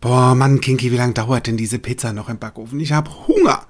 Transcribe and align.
Boah, 0.00 0.34
Mann, 0.34 0.60
Kinky, 0.60 0.90
wie 0.90 0.96
lange 0.96 1.12
dauert 1.12 1.46
denn 1.46 1.56
diese 1.56 1.78
Pizza 1.78 2.12
noch 2.12 2.28
im 2.28 2.38
Backofen? 2.38 2.80
Ich 2.80 2.92
habe 2.92 3.10
Hunger. 3.28 3.66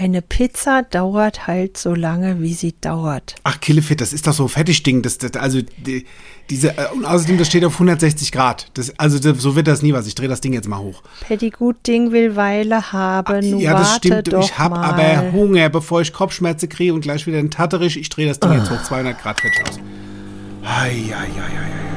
Eine 0.00 0.22
Pizza 0.22 0.84
dauert 0.84 1.48
halt 1.48 1.76
so 1.76 1.92
lange, 1.92 2.40
wie 2.40 2.54
sie 2.54 2.74
dauert. 2.80 3.34
Ach, 3.42 3.60
Killefit, 3.60 4.00
das 4.00 4.12
ist 4.12 4.28
doch 4.28 4.32
so 4.32 4.44
ein 4.44 4.48
Fertigding. 4.48 5.02
Das, 5.02 5.18
das, 5.18 5.32
also, 5.32 5.60
die, 5.60 6.06
diese, 6.50 6.78
äh, 6.78 6.86
und 6.94 7.04
außerdem, 7.04 7.36
das 7.36 7.48
steht 7.48 7.64
auf 7.64 7.72
160 7.74 8.30
Grad. 8.30 8.70
Das, 8.74 8.96
also, 8.96 9.18
das, 9.18 9.42
so 9.42 9.56
wird 9.56 9.66
das 9.66 9.82
nie 9.82 9.92
was. 9.92 10.06
Ich 10.06 10.14
drehe 10.14 10.28
das 10.28 10.40
Ding 10.40 10.52
jetzt 10.52 10.68
mal 10.68 10.78
hoch. 10.78 11.02
Pettigut-Ding 11.22 12.12
will 12.12 12.36
Weile 12.36 12.92
haben. 12.92 13.50
Nun 13.50 13.60
ja, 13.60 13.72
das 13.72 13.88
warte 13.88 14.08
stimmt. 14.08 14.32
Doch 14.32 14.44
ich 14.44 14.56
habe 14.56 14.78
aber 14.78 15.32
Hunger, 15.32 15.68
bevor 15.68 16.00
ich 16.00 16.12
Kopfschmerzen 16.12 16.68
kriege 16.68 16.94
und 16.94 17.00
gleich 17.00 17.26
wieder 17.26 17.38
einen 17.38 17.50
Tatterisch. 17.50 17.96
Ich 17.96 18.08
drehe 18.08 18.28
das 18.28 18.38
Ding 18.38 18.52
jetzt 18.52 18.70
hoch 18.70 18.82
200 18.82 19.20
Grad 19.20 19.40
fertig 19.40 19.62
aus. 19.68 19.78
Ei, 20.62 20.90
ei, 20.90 21.12
ei, 21.12 21.16
ei, 21.16 21.84
ei. 21.84 21.87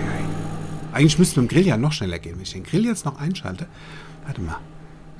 Eigentlich 0.93 1.17
müsste 1.19 1.39
mit 1.41 1.49
dem 1.51 1.53
Grill 1.55 1.67
ja 1.67 1.77
noch 1.77 1.91
schneller 1.93 2.19
gehen. 2.19 2.35
Wenn 2.35 2.43
ich 2.43 2.53
den 2.53 2.63
Grill 2.63 2.85
jetzt 2.85 3.05
noch 3.05 3.19
einschalte. 3.19 3.67
Warte 4.25 4.41
mal. 4.41 4.57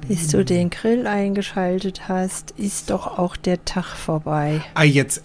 Bis 0.07 0.29
du 0.29 0.43
den 0.43 0.69
Grill 0.69 1.05
eingeschaltet 1.07 2.07
hast, 2.07 2.51
ist 2.51 2.89
doch 2.89 3.19
auch 3.19 3.35
der 3.37 3.63
Tag 3.65 3.85
vorbei. 3.95 4.61
Ah, 4.73 4.83
jetzt. 4.83 5.23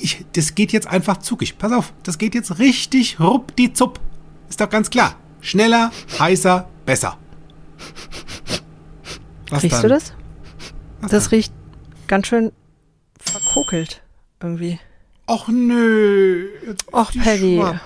Ich, 0.00 0.24
das 0.32 0.54
geht 0.54 0.72
jetzt 0.72 0.86
einfach 0.88 1.18
zugig. 1.18 1.56
Pass 1.58 1.72
auf, 1.72 1.92
das 2.02 2.18
geht 2.18 2.34
jetzt 2.34 2.58
richtig 2.58 3.20
ruppdizupp. 3.20 4.00
Ist 4.48 4.60
doch 4.60 4.68
ganz 4.70 4.90
klar. 4.90 5.14
Schneller, 5.40 5.92
heißer, 6.18 6.68
besser. 6.84 7.16
Was 9.50 9.62
Riechst 9.62 9.76
dann? 9.76 9.82
du 9.82 9.88
das? 9.88 10.12
Was 11.00 11.10
Das 11.10 11.24
dann? 11.24 11.30
riecht 11.36 11.52
ganz 12.08 12.26
schön 12.26 12.52
verkokelt 13.20 14.02
irgendwie. 14.42 14.80
Och 15.28 15.48
nö. 15.48 16.46
Jetzt 16.66 16.92
Och, 16.92 17.10
die 17.12 17.18
Paddy. 17.20 17.56
schwarz. 17.58 17.80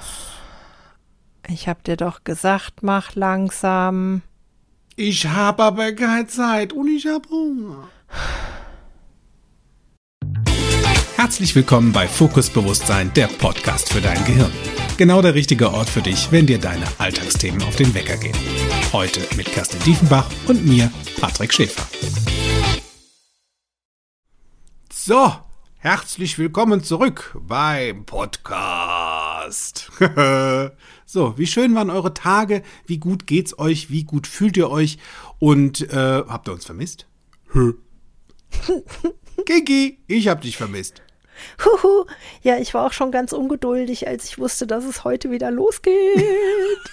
Ich 1.52 1.66
hab 1.66 1.82
dir 1.82 1.96
doch 1.96 2.22
gesagt, 2.22 2.82
mach 2.82 3.14
langsam. 3.16 4.22
Ich 4.94 5.26
habe 5.26 5.64
aber 5.64 5.92
keine 5.92 6.26
Zeit 6.28 6.72
und 6.72 6.88
ich 6.88 7.06
habe 7.06 7.28
Hunger. 7.28 7.88
Herzlich 11.16 11.54
willkommen 11.54 11.92
bei 11.92 12.06
Fokus 12.06 12.50
Bewusstsein, 12.50 13.12
der 13.14 13.26
Podcast 13.26 13.92
für 13.92 14.00
dein 14.00 14.24
Gehirn. 14.24 14.52
Genau 14.96 15.22
der 15.22 15.34
richtige 15.34 15.72
Ort 15.72 15.88
für 15.88 16.02
dich, 16.02 16.30
wenn 16.30 16.46
dir 16.46 16.58
deine 16.58 16.86
Alltagsthemen 16.98 17.62
auf 17.62 17.76
den 17.76 17.94
Wecker 17.94 18.16
gehen. 18.16 18.36
Heute 18.92 19.20
mit 19.36 19.46
Kerstin 19.46 19.80
Diefenbach 19.80 20.30
und 20.46 20.64
mir, 20.64 20.90
Patrick 21.20 21.52
Schäfer. 21.52 21.86
So, 24.92 25.32
herzlich 25.78 26.38
willkommen 26.38 26.84
zurück 26.84 27.36
beim 27.40 28.04
Podcast. 28.04 29.19
so, 31.06 31.38
wie 31.38 31.46
schön 31.46 31.74
waren 31.74 31.90
eure 31.90 32.14
Tage? 32.14 32.62
Wie 32.86 32.98
gut 32.98 33.26
geht's 33.26 33.58
euch? 33.58 33.90
Wie 33.90 34.04
gut 34.04 34.26
fühlt 34.26 34.56
ihr 34.56 34.70
euch? 34.70 34.98
Und 35.38 35.92
äh, 35.92 36.24
habt 36.26 36.48
ihr 36.48 36.52
uns 36.52 36.64
vermisst? 36.64 37.06
Hö. 37.52 37.74
Kiki, 39.46 39.98
ich 40.06 40.28
hab 40.28 40.42
dich 40.42 40.56
vermisst. 40.56 41.02
Huhu. 41.64 42.06
Ja, 42.42 42.58
ich 42.58 42.74
war 42.74 42.86
auch 42.86 42.92
schon 42.92 43.10
ganz 43.10 43.32
ungeduldig, 43.32 44.06
als 44.06 44.26
ich 44.26 44.38
wusste, 44.38 44.66
dass 44.66 44.84
es 44.84 45.04
heute 45.04 45.30
wieder 45.30 45.50
losgeht. 45.50 45.94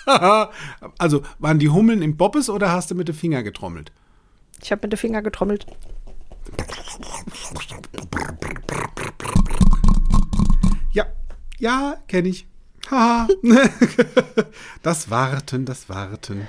also, 0.97 1.21
waren 1.39 1.59
die 1.59 1.69
Hummeln 1.69 2.02
im 2.02 2.17
Bobbes 2.17 2.49
oder 2.49 2.71
hast 2.71 2.92
du 2.92 2.95
mit 2.95 3.08
dem 3.08 3.16
Finger 3.16 3.44
getrommelt? 3.44 3.92
Ich 4.61 4.71
habe 4.71 4.81
mit 4.83 4.94
den 4.94 4.97
Finger 4.97 5.21
getrommelt. 5.21 5.66
Ja, 11.59 11.97
kenne 12.08 12.30
ich. 12.30 12.47
Haha. 12.89 13.27
das 14.83 15.09
Warten, 15.09 15.66
das 15.66 15.89
Warten. 15.89 16.47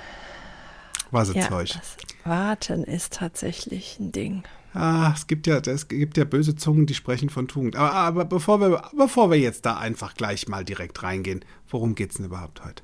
Was 1.11 1.33
Ja, 1.33 1.49
Zeug. 1.49 1.69
das 1.73 1.97
Warten 2.23 2.83
ist 2.83 3.13
tatsächlich 3.13 3.99
ein 3.99 4.11
Ding. 4.11 4.43
Ah, 4.73 5.11
es 5.15 5.25
gibt 5.25 5.47
ja, 5.47 5.57
es 5.57 5.87
gibt 5.87 6.17
ja 6.17 6.25
böse 6.25 6.55
Zungen, 6.55 6.85
die 6.85 6.93
sprechen 6.93 7.29
von 7.29 7.47
Tugend. 7.47 7.75
Aber, 7.75 7.93
aber 7.93 8.25
bevor 8.25 8.61
wir, 8.61 8.83
bevor 8.95 9.31
wir 9.31 9.39
jetzt 9.39 9.65
da 9.65 9.77
einfach 9.77 10.13
gleich 10.13 10.47
mal 10.47 10.63
direkt 10.63 11.01
reingehen, 11.01 11.43
worum 11.67 11.95
geht's 11.95 12.17
denn 12.17 12.25
überhaupt 12.27 12.63
heute? 12.63 12.83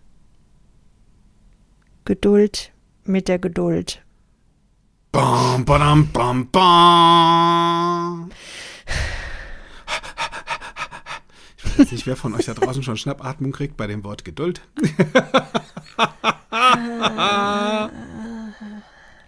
Geduld 2.06 2.72
mit 3.04 3.28
der 3.28 3.38
Geduld. 3.38 4.04
Bam, 5.12 5.64
badam, 5.64 6.10
bam, 6.12 6.50
bam. 6.50 8.32
Ich 11.76 11.80
weiß 11.80 11.92
nicht, 11.92 12.08
wer 12.08 12.16
von 12.16 12.34
euch 12.36 12.46
da 12.46 12.54
draußen 12.54 12.84
schon 12.84 12.96
Schnappatmung 12.96 13.52
kriegt 13.52 13.76
bei 13.76 13.86
dem 13.86 14.06
Wort 14.06 14.24
Geduld. 14.24 14.62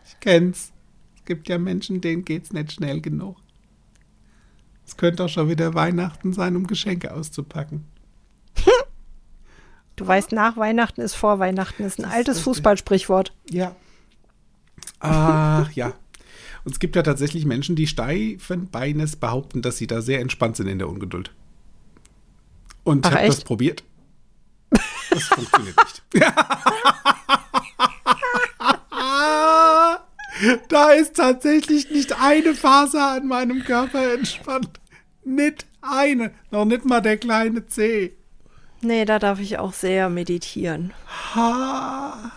ich 0.06 0.20
kenn's. 0.22 0.72
Es 1.18 1.26
gibt 1.26 1.50
ja 1.50 1.58
Menschen, 1.58 2.00
denen 2.00 2.24
geht's 2.24 2.54
nicht 2.54 2.72
schnell 2.72 3.02
genug. 3.02 3.36
Es 4.86 4.96
könnte 4.96 5.26
auch 5.26 5.30
schon 5.30 5.50
wieder 5.50 5.74
Weihnachten 5.74 6.32
sein, 6.32 6.56
um 6.56 6.68
Geschenke 6.68 7.14
auszupacken. 7.14 7.84
Du 9.98 10.08
weißt, 10.08 10.32
nach 10.32 10.56
Weihnachten 10.56 11.02
ist 11.02 11.16
vor 11.16 11.40
Weihnachten. 11.40 11.84
Ist 11.84 12.00
ein 12.00 12.04
Das 12.04 12.12
ist 12.12 12.18
altes 12.18 12.36
richtig. 12.38 12.44
Fußballsprichwort. 12.46 13.34
Ja. 13.50 13.76
Ach 15.02 15.70
ja. 15.74 15.88
Und 16.64 16.72
es 16.72 16.80
gibt 16.80 16.96
ja 16.96 17.04
tatsächlich 17.04 17.46
Menschen, 17.46 17.76
die 17.76 17.88
steifen 17.88 18.70
Beines 18.70 19.18
behaupten, 19.18 19.62
dass 19.62 19.76
sie 19.78 19.88
da 19.88 20.02
sehr 20.02 20.22
entspannt 20.22 20.56
sind 20.56 20.68
in 20.68 20.78
der 20.78 20.88
Ungeduld. 20.88 21.34
Und 22.88 23.06
habe 23.06 23.28
das 23.28 23.44
probiert. 23.44 23.84
Das 25.10 25.24
funktioniert 25.24 25.76
nicht. 25.76 26.04
da 30.70 30.92
ist 30.92 31.18
tatsächlich 31.18 31.92
nicht 31.92 32.18
eine 32.22 32.56
Faser 32.56 33.12
an 33.12 33.28
meinem 33.28 33.66
Körper 33.66 34.14
entspannt. 34.14 34.80
Nicht 35.26 35.66
eine. 35.82 36.32
Noch 36.50 36.64
nicht 36.64 36.86
mal 36.86 37.02
der 37.02 37.18
kleine 37.18 37.68
Zeh. 37.68 38.14
Nee, 38.80 39.04
da 39.04 39.20
darf 39.20 39.42
ich 39.42 39.58
auch 39.58 39.74
sehr 39.74 40.08
meditieren. 40.08 40.94
Ha. 41.36 42.32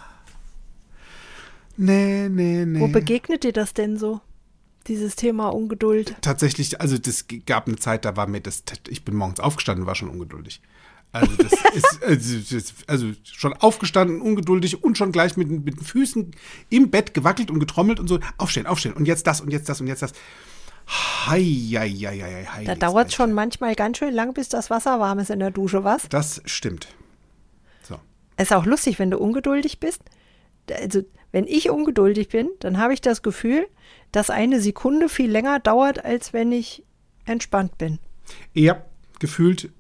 Nee, 1.76 2.28
nee, 2.28 2.64
nee. 2.66 2.80
Wo 2.80 2.88
begegnet 2.88 3.44
dir 3.44 3.52
das 3.52 3.72
denn 3.72 3.96
so? 3.96 4.20
Dieses 4.86 5.14
Thema 5.14 5.48
Ungeduld. 5.48 6.16
tatsächlich, 6.22 6.80
also 6.80 6.96
das 6.96 7.26
gab 7.46 7.66
eine 7.66 7.76
Zeit, 7.76 8.04
da 8.04 8.16
war 8.16 8.26
mir 8.26 8.40
das, 8.40 8.62
ich 8.88 9.04
bin 9.04 9.14
morgens 9.14 9.38
aufgestanden, 9.38 9.86
war 9.86 9.94
schon 9.94 10.08
ungeduldig. 10.08 10.62
Also 11.12 11.32
das 11.36 11.52
ist, 11.74 12.02
also, 12.02 12.56
das, 12.56 12.74
also 12.86 13.12
schon 13.24 13.52
aufgestanden, 13.54 14.20
ungeduldig 14.20 14.82
und 14.82 14.96
schon 14.96 15.12
gleich 15.12 15.36
mit, 15.36 15.50
mit 15.50 15.76
den 15.76 15.84
Füßen 15.84 16.30
im 16.70 16.90
Bett 16.90 17.14
gewackelt 17.14 17.50
und 17.50 17.58
getrommelt 17.58 18.00
und 18.00 18.08
so, 18.08 18.20
aufstehen, 18.38 18.66
aufstehen 18.66 18.94
und 18.94 19.06
jetzt 19.06 19.26
das 19.26 19.40
und 19.40 19.50
jetzt 19.50 19.68
das 19.68 19.80
und 19.80 19.86
jetzt 19.86 20.02
das. 20.02 20.12
Hei, 21.26 21.42
hei, 21.42 21.88
hei, 21.90 22.18
hei, 22.18 22.48
hei, 22.52 22.64
Da 22.64 22.74
dauert 22.74 23.08
es 23.08 23.14
schon 23.14 23.32
manchmal 23.32 23.74
ganz 23.74 23.98
schön 23.98 24.12
lang, 24.12 24.34
bis 24.34 24.48
das 24.48 24.70
Wasser 24.70 24.98
warm 24.98 25.18
ist 25.18 25.30
in 25.30 25.38
der 25.38 25.50
Dusche, 25.50 25.84
was? 25.84 26.08
Das 26.08 26.42
stimmt. 26.46 26.88
So. 27.82 27.96
Ist 28.36 28.52
auch 28.52 28.64
lustig, 28.64 28.98
wenn 28.98 29.10
du 29.10 29.18
ungeduldig 29.18 29.78
bist. 29.78 30.02
Also, 30.70 31.02
wenn 31.32 31.46
ich 31.46 31.70
ungeduldig 31.70 32.28
bin, 32.28 32.48
dann 32.58 32.78
habe 32.78 32.92
ich 32.92 33.00
das 33.00 33.22
Gefühl, 33.22 33.68
dass 34.12 34.30
eine 34.30 34.60
Sekunde 34.60 35.08
viel 35.08 35.30
länger 35.30 35.60
dauert, 35.60 36.04
als 36.04 36.32
wenn 36.32 36.52
ich 36.52 36.84
entspannt 37.24 37.78
bin. 37.78 37.98
Ja, 38.52 38.84
gefühlt 39.18 39.70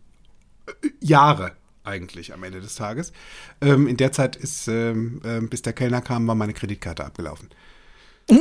äh, 0.66 0.72
Jahre 1.00 1.52
eigentlich 1.84 2.32
am 2.32 2.42
Ende 2.44 2.60
des 2.60 2.74
Tages. 2.74 3.12
Ähm, 3.60 3.86
in 3.86 3.96
der 3.96 4.12
Zeit 4.12 4.36
ist, 4.36 4.68
ähm, 4.68 5.20
ähm, 5.24 5.48
bis 5.48 5.62
der 5.62 5.72
Kellner 5.72 6.00
kam, 6.00 6.26
war 6.26 6.34
meine 6.34 6.52
Kreditkarte 6.52 7.04
abgelaufen. 7.04 7.48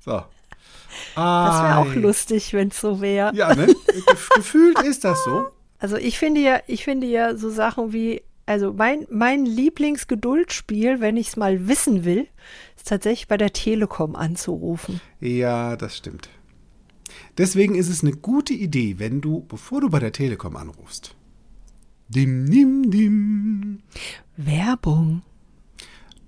so. 0.00 0.22
Das 1.14 1.62
wäre 1.62 1.76
auch 1.78 1.94
lustig, 1.94 2.52
wenn 2.54 2.68
es 2.68 2.80
so 2.80 3.00
wäre. 3.00 3.34
Ja, 3.34 3.54
ne? 3.54 3.66
Gef 3.66 4.28
gefühlt 4.30 4.80
ist 4.82 5.04
das 5.04 5.22
so. 5.24 5.50
Also 5.78 5.96
ich 5.96 6.18
finde 6.18 6.40
ja, 6.40 6.60
ich 6.66 6.84
finde 6.84 7.06
ja 7.06 7.36
so 7.36 7.50
Sachen 7.50 7.92
wie, 7.92 8.22
also 8.46 8.72
mein, 8.72 9.06
mein 9.10 9.44
Lieblingsgeduldspiel, 9.44 11.00
wenn 11.00 11.16
ich 11.16 11.28
es 11.28 11.36
mal 11.36 11.68
wissen 11.68 12.04
will, 12.04 12.28
tatsächlich 12.88 13.28
bei 13.28 13.36
der 13.36 13.52
Telekom 13.52 14.16
anzurufen. 14.16 15.00
Ja, 15.20 15.76
das 15.76 15.96
stimmt. 15.96 16.28
Deswegen 17.38 17.74
ist 17.74 17.88
es 17.88 18.02
eine 18.02 18.12
gute 18.12 18.54
Idee, 18.54 18.98
wenn 18.98 19.20
du, 19.20 19.44
bevor 19.46 19.80
du 19.80 19.90
bei 19.90 19.98
der 19.98 20.12
Telekom 20.12 20.56
anrufst, 20.56 21.14
dim, 22.08 22.50
dim, 22.50 22.90
dim, 22.90 23.82
Werbung. 24.36 25.22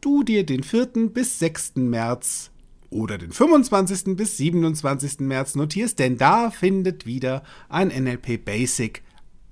du 0.01 0.23
dir 0.23 0.45
den 0.45 0.62
4. 0.62 1.11
bis 1.12 1.39
6. 1.39 1.77
März 1.77 2.51
oder 2.91 3.19
den 3.19 3.33
25. 3.33 4.17
bis 4.17 4.37
27. 4.37 5.21
März 5.21 5.55
notierst, 5.55 5.99
denn 5.99 6.17
da 6.17 6.51
findet 6.51 7.06
wieder 7.06 7.43
ein 7.69 7.89
NLP 7.89 8.45
Basic 8.45 9.03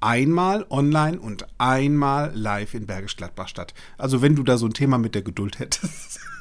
einmal 0.00 0.66
online 0.68 1.18
und 1.18 1.46
einmal 1.58 2.32
live 2.34 2.74
in 2.74 2.86
Bergisch 2.86 3.16
Gladbach 3.16 3.48
statt. 3.48 3.72
Also 3.98 4.20
wenn 4.20 4.34
du 4.36 4.42
da 4.42 4.58
so 4.58 4.66
ein 4.66 4.74
Thema 4.74 4.98
mit 4.98 5.14
der 5.14 5.22
Geduld 5.22 5.58
hättest 5.58 6.20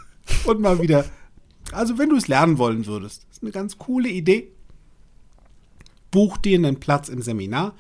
und 0.46 0.62
mal 0.62 0.82
wieder, 0.82 1.06
also 1.72 1.98
wenn 1.98 2.10
du 2.10 2.16
es 2.16 2.28
lernen 2.28 2.58
wollen 2.58 2.86
würdest, 2.86 3.26
ist 3.32 3.42
eine 3.42 3.52
ganz 3.52 3.78
coole 3.78 4.10
Idee. 4.10 4.50
buch 6.12 6.38
dir 6.38 6.58
einen 6.58 6.80
Platz 6.80 7.10
im 7.10 7.22
Seminar. 7.22 7.74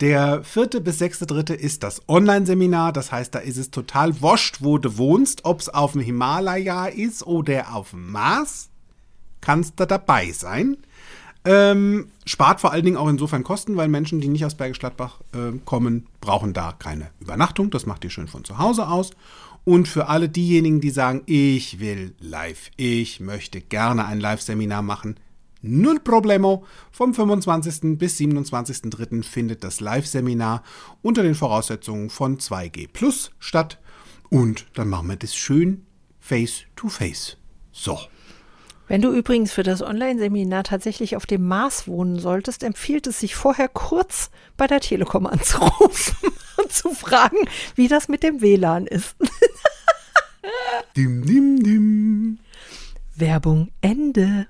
Der 0.00 0.44
vierte 0.44 0.80
bis 0.80 0.98
sechste 0.98 1.26
dritte 1.26 1.54
ist 1.54 1.82
das 1.82 2.06
Online-Seminar. 2.08 2.92
Das 2.92 3.12
heißt, 3.12 3.34
da 3.34 3.38
ist 3.38 3.56
es 3.56 3.70
total 3.70 4.20
wurscht, 4.20 4.58
wo 4.60 4.78
du 4.78 4.98
wohnst, 4.98 5.44
ob 5.44 5.60
es 5.60 5.68
auf 5.68 5.92
dem 5.92 6.02
Himalaya 6.02 6.86
ist 6.86 7.26
oder 7.26 7.74
auf 7.74 7.90
dem 7.90 8.10
Mars. 8.12 8.68
Kannst 9.40 9.80
du 9.80 9.86
dabei 9.86 10.32
sein. 10.32 10.76
Ähm, 11.46 12.08
spart 12.26 12.60
vor 12.60 12.72
allen 12.72 12.84
Dingen 12.84 12.96
auch 12.96 13.08
insofern 13.08 13.44
Kosten, 13.44 13.76
weil 13.76 13.88
Menschen, 13.88 14.20
die 14.20 14.28
nicht 14.28 14.44
aus 14.44 14.56
Bergisch 14.56 14.80
Gladbach 14.80 15.20
äh, 15.32 15.56
kommen, 15.64 16.08
brauchen 16.20 16.52
da 16.52 16.72
keine 16.72 17.10
Übernachtung. 17.20 17.70
Das 17.70 17.86
macht 17.86 18.02
ihr 18.04 18.10
schön 18.10 18.26
von 18.26 18.44
zu 18.44 18.58
Hause 18.58 18.88
aus. 18.88 19.12
Und 19.68 19.88
für 19.88 20.06
alle 20.06 20.28
diejenigen, 20.28 20.80
die 20.80 20.90
sagen, 20.90 21.22
ich 21.26 21.80
will 21.80 22.14
live, 22.20 22.70
ich 22.76 23.18
möchte 23.18 23.60
gerne 23.60 24.04
ein 24.04 24.20
Live-Seminar 24.20 24.80
machen, 24.80 25.18
null 25.60 25.98
Problemo. 25.98 26.64
Vom 26.92 27.12
25. 27.12 27.98
bis 27.98 28.16
27.03. 28.16 29.24
findet 29.24 29.64
das 29.64 29.80
Live-Seminar 29.80 30.62
unter 31.02 31.24
den 31.24 31.34
Voraussetzungen 31.34 32.10
von 32.10 32.38
2G 32.38 32.86
Plus 32.92 33.32
statt. 33.40 33.80
Und 34.30 34.66
dann 34.74 34.88
machen 34.88 35.08
wir 35.08 35.16
das 35.16 35.34
schön 35.34 35.84
face 36.20 36.62
to 36.76 36.88
face. 36.88 37.36
So. 37.72 37.98
Wenn 38.88 39.02
du 39.02 39.10
übrigens 39.10 39.52
für 39.52 39.64
das 39.64 39.82
Online-Seminar 39.82 40.62
tatsächlich 40.62 41.16
auf 41.16 41.26
dem 41.26 41.46
Mars 41.46 41.88
wohnen 41.88 42.18
solltest, 42.18 42.62
empfiehlt 42.62 43.06
es 43.08 43.18
sich 43.18 43.34
vorher 43.34 43.68
kurz 43.68 44.30
bei 44.56 44.66
der 44.66 44.80
Telekom 44.80 45.26
anzurufen 45.26 46.30
und 46.56 46.72
zu 46.72 46.90
fragen, 46.90 47.38
wie 47.74 47.88
das 47.88 48.08
mit 48.08 48.22
dem 48.22 48.40
WLAN 48.40 48.86
ist. 48.86 49.16
dim, 50.96 51.24
dim, 51.26 51.62
dim. 51.62 52.38
Werbung 53.16 53.70
Ende. 53.80 54.46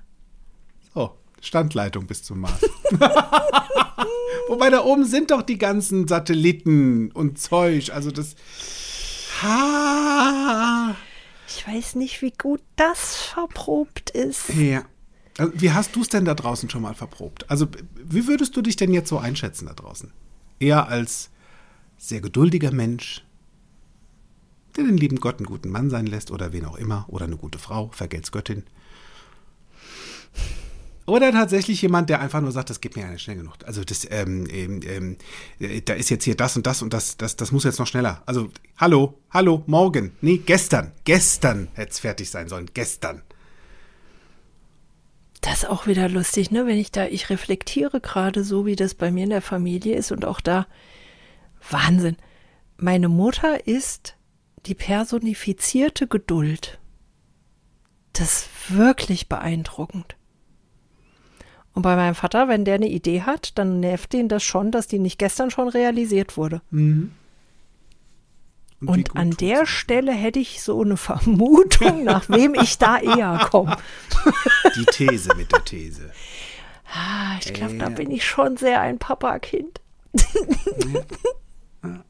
So, 0.93 1.15
Standleitung 1.41 2.05
bis 2.05 2.21
zum 2.21 2.41
Mars. 2.41 2.61
Wobei 4.47 4.69
da 4.69 4.83
oben 4.83 5.05
sind 5.05 5.31
doch 5.31 5.41
die 5.41 5.57
ganzen 5.57 6.07
Satelliten 6.07 7.11
und 7.11 7.39
Zeug. 7.39 7.91
Also 7.91 8.11
das. 8.11 8.35
Ha. 9.41 10.95
Ich 11.57 11.67
weiß 11.67 11.95
nicht, 11.95 12.21
wie 12.21 12.31
gut 12.31 12.61
das 12.75 13.15
verprobt 13.15 14.11
ist. 14.11 14.49
Ja. 14.49 14.85
Also, 15.39 15.53
wie 15.55 15.71
hast 15.71 15.95
du 15.95 16.01
es 16.01 16.09
denn 16.09 16.23
da 16.23 16.35
draußen 16.35 16.69
schon 16.69 16.83
mal 16.83 16.93
verprobt? 16.93 17.49
Also, 17.49 17.67
wie 17.95 18.27
würdest 18.27 18.55
du 18.55 18.61
dich 18.61 18.75
denn 18.75 18.93
jetzt 18.93 19.09
so 19.09 19.17
einschätzen 19.17 19.65
da 19.65 19.73
draußen? 19.73 20.11
Eher 20.59 20.87
als 20.87 21.31
sehr 21.97 22.21
geduldiger 22.21 22.71
Mensch, 22.71 23.25
der 24.75 24.83
den 24.83 24.97
lieben 24.97 25.19
Gott 25.19 25.37
einen 25.37 25.47
guten 25.47 25.69
Mann 25.69 25.89
sein 25.89 26.05
lässt 26.05 26.29
oder 26.29 26.53
wen 26.53 26.63
auch 26.63 26.77
immer, 26.77 27.05
oder 27.07 27.25
eine 27.25 27.37
gute 27.37 27.57
Frau, 27.57 27.89
vergelt's 27.91 28.31
Göttin. 28.31 28.63
Oder 31.07 31.31
tatsächlich 31.31 31.81
jemand, 31.81 32.09
der 32.09 32.19
einfach 32.19 32.41
nur 32.41 32.51
sagt, 32.51 32.69
das 32.69 32.81
geht 32.81 32.97
mir 32.97 33.03
ja 33.03 33.09
nicht 33.09 33.21
schnell 33.21 33.37
genug. 33.37 33.55
Also 33.65 33.81
das, 33.85 34.05
ähm, 34.11 34.45
ähm, 34.51 34.81
ähm, 34.85 35.17
da 35.85 35.93
ist 35.93 36.09
jetzt 36.09 36.25
hier 36.25 36.35
das 36.35 36.57
und 36.57 36.67
das 36.67 36.81
und 36.81 36.93
das, 36.93 37.15
das, 37.15 37.37
das 37.37 37.53
muss 37.53 37.63
jetzt 37.63 37.79
noch 37.79 37.87
schneller. 37.87 38.21
Also, 38.25 38.49
hallo, 38.75 39.17
hallo, 39.29 39.63
morgen. 39.67 40.11
Nee, 40.19 40.41
gestern. 40.45 40.91
Gestern 41.05 41.69
hätte 41.75 41.91
es 41.91 41.99
fertig 41.99 42.29
sein 42.29 42.49
sollen. 42.49 42.69
Gestern. 42.73 43.21
Das 45.39 45.59
ist 45.59 45.69
auch 45.69 45.87
wieder 45.87 46.09
lustig, 46.09 46.51
ne? 46.51 46.65
Wenn 46.65 46.77
ich 46.77 46.91
da, 46.91 47.05
ich 47.05 47.29
reflektiere 47.29 48.01
gerade 48.01 48.43
so, 48.43 48.65
wie 48.65 48.75
das 48.75 48.93
bei 48.93 49.09
mir 49.09 49.23
in 49.23 49.29
der 49.29 49.41
Familie 49.41 49.95
ist 49.95 50.11
und 50.11 50.25
auch 50.25 50.41
da. 50.41 50.67
Wahnsinn. 51.69 52.17
Meine 52.75 53.07
Mutter 53.07 53.65
ist 53.65 54.17
die 54.65 54.75
personifizierte 54.75 56.05
Geduld. 56.05 56.79
Das 58.11 58.39
ist 58.39 58.49
wirklich 58.75 59.29
beeindruckend. 59.29 60.16
Und 61.77 61.83
bei 61.83 61.95
meinem 61.95 62.15
Vater, 62.15 62.47
wenn 62.47 62.65
der 62.65 62.73
eine 62.73 62.89
Idee 62.89 63.21
hat, 63.21 63.55
dann 63.59 63.81
nervt 63.81 64.11
ihn 64.15 64.29
das 64.29 64.41
schon, 64.41 64.71
dass 64.71 64.87
die 64.87 64.97
nicht 64.97 65.19
gestern 65.19 65.51
schon 65.51 65.67
realisiert 65.67 66.35
wurde. 66.35 66.63
Mhm. 66.71 67.11
Und, 68.81 68.89
Und 68.89 69.15
an 69.15 69.29
der 69.39 69.67
Stelle 69.67 70.11
hätte 70.11 70.39
ich 70.39 70.63
so 70.63 70.81
eine 70.81 70.97
Vermutung, 70.97 72.03
nach 72.03 72.29
wem 72.29 72.55
ich 72.55 72.79
da 72.79 72.97
eher 72.97 73.47
komme. 73.51 73.77
Die 74.75 74.85
These 74.85 75.35
mit 75.35 75.51
der 75.51 75.63
These. 75.65 76.09
Ah, 76.91 77.37
ich 77.45 77.53
glaube, 77.53 77.75
äh, 77.75 77.77
da 77.77 77.89
bin 77.89 78.09
ich 78.09 78.25
schon 78.25 78.57
sehr 78.57 78.81
ein 78.81 78.97
Papa-Kind. 78.97 79.79
Ja. 81.83 82.03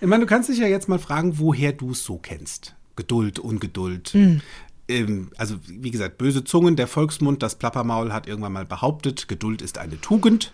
Ich 0.00 0.08
meine, 0.08 0.24
du 0.24 0.26
kannst 0.26 0.48
dich 0.48 0.60
ja 0.60 0.66
jetzt 0.66 0.88
mal 0.88 0.98
fragen, 0.98 1.38
woher 1.38 1.74
du 1.74 1.90
es 1.90 2.04
so 2.04 2.16
kennst. 2.16 2.74
Geduld, 2.96 3.38
Ungeduld. 3.38 4.14
Mhm 4.14 4.40
ähm, 4.88 5.30
also 5.36 5.56
wie 5.66 5.90
gesagt, 5.90 6.18
böse 6.18 6.44
Zungen, 6.44 6.76
der 6.76 6.86
Volksmund, 6.86 7.42
das 7.42 7.56
Plappermaul 7.56 8.12
hat 8.12 8.26
irgendwann 8.26 8.52
mal 8.52 8.66
behauptet, 8.66 9.28
Geduld 9.28 9.62
ist 9.62 9.78
eine 9.78 10.00
Tugend. 10.00 10.52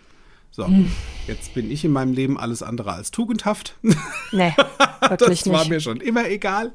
So, 0.52 0.66
hm. 0.66 0.90
jetzt 1.28 1.54
bin 1.54 1.70
ich 1.70 1.84
in 1.84 1.92
meinem 1.92 2.12
Leben 2.12 2.38
alles 2.38 2.62
andere 2.62 2.92
als 2.92 3.12
tugendhaft. 3.12 3.76
Nee, 4.32 4.52
wirklich 5.08 5.42
das 5.44 5.52
war 5.52 5.60
nicht. 5.60 5.70
mir 5.70 5.80
schon 5.80 6.00
immer 6.00 6.28
egal. 6.28 6.72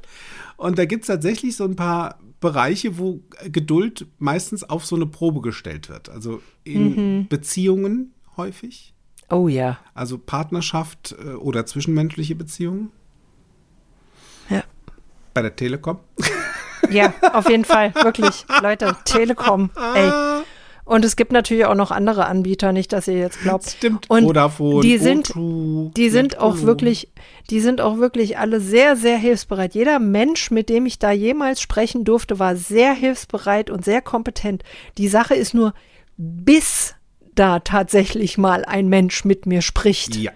Und 0.58 0.78
da 0.78 0.86
gibt 0.86 1.04
es 1.04 1.08
tatsächlich 1.08 1.58
so 1.58 1.66
ein 1.66 1.76
paar 1.76 2.20
Bereiche, 2.40 2.98
wo 2.98 3.22
Geduld 3.46 4.08
meistens 4.18 4.64
auf 4.64 4.86
so 4.86 4.96
eine 4.96 5.06
Probe 5.06 5.42
gestellt 5.42 5.90
wird. 5.90 6.10
Also 6.10 6.42
in 6.64 7.20
mhm. 7.20 7.28
Beziehungen 7.28 8.14
häufig. 8.38 8.94
Oh 9.30 9.48
ja. 9.48 9.80
Also 9.94 10.18
Partnerschaft 10.18 11.16
äh, 11.20 11.32
oder 11.32 11.66
zwischenmenschliche 11.66 12.36
Beziehungen. 12.36 12.92
Ja. 14.50 14.64
Bei 15.34 15.42
der 15.42 15.56
Telekom. 15.56 16.00
Ja, 16.92 17.14
auf 17.34 17.50
jeden 17.50 17.66
Fall, 17.66 17.94
wirklich. 17.96 18.46
Leute, 18.62 18.96
Telekom, 19.06 19.70
ey. 19.96 20.12
Und 20.86 21.04
es 21.04 21.16
gibt 21.16 21.32
natürlich 21.32 21.66
auch 21.66 21.76
noch 21.76 21.90
andere 21.90 22.28
Anbieter, 22.28 22.72
nicht, 22.72 22.94
dass 22.94 23.08
ihr 23.08 23.18
jetzt 23.18 23.42
glaubt. 23.42 23.68
Stimmt. 23.68 24.08
Und 24.08 24.24
Vodafone, 24.24 24.82
die 24.82 25.00
sind, 25.00 25.34
die 25.36 26.10
sind 26.10 26.38
auch 26.38 26.62
wirklich, 26.62 27.10
die 27.50 27.60
sind 27.60 27.82
auch 27.82 27.98
wirklich 27.98 28.38
alle 28.38 28.62
sehr, 28.62 28.96
sehr 28.96 29.18
hilfsbereit. 29.18 29.74
Jeder 29.74 29.98
Mensch, 29.98 30.52
mit 30.52 30.70
dem 30.70 30.86
ich 30.86 31.00
da 31.00 31.12
jemals 31.12 31.60
sprechen 31.60 32.04
durfte, 32.04 32.38
war 32.38 32.56
sehr 32.56 32.94
hilfsbereit 32.94 33.72
und 33.72 33.84
sehr 33.84 34.02
kompetent. 34.02 34.64
Die 35.00 35.08
Sache 35.08 35.34
ist 35.34 35.56
nur, 35.56 35.74
bis 36.18 36.94
da 37.34 37.60
tatsächlich 37.60 38.38
mal 38.38 38.64
ein 38.64 38.88
Mensch 38.88 39.26
mit 39.26 39.48
mir 39.48 39.64
spricht. 39.64 40.16
Ja. 40.16 40.32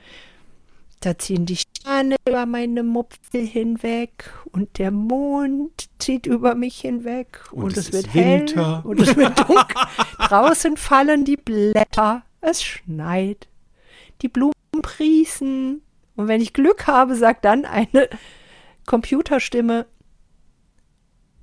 Da 1.02 1.18
ziehen 1.18 1.46
die 1.46 1.56
Sterne 1.56 2.18
über 2.28 2.46
meine 2.46 2.84
Mupfel 2.84 3.46
hinweg 3.46 4.34
und 4.52 4.78
der 4.80 4.92
Mond 4.92 5.90
zieht 5.98 6.26
über 6.26 6.56
mich 6.56 6.82
hinweg 6.82 7.42
und, 7.52 7.64
und 7.64 7.78
es, 7.78 7.88
es 7.88 7.94
wird 7.94 8.14
Winter. 8.14 8.84
hell 8.84 8.92
und 8.92 9.00
es 9.00 9.16
wird 9.16 9.40
dunkel. 9.40 9.82
Draußen 10.20 10.76
fallen 10.76 11.24
die 11.24 11.38
Blätter, 11.38 12.24
es 12.42 12.62
schneit, 12.62 13.48
die 14.22 14.28
Blumen 14.28 14.54
prießen 14.82 15.82
und 16.18 16.28
wenn 16.28 16.42
ich 16.42 16.52
Glück 16.52 16.88
habe, 16.88 17.16
sagt 17.16 17.46
dann 17.46 17.64
eine 17.64 18.10
Computerstimme 18.86 19.86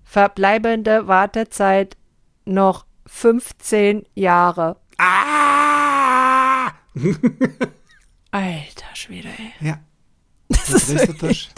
verbleibende 0.05 1.07
Wartezeit 1.07 1.97
noch 2.45 2.85
15 3.07 4.05
Jahre. 4.15 4.77
Ah! 4.99 6.73
Alter 8.37 8.95
Schwede, 8.95 9.29
ey. 9.29 9.67
Ja. 9.67 9.81
Das 10.49 10.69
ist 10.69 11.09
wirklich... 11.09 11.49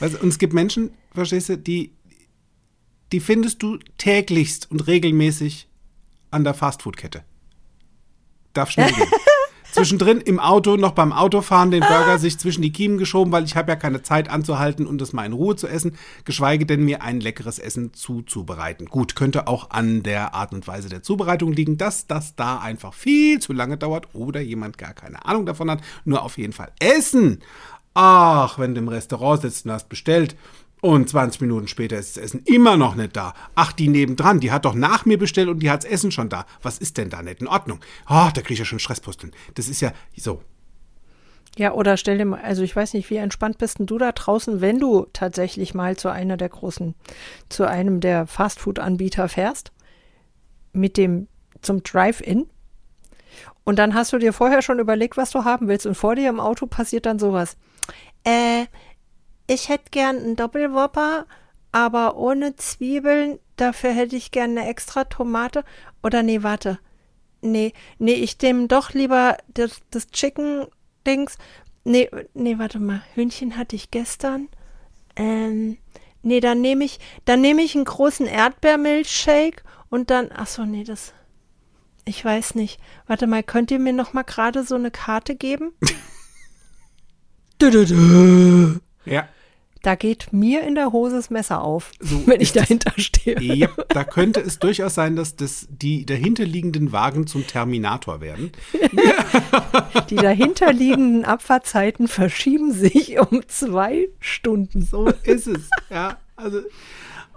Also, 0.00 0.18
und 0.18 0.28
es 0.28 0.38
gibt 0.38 0.52
Menschen, 0.52 0.90
verstehst 1.12 1.48
du, 1.48 1.56
die, 1.56 1.92
die 3.12 3.20
findest 3.20 3.62
du 3.62 3.78
täglichst 3.98 4.68
und 4.70 4.88
regelmäßig 4.88 5.68
an 6.32 6.42
der 6.42 6.54
Fastfood-Kette. 6.54 7.24
Darf 8.52 8.72
schnell 8.72 8.92
gehen. 8.92 9.06
Zwischendrin 9.76 10.22
im 10.22 10.40
Auto, 10.40 10.78
noch 10.78 10.92
beim 10.92 11.12
Autofahren, 11.12 11.70
den 11.70 11.82
Burger 11.82 12.18
sich 12.18 12.38
zwischen 12.38 12.62
die 12.62 12.72
Kiemen 12.72 12.96
geschoben, 12.96 13.30
weil 13.30 13.44
ich 13.44 13.56
habe 13.56 13.70
ja 13.70 13.76
keine 13.76 14.00
Zeit 14.00 14.30
anzuhalten 14.30 14.86
und 14.86 15.02
das 15.02 15.12
mal 15.12 15.26
in 15.26 15.34
Ruhe 15.34 15.54
zu 15.54 15.68
essen, 15.68 15.98
geschweige 16.24 16.64
denn 16.64 16.82
mir 16.82 17.02
ein 17.02 17.20
leckeres 17.20 17.58
Essen 17.58 17.92
zuzubereiten. 17.92 18.86
Gut, 18.86 19.16
könnte 19.16 19.46
auch 19.48 19.68
an 19.68 20.02
der 20.02 20.32
Art 20.32 20.54
und 20.54 20.66
Weise 20.66 20.88
der 20.88 21.02
Zubereitung 21.02 21.52
liegen, 21.52 21.76
dass 21.76 22.06
das 22.06 22.34
da 22.34 22.56
einfach 22.58 22.94
viel 22.94 23.38
zu 23.38 23.52
lange 23.52 23.76
dauert 23.76 24.14
oder 24.14 24.40
jemand 24.40 24.78
gar 24.78 24.94
keine 24.94 25.26
Ahnung 25.26 25.44
davon 25.44 25.70
hat. 25.70 25.82
Nur 26.06 26.22
auf 26.22 26.38
jeden 26.38 26.54
Fall 26.54 26.72
Essen. 26.78 27.40
Ach, 27.92 28.58
wenn 28.58 28.74
du 28.74 28.80
im 28.80 28.88
Restaurant 28.88 29.42
sitzt 29.42 29.66
und 29.66 29.72
hast 29.72 29.90
bestellt 29.90 30.36
und 30.86 31.08
20 31.08 31.40
Minuten 31.40 31.68
später 31.68 31.98
ist 31.98 32.16
das 32.16 32.24
Essen 32.24 32.42
immer 32.44 32.76
noch 32.76 32.94
nicht 32.94 33.16
da. 33.16 33.34
Ach, 33.54 33.72
die 33.72 33.88
nebendran, 33.88 34.40
die 34.40 34.52
hat 34.52 34.64
doch 34.64 34.74
nach 34.74 35.04
mir 35.04 35.18
bestellt 35.18 35.48
und 35.48 35.58
die 35.58 35.70
hat 35.70 35.84
das 35.84 35.90
Essen 35.90 36.12
schon 36.12 36.28
da. 36.28 36.46
Was 36.62 36.78
ist 36.78 36.96
denn 36.96 37.10
da 37.10 37.22
nicht 37.22 37.40
in 37.40 37.48
Ordnung? 37.48 37.80
Oh, 38.08 38.28
da 38.32 38.40
kriege 38.40 38.54
ich 38.54 38.58
ja 38.60 38.64
schon 38.64 38.78
Stresspusteln. 38.78 39.32
Das 39.54 39.68
ist 39.68 39.80
ja 39.80 39.92
so. 40.16 40.42
Ja, 41.58 41.72
oder 41.72 41.96
stell 41.96 42.18
dir 42.18 42.24
mal, 42.26 42.40
also 42.40 42.62
ich 42.62 42.76
weiß 42.76 42.94
nicht, 42.94 43.10
wie 43.10 43.16
entspannt 43.16 43.58
bist 43.58 43.78
denn 43.78 43.86
du 43.86 43.98
da 43.98 44.12
draußen, 44.12 44.60
wenn 44.60 44.78
du 44.78 45.06
tatsächlich 45.12 45.74
mal 45.74 45.96
zu 45.96 46.10
einer 46.10 46.36
der 46.36 46.50
großen, 46.50 46.94
zu 47.48 47.66
einem 47.66 48.00
der 48.00 48.26
Fastfood-Anbieter 48.26 49.28
fährst, 49.28 49.72
mit 50.72 50.96
dem 50.96 51.28
zum 51.62 51.82
Drive-In. 51.82 52.46
Und 53.64 53.78
dann 53.78 53.94
hast 53.94 54.12
du 54.12 54.18
dir 54.18 54.32
vorher 54.32 54.62
schon 54.62 54.78
überlegt, 54.78 55.16
was 55.16 55.30
du 55.30 55.44
haben 55.44 55.66
willst. 55.66 55.86
Und 55.86 55.96
vor 55.96 56.14
dir 56.14 56.28
im 56.28 56.38
Auto 56.38 56.66
passiert 56.66 57.06
dann 57.06 57.18
sowas. 57.18 57.56
Äh, 58.22 58.66
ich 59.46 59.68
hätte 59.68 59.90
gern 59.90 60.16
einen 60.16 60.36
Doppelwhopper, 60.36 61.26
aber 61.72 62.16
ohne 62.16 62.56
Zwiebeln. 62.56 63.38
Dafür 63.56 63.90
hätte 63.92 64.16
ich 64.16 64.30
gern 64.30 64.56
eine 64.58 64.68
extra 64.68 65.04
Tomate. 65.04 65.64
Oder 66.02 66.22
nee, 66.22 66.42
warte. 66.42 66.78
nee, 67.40 67.72
nee, 67.98 68.14
ich 68.14 68.40
nehme 68.40 68.66
doch 68.66 68.92
lieber 68.92 69.36
das, 69.48 69.80
das 69.90 70.08
Chicken-Dings. 70.08 71.38
Nee, 71.84 72.10
nee, 72.34 72.58
warte 72.58 72.78
mal. 72.78 73.02
Hühnchen 73.14 73.56
hatte 73.56 73.76
ich 73.76 73.90
gestern. 73.90 74.48
Ähm, 75.14 75.78
nee, 76.22 76.40
dann 76.40 76.60
nehme 76.60 76.84
ich, 76.84 76.98
dann 77.24 77.40
nehme 77.40 77.62
ich 77.62 77.74
einen 77.74 77.84
großen 77.84 78.26
Erdbeermilchshake 78.26 79.62
und 79.88 80.10
dann, 80.10 80.30
ach 80.34 80.48
so, 80.48 80.64
nee, 80.64 80.84
das, 80.84 81.14
ich 82.04 82.24
weiß 82.24 82.56
nicht. 82.56 82.80
Warte 83.06 83.26
mal, 83.26 83.42
könnt 83.42 83.70
ihr 83.70 83.78
mir 83.78 83.92
noch 83.92 84.12
mal 84.12 84.24
gerade 84.24 84.64
so 84.64 84.74
eine 84.74 84.90
Karte 84.90 85.36
geben? 85.36 85.72
Ja. 89.06 89.28
Da 89.86 89.94
geht 89.94 90.32
mir 90.32 90.64
in 90.64 90.74
der 90.74 90.90
Hose 90.90 91.14
das 91.14 91.30
Messer 91.30 91.62
auf, 91.62 91.92
So 92.00 92.26
wenn 92.26 92.40
ich 92.40 92.52
dahinter 92.52 92.92
stehe. 92.96 93.40
Ja, 93.40 93.68
da 93.90 94.02
könnte 94.02 94.40
es 94.40 94.58
durchaus 94.58 94.96
sein, 94.96 95.14
dass 95.14 95.36
das, 95.36 95.68
die 95.70 96.04
dahinterliegenden 96.04 96.90
Wagen 96.90 97.28
zum 97.28 97.46
Terminator 97.46 98.20
werden. 98.20 98.50
Die 100.10 100.16
dahinterliegenden 100.16 101.24
Abfahrtzeiten 101.24 102.08
verschieben 102.08 102.72
sich 102.72 103.20
um 103.20 103.42
zwei 103.46 104.08
Stunden. 104.18 104.82
So 104.82 105.06
ist 105.22 105.46
es. 105.46 105.70
Ja, 105.88 106.18
also 106.34 106.62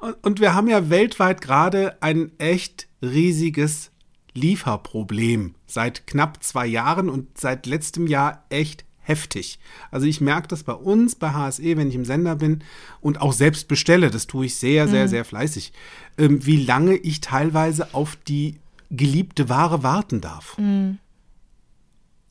und, 0.02 0.16
und 0.24 0.40
wir 0.40 0.56
haben 0.56 0.68
ja 0.68 0.90
weltweit 0.90 1.42
gerade 1.42 1.98
ein 2.02 2.32
echt 2.40 2.88
riesiges 3.04 3.92
Lieferproblem 4.34 5.54
seit 5.68 6.08
knapp 6.08 6.44
zwei 6.44 6.66
Jahren 6.66 7.10
und 7.10 7.38
seit 7.38 7.68
letztem 7.68 8.08
Jahr 8.08 8.46
echt 8.50 8.86
heftig. 9.10 9.60
Also 9.92 10.06
ich 10.06 10.22
merke 10.22 10.48
das 10.48 10.64
bei 10.64 10.74
uns, 10.74 11.16
bei 11.16 11.34
HSE, 11.34 11.76
wenn 11.76 11.90
ich 11.90 11.96
im 11.96 12.06
Sender 12.06 12.36
bin 12.36 12.64
und 13.02 13.20
auch 13.20 13.34
selbst 13.34 13.68
bestelle, 13.68 14.12
das 14.12 14.28
tue 14.28 14.46
ich 14.46 14.56
sehr, 14.56 14.88
sehr, 14.88 15.08
sehr 15.08 15.26
fleißig, 15.26 15.74
ähm, 16.18 16.46
wie 16.46 16.64
lange 16.64 16.96
ich 16.96 17.20
teilweise 17.20 17.94
auf 17.94 18.16
die 18.28 18.60
geliebte 18.92 19.50
Ware 19.50 19.84
warten 19.84 20.22
darf. 20.22 20.58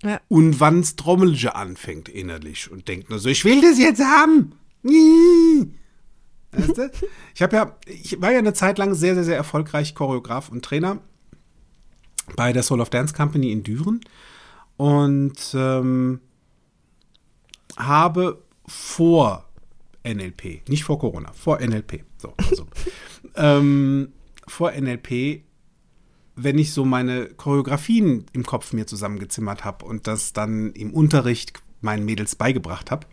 Ja. 0.04 0.20
Und 0.28 0.60
wann's 0.60 0.94
Trommelge 0.94 1.56
anfängt 1.56 2.08
innerlich 2.08 2.70
und 2.70 2.86
denkt 2.86 3.10
nur 3.10 3.18
so, 3.18 3.28
ich 3.28 3.44
will 3.44 3.60
das 3.60 3.78
jetzt 3.78 4.00
haben. 4.00 4.52
Weißt 6.52 6.78
du? 6.78 6.90
Ich 7.34 7.42
habe 7.42 7.56
ja, 7.56 7.76
ich 7.86 8.20
war 8.20 8.30
ja 8.30 8.38
eine 8.38 8.54
Zeit 8.54 8.78
lang 8.78 8.94
sehr, 8.94 9.14
sehr, 9.14 9.24
sehr 9.24 9.36
erfolgreich 9.36 9.96
Choreograf 9.96 10.48
und 10.48 10.64
Trainer 10.64 10.98
bei 12.36 12.52
der 12.52 12.62
Soul 12.62 12.80
of 12.80 12.90
Dance 12.90 13.14
Company 13.14 13.50
in 13.50 13.64
Düren 13.64 14.00
und 14.76 15.54
ähm, 15.54 16.20
habe 17.78 18.42
vor 18.66 19.48
NLP, 20.04 20.68
nicht 20.68 20.84
vor 20.84 20.98
Corona, 20.98 21.32
vor 21.32 21.60
NLP, 21.60 22.04
so, 22.18 22.34
also, 22.36 22.66
ähm, 23.36 24.12
vor 24.46 24.72
NLP, 24.72 25.42
wenn 26.36 26.58
ich 26.58 26.72
so 26.72 26.84
meine 26.84 27.26
Choreografien 27.26 28.26
im 28.32 28.44
Kopf 28.44 28.72
mir 28.72 28.86
zusammengezimmert 28.86 29.64
habe 29.64 29.84
und 29.84 30.06
das 30.06 30.32
dann 30.32 30.72
im 30.72 30.92
Unterricht 30.92 31.52
meinen 31.80 32.04
Mädels 32.04 32.36
beigebracht 32.36 32.90
habe. 32.90 33.06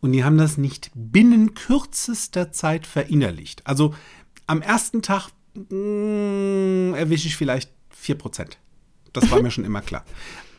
Und 0.00 0.12
die 0.12 0.24
haben 0.24 0.36
das 0.36 0.58
nicht 0.58 0.90
binnen 0.94 1.54
kürzester 1.54 2.52
Zeit 2.52 2.86
verinnerlicht. 2.86 3.66
Also 3.66 3.94
am 4.46 4.62
ersten 4.62 5.02
Tag 5.02 5.30
mm, 5.54 6.94
erwische 6.94 7.28
ich 7.28 7.36
vielleicht 7.36 7.70
4%. 7.98 8.52
Das 9.12 9.30
war 9.30 9.42
mir 9.42 9.50
schon 9.52 9.64
immer 9.64 9.80
klar. 9.80 10.04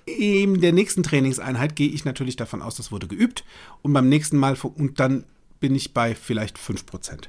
In 0.07 0.61
der 0.61 0.71
nächsten 0.71 1.03
Trainingseinheit 1.03 1.75
gehe 1.75 1.89
ich 1.89 2.05
natürlich 2.05 2.37
davon 2.37 2.61
aus, 2.61 2.75
das 2.75 2.93
wurde 2.93 3.07
geübt. 3.07 3.43
Und 3.81 3.91
beim 3.91 4.07
nächsten 4.07 4.37
Mal, 4.37 4.55
und 4.61 5.01
dann 5.01 5.25
bin 5.59 5.75
ich 5.75 5.93
bei 5.93 6.15
vielleicht 6.15 6.57
5%. 6.57 7.25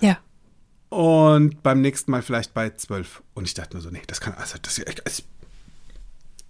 Ja. 0.00 0.18
Und 0.88 1.62
beim 1.62 1.82
nächsten 1.82 2.10
Mal 2.10 2.22
vielleicht 2.22 2.54
bei 2.54 2.70
12. 2.70 3.22
Und 3.34 3.44
ich 3.44 3.52
dachte 3.52 3.74
nur 3.74 3.82
so, 3.82 3.90
nee, 3.90 4.00
das 4.06 4.22
kann, 4.22 4.32
also 4.34 4.56
das 4.62 4.78
ist. 4.78 5.24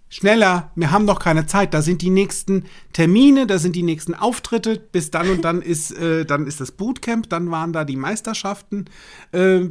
Schneller, 0.07 0.71
wir 0.75 0.91
haben 0.91 1.03
noch 1.03 1.19
keine 1.19 1.45
Zeit. 1.45 1.73
Da 1.73 1.81
sind 1.81 2.01
die 2.01 2.09
nächsten 2.09 2.65
Termine, 2.93 3.47
da 3.47 3.59
sind 3.59 3.75
die 3.75 3.83
nächsten 3.83 4.13
Auftritte. 4.13 4.79
Bis 4.79 5.11
dann 5.11 5.29
und 5.29 5.41
dann 5.43 5.61
ist, 5.61 5.91
äh, 5.91 6.25
dann 6.25 6.47
ist 6.47 6.61
das 6.61 6.71
Bootcamp, 6.71 7.29
dann 7.29 7.51
waren 7.51 7.73
da 7.73 7.83
die 7.83 7.97
Meisterschaften. 7.97 8.85
Äh, 9.33 9.65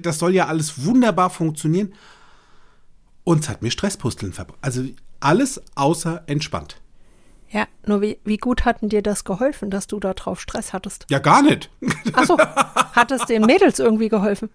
das 0.00 0.18
soll 0.18 0.34
ja 0.34 0.46
alles 0.46 0.86
wunderbar 0.86 1.28
funktionieren. 1.28 1.92
Und 3.24 3.40
es 3.40 3.48
hat 3.50 3.60
mir 3.60 3.70
Stresspusteln 3.70 4.32
verbracht. 4.32 4.58
Also 4.62 4.84
alles 5.20 5.62
außer 5.76 6.24
entspannt. 6.26 6.80
Ja, 7.50 7.66
nur 7.84 8.00
wie, 8.00 8.18
wie 8.24 8.36
gut 8.36 8.64
hatten 8.64 8.88
dir 8.88 9.02
das 9.02 9.24
geholfen, 9.24 9.70
dass 9.70 9.86
du 9.86 9.98
da 9.98 10.14
drauf 10.14 10.40
Stress 10.40 10.72
hattest? 10.72 11.06
Ja, 11.10 11.18
gar 11.18 11.42
nicht. 11.42 11.68
Achso, 12.12 12.38
hat 12.38 13.10
es 13.10 13.24
den 13.26 13.42
Mädels 13.42 13.78
irgendwie 13.78 14.08
geholfen? 14.08 14.50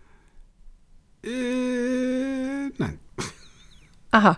äh, 1.23 2.69
nein. 2.77 2.99
Aha. 4.11 4.37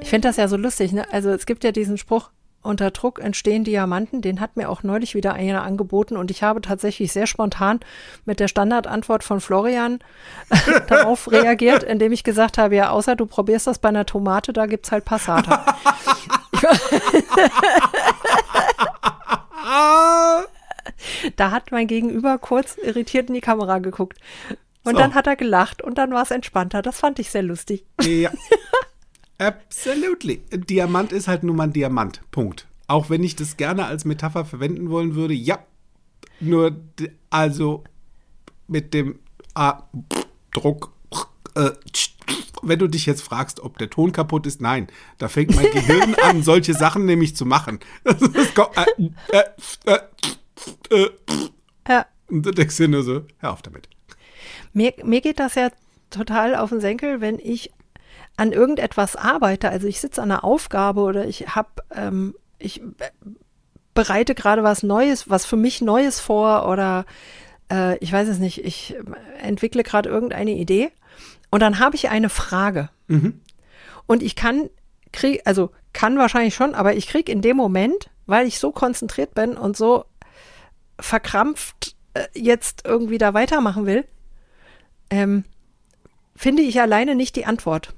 Ich 0.00 0.08
finde 0.08 0.28
das 0.28 0.36
ja 0.36 0.48
so 0.48 0.56
lustig, 0.56 0.92
ne? 0.92 1.10
Also 1.12 1.30
es 1.30 1.46
gibt 1.46 1.64
ja 1.64 1.72
diesen 1.72 1.98
Spruch, 1.98 2.30
unter 2.66 2.90
Druck 2.90 3.20
entstehen 3.20 3.64
Diamanten, 3.64 4.20
den 4.20 4.40
hat 4.40 4.56
mir 4.56 4.68
auch 4.68 4.82
neulich 4.82 5.14
wieder 5.14 5.34
einer 5.34 5.62
angeboten 5.62 6.16
und 6.16 6.30
ich 6.30 6.42
habe 6.42 6.60
tatsächlich 6.60 7.12
sehr 7.12 7.26
spontan 7.26 7.80
mit 8.24 8.40
der 8.40 8.48
Standardantwort 8.48 9.24
von 9.24 9.40
Florian 9.40 10.00
darauf 10.88 11.30
reagiert, 11.32 11.82
indem 11.82 12.12
ich 12.12 12.24
gesagt 12.24 12.58
habe, 12.58 12.76
ja, 12.76 12.90
außer 12.90 13.16
du 13.16 13.26
probierst 13.26 13.66
das 13.66 13.78
bei 13.78 13.88
einer 13.88 14.06
Tomate, 14.06 14.52
da 14.52 14.66
gibt's 14.66 14.92
halt 14.92 15.04
Passata. 15.04 15.76
da 21.36 21.50
hat 21.50 21.72
mein 21.72 21.86
Gegenüber 21.86 22.38
kurz 22.38 22.76
irritiert 22.76 23.28
in 23.28 23.34
die 23.34 23.40
Kamera 23.40 23.78
geguckt. 23.78 24.18
Und 24.84 24.94
So. 24.94 24.98
dann 24.98 25.14
hat 25.14 25.26
er 25.26 25.36
gelacht 25.36 25.82
und 25.82 25.98
dann 25.98 26.12
war 26.12 26.22
es 26.22 26.30
entspannter. 26.30 26.80
Das 26.80 27.00
fand 27.00 27.18
ich 27.18 27.30
sehr 27.30 27.42
lustig. 27.42 27.84
Ja. 28.02 28.30
Absolutely. 29.38 30.42
Diamant 30.50 31.12
ist 31.12 31.28
halt 31.28 31.42
nun 31.42 31.56
mal 31.56 31.64
ein 31.64 31.72
Diamant. 31.72 32.20
Punkt. 32.30 32.66
Auch 32.88 33.10
wenn 33.10 33.22
ich 33.24 33.36
das 33.36 33.56
gerne 33.56 33.86
als 33.86 34.04
Metapher 34.04 34.44
verwenden 34.44 34.90
wollen 34.90 35.14
würde, 35.14 35.34
ja. 35.34 35.58
Nur, 36.40 36.76
also 37.30 37.84
mit 38.68 38.94
dem 38.94 39.18
ah, 39.54 39.82
Druck. 40.52 40.92
Äh, 41.54 41.70
wenn 42.62 42.78
du 42.78 42.88
dich 42.88 43.06
jetzt 43.06 43.22
fragst, 43.22 43.60
ob 43.60 43.78
der 43.78 43.90
Ton 43.90 44.12
kaputt 44.12 44.46
ist, 44.46 44.60
nein. 44.60 44.88
Da 45.18 45.28
fängt 45.28 45.54
mein 45.54 45.70
Gehirn 45.72 46.14
an, 46.22 46.42
solche 46.42 46.74
Sachen 46.74 47.04
nämlich 47.04 47.36
zu 47.36 47.46
machen. 47.46 47.80
Kommt, 48.54 48.76
äh, 48.76 49.42
äh, 49.84 49.98
äh, 50.90 51.04
äh, 51.04 51.10
Ja. 51.88 52.06
und 52.28 52.44
du 52.44 52.50
denkst 52.52 52.76
dir 52.76 52.88
nur 52.88 53.02
so, 53.02 53.22
hör 53.38 53.52
auf 53.52 53.62
damit. 53.62 53.88
Mir, 54.72 54.92
mir 55.04 55.20
geht 55.20 55.38
das 55.38 55.54
ja 55.54 55.70
total 56.10 56.54
auf 56.54 56.70
den 56.70 56.80
Senkel, 56.80 57.20
wenn 57.20 57.38
ich 57.38 57.70
an 58.36 58.52
irgendetwas 58.52 59.16
arbeite. 59.16 59.70
Also 59.70 59.86
ich 59.86 60.00
sitze 60.00 60.22
an 60.22 60.30
einer 60.30 60.44
Aufgabe 60.44 61.00
oder 61.00 61.26
ich 61.26 61.54
habe, 61.54 61.70
ähm, 61.94 62.34
ich 62.58 62.80
be- 62.82 63.10
bereite 63.94 64.34
gerade 64.34 64.62
was 64.62 64.82
Neues, 64.82 65.30
was 65.30 65.46
für 65.46 65.56
mich 65.56 65.80
Neues 65.80 66.20
vor 66.20 66.68
oder 66.68 67.06
äh, 67.70 67.96
ich 67.98 68.12
weiß 68.12 68.28
es 68.28 68.38
nicht, 68.38 68.64
ich 68.64 68.94
äh, 68.94 69.02
entwickle 69.42 69.82
gerade 69.82 70.08
irgendeine 70.08 70.52
Idee 70.52 70.90
und 71.50 71.60
dann 71.60 71.78
habe 71.78 71.96
ich 71.96 72.08
eine 72.10 72.28
Frage. 72.28 72.90
Und 74.06 74.22
ich 74.22 74.36
kann, 74.36 74.68
krieg, 75.12 75.40
also 75.44 75.70
kann 75.92 76.18
wahrscheinlich 76.18 76.54
schon, 76.54 76.74
aber 76.74 76.94
ich 76.94 77.06
kriege 77.08 77.32
in 77.32 77.40
dem 77.40 77.56
Moment, 77.56 78.10
weil 78.26 78.46
ich 78.46 78.58
so 78.58 78.70
konzentriert 78.72 79.34
bin 79.34 79.56
und 79.56 79.76
so 79.76 80.04
verkrampft 81.00 81.94
äh, 82.14 82.26
jetzt 82.34 82.82
irgendwie 82.84 83.18
da 83.18 83.32
weitermachen 83.32 83.86
will, 83.86 84.04
ähm, 85.10 85.44
finde 86.34 86.62
ich 86.62 86.80
alleine 86.80 87.14
nicht 87.14 87.36
die 87.36 87.46
Antwort. 87.46 87.94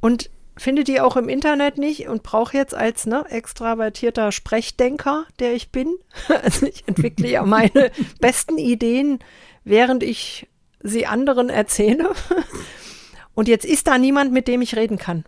Und 0.00 0.30
finde 0.56 0.84
die 0.84 1.00
auch 1.00 1.16
im 1.16 1.28
Internet 1.28 1.78
nicht 1.78 2.08
und 2.08 2.22
brauche 2.22 2.56
jetzt 2.56 2.74
als 2.74 3.06
ne, 3.06 3.24
extravertierter 3.28 4.32
Sprechdenker, 4.32 5.26
der 5.38 5.54
ich 5.54 5.70
bin, 5.70 5.96
also 6.28 6.66
ich 6.66 6.86
entwickle 6.86 7.28
ja 7.28 7.44
meine 7.44 7.90
besten 8.20 8.58
Ideen, 8.58 9.18
während 9.64 10.02
ich 10.02 10.48
sie 10.82 11.06
anderen 11.06 11.48
erzähle. 11.48 12.12
Und 13.34 13.48
jetzt 13.48 13.66
ist 13.66 13.86
da 13.86 13.98
niemand, 13.98 14.32
mit 14.32 14.48
dem 14.48 14.62
ich 14.62 14.76
reden 14.76 14.96
kann. 14.96 15.24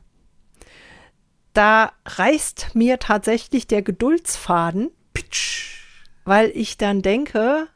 Da 1.52 1.92
reißt 2.06 2.74
mir 2.74 2.98
tatsächlich 2.98 3.66
der 3.66 3.82
Geduldsfaden, 3.82 4.90
weil 6.24 6.50
ich 6.54 6.78
dann 6.78 7.02
denke, 7.02 7.68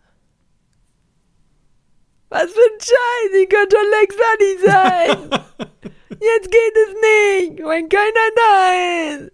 was 2.30 2.50
für 2.50 2.60
ein 2.60 2.80
Scheiß, 2.80 3.42
ich 3.42 3.48
könnte 3.50 3.76
schon 3.76 3.90
längst 3.90 4.18
fertig 4.18 4.58
sein. 4.64 5.92
Jetzt 6.22 6.50
geht 6.50 6.76
es 6.76 6.94
nicht, 6.94 7.64
wenn 7.64 7.88
keiner 7.88 8.28
da 8.36 9.24
ist. 9.24 9.32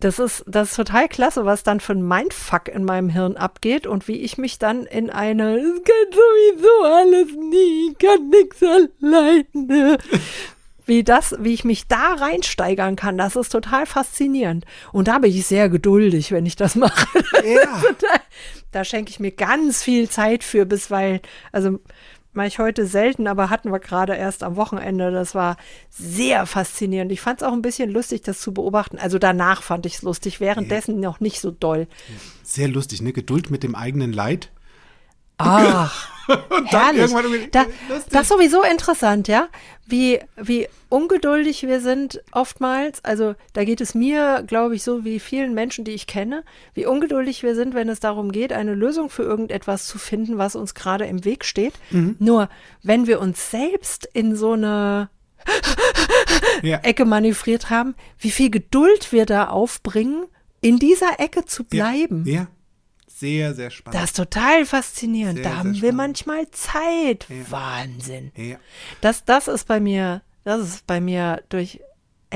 Das 0.00 0.18
ist, 0.18 0.44
das 0.46 0.70
ist 0.70 0.76
total 0.76 1.08
klasse, 1.08 1.44
was 1.44 1.62
dann 1.62 1.80
für 1.80 1.92
ein 1.92 2.06
Mindfuck 2.06 2.68
in 2.68 2.84
meinem 2.84 3.08
Hirn 3.08 3.36
abgeht 3.36 3.86
und 3.86 4.06
wie 4.08 4.20
ich 4.20 4.38
mich 4.38 4.58
dann 4.58 4.84
in 4.84 5.10
eine, 5.10 5.56
es 5.56 5.82
geht 5.82 6.14
sowieso 6.14 6.84
alles 6.84 7.34
nie, 7.34 7.90
ich 7.90 7.98
kann 7.98 8.28
nix 8.28 8.62
alleine. 8.62 9.98
Wie 10.88 11.02
das, 11.02 11.34
wie 11.40 11.52
ich 11.52 11.64
mich 11.64 11.88
da 11.88 12.14
reinsteigern 12.14 12.94
kann, 12.94 13.18
das 13.18 13.34
ist 13.34 13.48
total 13.48 13.86
faszinierend. 13.86 14.64
Und 14.92 15.08
da 15.08 15.18
bin 15.18 15.32
ich 15.32 15.44
sehr 15.44 15.68
geduldig, 15.68 16.30
wenn 16.30 16.46
ich 16.46 16.54
das 16.54 16.76
mache. 16.76 17.08
Ja. 17.44 17.82
da, 17.98 18.20
da 18.70 18.84
schenke 18.84 19.10
ich 19.10 19.18
mir 19.18 19.32
ganz 19.32 19.82
viel 19.82 20.08
Zeit 20.08 20.44
für, 20.44 20.64
bisweilen, 20.64 21.18
also 21.50 21.80
mache 22.36 22.46
ich 22.46 22.58
heute 22.58 22.86
selten, 22.86 23.26
aber 23.26 23.50
hatten 23.50 23.72
wir 23.72 23.80
gerade 23.80 24.14
erst 24.14 24.42
am 24.42 24.56
Wochenende. 24.56 25.10
Das 25.10 25.34
war 25.34 25.56
sehr 25.90 26.46
faszinierend. 26.46 27.10
Ich 27.12 27.20
fand 27.20 27.40
es 27.40 27.46
auch 27.46 27.52
ein 27.52 27.62
bisschen 27.62 27.90
lustig, 27.90 28.22
das 28.22 28.40
zu 28.40 28.52
beobachten. 28.52 28.98
Also 28.98 29.18
danach 29.18 29.62
fand 29.62 29.86
ich 29.86 29.94
es 29.96 30.02
lustig, 30.02 30.40
währenddessen 30.40 31.00
noch 31.00 31.20
nicht 31.20 31.40
so 31.40 31.50
doll. 31.50 31.88
Sehr 32.42 32.68
lustig, 32.68 33.02
ne? 33.02 33.12
Geduld 33.12 33.50
mit 33.50 33.62
dem 33.62 33.74
eigenen 33.74 34.12
Leid. 34.12 34.50
Ach, 35.38 36.08
herrlich. 36.66 37.12
Da, 37.50 37.66
das 38.10 38.22
ist 38.22 38.28
sowieso 38.28 38.62
interessant, 38.62 39.28
ja, 39.28 39.48
wie, 39.86 40.20
wie 40.36 40.68
ungeduldig 40.88 41.62
wir 41.62 41.80
sind 41.80 42.20
oftmals. 42.32 43.04
Also 43.04 43.34
da 43.52 43.64
geht 43.64 43.80
es 43.80 43.94
mir, 43.94 44.42
glaube 44.46 44.74
ich, 44.74 44.82
so 44.82 45.04
wie 45.04 45.20
vielen 45.20 45.54
Menschen, 45.54 45.84
die 45.84 45.92
ich 45.92 46.06
kenne, 46.06 46.44
wie 46.74 46.86
ungeduldig 46.86 47.42
wir 47.42 47.54
sind, 47.54 47.74
wenn 47.74 47.88
es 47.88 48.00
darum 48.00 48.32
geht, 48.32 48.52
eine 48.52 48.74
Lösung 48.74 49.10
für 49.10 49.22
irgendetwas 49.22 49.86
zu 49.86 49.98
finden, 49.98 50.38
was 50.38 50.56
uns 50.56 50.74
gerade 50.74 51.06
im 51.06 51.24
Weg 51.24 51.44
steht. 51.44 51.74
Mhm. 51.90 52.16
Nur, 52.18 52.48
wenn 52.82 53.06
wir 53.06 53.20
uns 53.20 53.50
selbst 53.50 54.08
in 54.12 54.36
so 54.36 54.52
eine 54.52 55.10
ja. 56.62 56.78
Ecke 56.78 57.04
manövriert 57.04 57.70
haben, 57.70 57.94
wie 58.18 58.30
viel 58.30 58.50
Geduld 58.50 59.12
wir 59.12 59.26
da 59.26 59.48
aufbringen, 59.48 60.24
in 60.60 60.78
dieser 60.78 61.20
Ecke 61.20 61.44
zu 61.44 61.64
bleiben. 61.64 62.24
Ja. 62.26 62.34
ja. 62.34 62.46
Sehr, 63.18 63.54
sehr 63.54 63.70
spannend. 63.70 63.98
Das 64.00 64.10
ist 64.10 64.16
total 64.16 64.66
faszinierend. 64.66 65.36
Sehr, 65.38 65.44
da 65.50 65.56
haben 65.56 65.80
wir 65.80 65.92
manchmal 65.94 66.50
Zeit. 66.50 67.26
Ja. 67.30 67.50
Wahnsinn. 67.50 68.30
ja. 68.36 68.56
Das, 69.00 69.24
das 69.24 69.48
ist 69.48 69.66
bei 69.66 69.80
mir, 69.80 70.20
das 70.44 70.60
ist 70.60 70.86
bei 70.86 71.00
mir 71.00 71.42
durch 71.48 71.80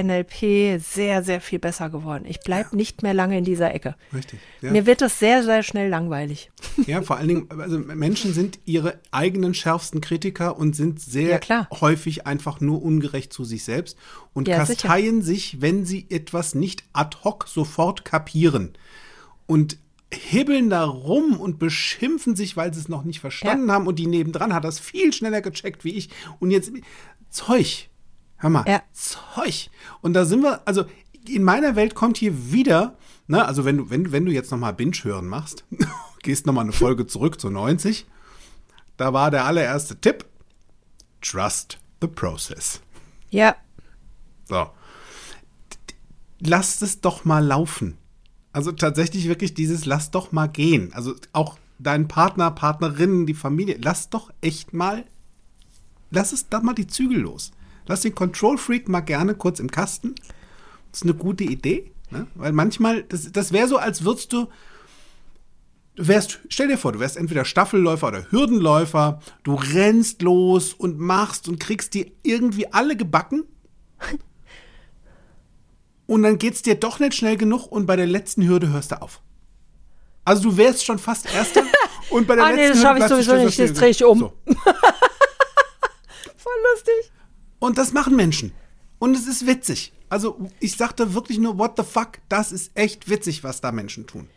NLP 0.00 0.80
sehr, 0.80 1.22
sehr 1.22 1.40
viel 1.40 1.58
besser 1.58 1.90
geworden. 1.90 2.24
Ich 2.26 2.40
bleibe 2.40 2.76
nicht 2.76 3.02
mehr 3.02 3.12
lange 3.12 3.36
in 3.36 3.44
dieser 3.44 3.74
Ecke. 3.74 3.96
Richtig. 4.14 4.38
Ja. 4.62 4.70
Mir 4.70 4.86
wird 4.86 5.00
das 5.02 5.18
sehr, 5.18 5.42
sehr 5.42 5.62
schnell 5.62 5.88
langweilig. 5.90 6.50
Ja, 6.86 7.02
vor 7.02 7.16
allen 7.18 7.28
Dingen, 7.28 7.48
also 7.60 7.78
Menschen 7.78 8.32
sind 8.32 8.60
ihre 8.64 9.00
eigenen 9.10 9.52
schärfsten 9.52 10.00
Kritiker 10.00 10.56
und 10.56 10.74
sind 10.76 11.00
sehr 11.00 11.28
Ja, 11.28 11.38
klar. 11.40 11.68
häufig 11.80 12.26
einfach 12.26 12.60
nur 12.60 12.82
ungerecht 12.82 13.32
zu 13.32 13.44
sich 13.44 13.64
selbst 13.64 13.98
und 14.32 14.48
Ja, 14.48 14.64
sicher. 14.64 14.80
kasteien 14.88 15.22
sich, 15.22 15.60
wenn 15.60 15.84
sie 15.84 16.06
etwas 16.08 16.54
nicht 16.54 16.84
ad 16.92 17.18
hoc 17.24 17.48
sofort 17.48 18.04
kapieren. 18.04 18.72
Und 19.46 19.76
hibbeln 20.12 20.70
da 20.70 20.84
rum 20.84 21.38
und 21.38 21.58
beschimpfen 21.58 22.34
sich, 22.36 22.56
weil 22.56 22.74
sie 22.74 22.80
es 22.80 22.88
noch 22.88 23.04
nicht 23.04 23.20
verstanden 23.20 23.70
haben 23.70 23.86
und 23.86 23.98
die 23.98 24.06
nebendran 24.06 24.52
hat 24.52 24.64
das 24.64 24.78
viel 24.78 25.12
schneller 25.12 25.40
gecheckt 25.40 25.84
wie 25.84 25.94
ich. 25.94 26.10
Und 26.40 26.50
jetzt 26.50 26.72
Zeug. 27.30 27.88
Hör 28.36 28.50
mal, 28.50 28.64
Ja. 28.66 28.82
Zeug. 28.92 29.70
Und 30.00 30.14
da 30.14 30.24
sind 30.24 30.42
wir, 30.42 30.66
also 30.66 30.84
in 31.28 31.42
meiner 31.44 31.76
Welt 31.76 31.94
kommt 31.94 32.16
hier 32.16 32.50
wieder, 32.52 32.96
ne, 33.28 33.44
also 33.44 33.64
wenn 33.64 33.76
du, 33.76 33.90
wenn, 33.90 34.10
wenn 34.12 34.24
du 34.24 34.32
jetzt 34.32 34.50
nochmal 34.50 34.72
Binge 34.72 34.96
hören 35.02 35.26
machst, 35.28 35.64
gehst 36.22 36.46
nochmal 36.46 36.64
eine 36.64 36.72
Folge 36.72 37.06
zurück 37.06 37.40
zu 37.40 37.50
90, 37.50 38.06
da 38.96 39.12
war 39.12 39.30
der 39.30 39.44
allererste 39.44 40.00
Tipp, 40.00 40.24
trust 41.20 41.78
the 42.00 42.08
process. 42.08 42.80
Ja, 43.30 43.54
So. 44.48 44.70
Lasst 46.42 46.80
es 46.82 47.00
doch 47.02 47.24
mal 47.26 47.44
laufen. 47.44 47.98
Also 48.52 48.72
tatsächlich 48.72 49.28
wirklich 49.28 49.54
dieses 49.54 49.86
lass 49.86 50.10
doch 50.10 50.32
mal 50.32 50.48
gehen. 50.48 50.92
Also 50.92 51.14
auch 51.32 51.58
dein 51.78 52.08
Partner, 52.08 52.50
Partnerin, 52.50 53.26
die 53.26 53.34
Familie, 53.34 53.78
lass 53.80 54.10
doch 54.10 54.30
echt 54.40 54.72
mal, 54.72 55.04
lass 56.10 56.32
es 56.32 56.48
da 56.48 56.60
mal 56.60 56.74
die 56.74 56.86
Zügel 56.86 57.20
los. 57.20 57.52
Lass 57.86 58.02
den 58.02 58.14
Control 58.14 58.58
Freak 58.58 58.88
mal 58.88 59.00
gerne 59.00 59.34
kurz 59.34 59.60
im 59.60 59.70
Kasten. 59.70 60.14
Das 60.90 61.00
ist 61.00 61.02
eine 61.04 61.14
gute 61.14 61.44
Idee, 61.44 61.92
ne? 62.10 62.26
weil 62.34 62.52
manchmal, 62.52 63.04
das, 63.04 63.30
das 63.32 63.52
wäre 63.52 63.68
so, 63.68 63.78
als 63.78 64.04
würdest 64.04 64.32
du, 64.32 64.48
du 65.94 66.08
wärst, 66.08 66.40
stell 66.48 66.68
dir 66.68 66.78
vor, 66.78 66.92
du 66.92 67.00
wärst 67.00 67.16
entweder 67.16 67.44
Staffelläufer 67.44 68.08
oder 68.08 68.30
Hürdenläufer, 68.30 69.20
du 69.44 69.54
rennst 69.54 70.22
los 70.22 70.74
und 70.74 70.98
machst 70.98 71.48
und 71.48 71.60
kriegst 71.60 71.94
die 71.94 72.12
irgendwie 72.22 72.72
alle 72.72 72.96
gebacken 72.96 73.44
und 76.10 76.24
dann 76.24 76.38
geht's 76.38 76.60
dir 76.62 76.74
doch 76.74 76.98
nicht 76.98 77.14
schnell 77.14 77.36
genug 77.36 77.66
und 77.70 77.86
bei 77.86 77.94
der 77.94 78.06
letzten 78.06 78.42
Hürde 78.46 78.68
hörst 78.72 78.90
du 78.90 79.00
auf. 79.00 79.20
Also 80.24 80.42
du 80.50 80.56
wärst 80.56 80.84
schon 80.84 80.98
fast 80.98 81.32
Erster 81.32 81.62
und 82.10 82.26
bei 82.26 82.34
der 82.34 82.46
Ah, 82.46 82.50
nee, 82.50 82.66
letzten 82.66 82.82
das 82.82 82.82
schaff 82.82 82.98
ich 82.98 83.04
sowieso 83.26 83.34
nicht, 83.44 83.58
das 83.60 83.72
dreh 83.74 83.90
ich 83.90 84.04
um. 84.04 84.18
So. 84.18 84.32
voll 86.36 86.52
lustig. 86.72 87.12
Und 87.60 87.78
das 87.78 87.92
machen 87.92 88.16
Menschen. 88.16 88.52
Und 88.98 89.16
es 89.16 89.28
ist 89.28 89.46
witzig. 89.46 89.92
Also 90.08 90.48
ich 90.58 90.76
sagte 90.76 91.14
wirklich 91.14 91.38
nur, 91.38 91.58
what 91.58 91.74
the 91.76 91.84
fuck, 91.84 92.18
das 92.28 92.50
ist 92.50 92.72
echt 92.74 93.08
witzig, 93.08 93.44
was 93.44 93.60
da 93.60 93.70
Menschen 93.70 94.06
tun. 94.08 94.28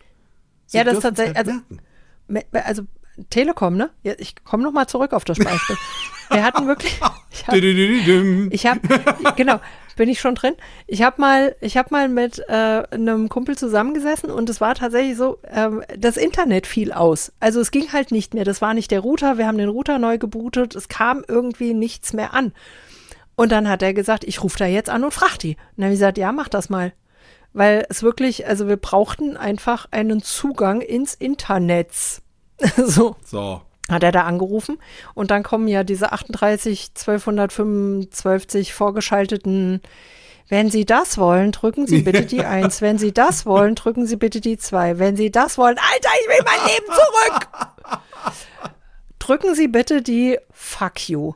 Sie 0.67 0.77
Ja, 0.77 0.83
das 0.83 0.99
tatsächlich- 0.99 1.35
halt 1.35 1.47
also- 1.47 2.47
Also 2.53 2.83
Telekom, 3.31 3.77
ne? 3.77 3.89
Ich 4.03 4.35
komme 4.43 4.61
noch 4.63 4.71
mal 4.71 4.87
zurück 4.87 5.13
auf 5.13 5.23
das 5.25 5.39
Beispiel. 5.39 5.77
Wir 6.29 6.43
hatten 6.43 6.67
wirklich, 6.67 6.99
ich 7.31 7.47
hab, 7.47 8.77
habe, 8.89 9.33
genau, 9.35 9.59
bin 9.95 10.09
ich 10.09 10.19
schon 10.19 10.35
drin. 10.35 10.55
Ich 10.87 11.01
habe 11.01 11.19
mal, 11.21 11.55
ich 11.61 11.77
habe 11.77 11.89
mal 11.91 12.09
mit 12.09 12.39
äh, 12.47 12.83
einem 12.91 13.29
Kumpel 13.29 13.57
zusammengesessen 13.57 14.29
und 14.31 14.49
es 14.49 14.61
war 14.61 14.75
tatsächlich 14.75 15.17
so, 15.17 15.39
ähm, 15.49 15.83
das 15.97 16.17
Internet 16.17 16.67
fiel 16.67 16.91
aus. 16.91 17.31
Also 17.39 17.59
es 17.59 17.71
ging 17.71 17.91
halt 17.93 18.11
nicht 18.11 18.33
mehr. 18.33 18.45
Das 18.45 18.61
war 18.61 18.73
nicht 18.73 18.91
der 18.91 19.01
Router. 19.01 19.37
Wir 19.37 19.47
haben 19.47 19.57
den 19.57 19.69
Router 19.69 19.99
neu 19.99 20.17
gebootet. 20.17 20.75
Es 20.75 20.87
kam 20.87 21.23
irgendwie 21.27 21.73
nichts 21.73 22.13
mehr 22.13 22.33
an. 22.33 22.53
Und 23.35 23.51
dann 23.51 23.67
hat 23.67 23.81
er 23.81 23.93
gesagt, 23.93 24.23
ich 24.23 24.43
rufe 24.43 24.59
da 24.59 24.65
jetzt 24.65 24.89
an 24.89 25.03
und 25.03 25.13
frag 25.13 25.37
die. 25.37 25.55
Und 25.55 25.77
dann 25.77 25.85
habe 25.85 25.93
ich 25.93 25.99
gesagt, 25.99 26.17
ja, 26.17 26.31
mach 26.31 26.49
das 26.49 26.69
mal. 26.69 26.93
Weil 27.53 27.85
es 27.89 28.03
wirklich, 28.03 28.47
also 28.47 28.67
wir 28.67 28.77
brauchten 28.77 29.37
einfach 29.37 29.87
einen 29.91 30.21
Zugang 30.21 30.81
ins 30.81 31.13
Internet. 31.13 31.91
so 32.77 33.15
So. 33.25 33.61
Hat 33.89 34.03
er 34.03 34.11
da 34.11 34.23
angerufen 34.23 34.77
und 35.13 35.31
dann 35.31 35.43
kommen 35.43 35.67
ja 35.67 35.83
diese 35.83 36.11
38 36.11 36.91
1225 36.95 38.73
vorgeschalteten 38.73 39.81
wenn 40.49 40.69
Sie 40.69 40.85
das 40.85 41.17
wollen, 41.17 41.51
drücken 41.51 41.87
Sie 41.87 42.01
bitte 42.01 42.25
die 42.25 42.43
1. 42.45 42.81
Wenn 42.81 42.97
Sie 42.97 43.11
das 43.11 43.45
wollen, 43.45 43.75
drücken 43.75 44.05
Sie 44.05 44.17
bitte 44.17 44.41
die 44.41 44.57
2. 44.57 44.99
Wenn 44.99 45.15
Sie 45.15 45.31
das 45.31 45.57
wollen, 45.57 45.77
Alter, 45.77 46.09
ich 46.21 46.27
will 46.27 46.45
mein 46.45 46.67
Leben 46.67 46.85
zurück. 46.85 48.01
drücken 49.19 49.55
Sie 49.55 49.67
bitte 49.67 50.01
die 50.01 50.37
Fuck 50.51 51.09
you. 51.09 51.33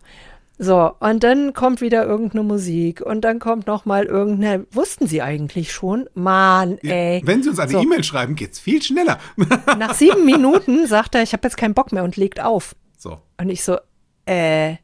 So, 0.59 0.91
und 0.99 1.23
dann 1.23 1.53
kommt 1.53 1.81
wieder 1.81 2.05
irgendeine 2.05 2.43
Musik 2.43 3.01
und 3.01 3.21
dann 3.21 3.37
kommt 3.37 3.67
noch 3.67 3.85
mal 3.85 4.05
irgendeine, 4.05 4.65
wussten 4.71 5.05
Sie 5.05 5.21
eigentlich 5.21 5.71
schon? 5.71 6.09
Mann, 6.15 6.79
ey. 6.79 7.21
Wenn 7.23 7.43
Sie 7.43 7.49
uns 7.49 7.59
eine 7.59 7.71
So. 7.71 7.81
E-Mail 7.81 8.03
schreiben, 8.03 8.35
geht's 8.35 8.59
viel 8.59 8.81
schneller. 8.81 9.19
Nach 9.77 9.93
sieben 9.93 10.25
Minuten 10.25 10.87
sagt 10.87 11.13
er, 11.13 11.21
ich 11.21 11.33
habe 11.33 11.43
jetzt 11.47 11.57
keinen 11.57 11.75
Bock 11.75 11.91
mehr 11.91 12.03
und 12.03 12.17
legt 12.17 12.39
auf. 12.41 12.75
so. 12.97 13.19
Und 13.39 13.49
ich 13.49 13.63
so, 13.63 13.77
äh, 14.25 14.77